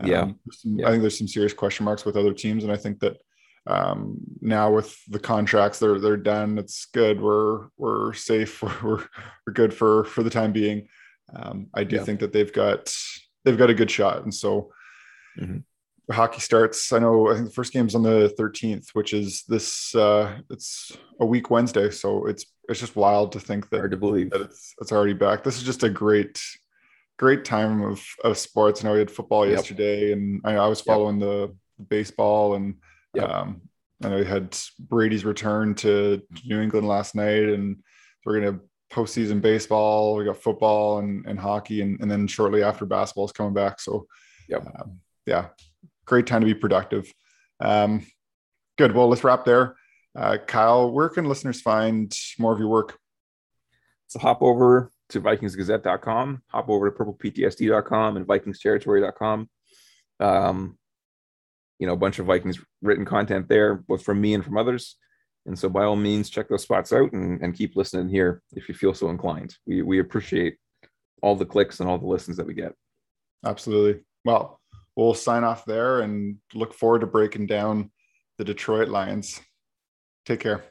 Um, 0.00 0.10
yeah. 0.10 0.30
Some, 0.50 0.78
yeah. 0.78 0.88
I 0.88 0.90
think 0.90 1.02
there's 1.02 1.18
some 1.18 1.28
serious 1.28 1.52
question 1.52 1.84
marks 1.84 2.04
with 2.04 2.16
other 2.16 2.32
teams, 2.32 2.64
and 2.64 2.72
I 2.72 2.76
think 2.76 3.00
that 3.00 3.18
um, 3.66 4.18
now 4.40 4.70
with 4.70 4.96
the 5.08 5.18
contracts 5.18 5.78
they're 5.78 5.98
they're 5.98 6.16
done 6.16 6.58
it's 6.58 6.86
good 6.86 7.20
we're 7.20 7.68
we're 7.78 8.12
safe 8.12 8.62
we're 8.82 9.04
we're 9.46 9.52
good 9.52 9.72
for 9.72 10.04
for 10.04 10.22
the 10.22 10.30
time 10.30 10.52
being 10.52 10.86
um, 11.34 11.68
i 11.74 11.82
do 11.84 11.96
Yeah. 11.96 12.04
think 12.04 12.20
that 12.20 12.32
they've 12.32 12.52
got 12.52 12.94
they've 13.44 13.56
got 13.58 13.70
a 13.70 13.74
good 13.74 13.90
shot 13.90 14.22
and 14.22 14.34
so 14.34 14.70
Mhm. 15.40 15.64
hockey 16.12 16.40
starts 16.40 16.92
i 16.92 16.98
know 16.98 17.28
i 17.30 17.34
think 17.34 17.46
the 17.46 17.54
first 17.54 17.72
game's 17.72 17.94
on 17.94 18.02
the 18.02 18.32
13th 18.38 18.90
which 18.92 19.12
is 19.14 19.42
this 19.48 19.94
uh 19.94 20.38
it's 20.50 20.92
a 21.20 21.26
week 21.26 21.50
wednesday 21.50 21.90
so 21.90 22.26
it's 22.26 22.44
it's 22.68 22.78
just 22.80 22.94
wild 22.96 23.32
to 23.32 23.40
think 23.40 23.68
that 23.70 23.78
Hard 23.78 23.90
to 23.90 23.96
believe. 23.96 24.30
that 24.30 24.40
it's 24.42 24.74
it's 24.80 24.90
already 24.92 25.12
back. 25.12 25.42
This 25.44 25.56
is 25.58 25.62
just 25.64 25.82
a 25.82 25.88
great 25.90 26.40
great 27.18 27.44
time 27.44 27.82
of 27.82 28.02
of 28.24 28.38
sports. 28.38 28.82
I 28.82 28.88
know 28.88 28.94
we 28.94 29.00
had 29.00 29.10
football 29.10 29.44
Yep. 29.46 29.54
yesterday, 29.56 30.12
and 30.12 30.40
I, 30.44 30.54
I 30.56 30.66
was 30.66 30.78
Yep. 30.80 30.86
following 30.86 31.18
the 31.18 31.54
baseball, 31.90 32.54
and 32.54 32.76
Yep. 33.14 33.28
um, 33.28 33.60
I 34.02 34.08
know 34.08 34.16
we 34.16 34.24
had 34.24 34.56
Brady's 34.78 35.24
return 35.24 35.74
to 35.76 36.22
New 36.44 36.60
England 36.60 36.86
last 36.88 37.14
night, 37.14 37.44
and 37.44 37.76
we're 38.24 38.40
gonna 38.40 38.60
postseason 38.92 39.40
baseball. 39.40 40.16
We 40.16 40.24
got 40.24 40.42
football 40.42 40.98
and, 40.98 41.24
and 41.26 41.38
hockey, 41.38 41.80
and, 41.82 42.00
and 42.00 42.10
then 42.10 42.26
shortly 42.26 42.62
after 42.62 42.84
basketball 42.86 43.24
is 43.26 43.32
coming 43.32 43.54
back. 43.54 43.80
So, 43.80 44.06
Yep. 44.48 44.66
um, 44.78 45.00
yeah, 45.26 45.48
great 46.04 46.26
time 46.26 46.40
to 46.40 46.46
be 46.46 46.54
productive. 46.54 47.12
Um, 47.60 48.06
good. 48.76 48.94
Well, 48.94 49.08
let's 49.08 49.24
wrap 49.24 49.44
there. 49.44 49.76
Uh, 50.16 50.36
Kyle, 50.46 50.90
where 50.92 51.08
can 51.08 51.24
listeners 51.24 51.60
find 51.60 52.16
more 52.38 52.52
of 52.52 52.58
your 52.58 52.68
work? 52.68 52.98
So 54.06 54.18
hop 54.20 54.42
over 54.42 54.90
to 55.08 55.20
VikingsGazette.com, 55.20 56.42
hop 56.48 56.68
over 56.68 56.90
to 56.90 56.96
PurplePTSD.com 56.96 58.16
and 58.16 58.26
VikingsTerritory.com. 58.26 59.48
Um, 60.20 60.78
you 61.78 61.86
know, 61.86 61.92
a 61.92 61.98
bunch 61.98 62.18
of 62.18 62.26
Vikings 62.26 62.60
written 62.82 63.04
content 63.04 63.48
there, 63.48 63.74
both 63.74 64.02
from 64.02 64.20
me 64.20 64.34
and 64.34 64.44
from 64.44 64.56
others. 64.56 64.96
And 65.46 65.58
so, 65.58 65.68
by 65.68 65.84
all 65.84 65.96
means, 65.96 66.30
check 66.30 66.48
those 66.48 66.62
spots 66.62 66.92
out 66.92 67.12
and, 67.12 67.42
and 67.42 67.54
keep 67.54 67.76
listening 67.76 68.08
here 68.08 68.42
if 68.52 68.68
you 68.68 68.74
feel 68.74 68.94
so 68.94 69.10
inclined. 69.10 69.54
We 69.66 69.82
we 69.82 69.98
appreciate 69.98 70.56
all 71.22 71.36
the 71.36 71.46
clicks 71.46 71.80
and 71.80 71.88
all 71.88 71.98
the 71.98 72.06
listens 72.06 72.36
that 72.36 72.46
we 72.46 72.54
get. 72.54 72.74
Absolutely. 73.44 74.02
Well, 74.24 74.60
we'll 74.96 75.14
sign 75.14 75.44
off 75.44 75.64
there 75.64 76.00
and 76.00 76.36
look 76.54 76.74
forward 76.74 77.00
to 77.00 77.06
breaking 77.06 77.46
down 77.46 77.90
the 78.38 78.44
Detroit 78.44 78.88
Lions. 78.88 79.40
Take 80.24 80.40
care. 80.40 80.64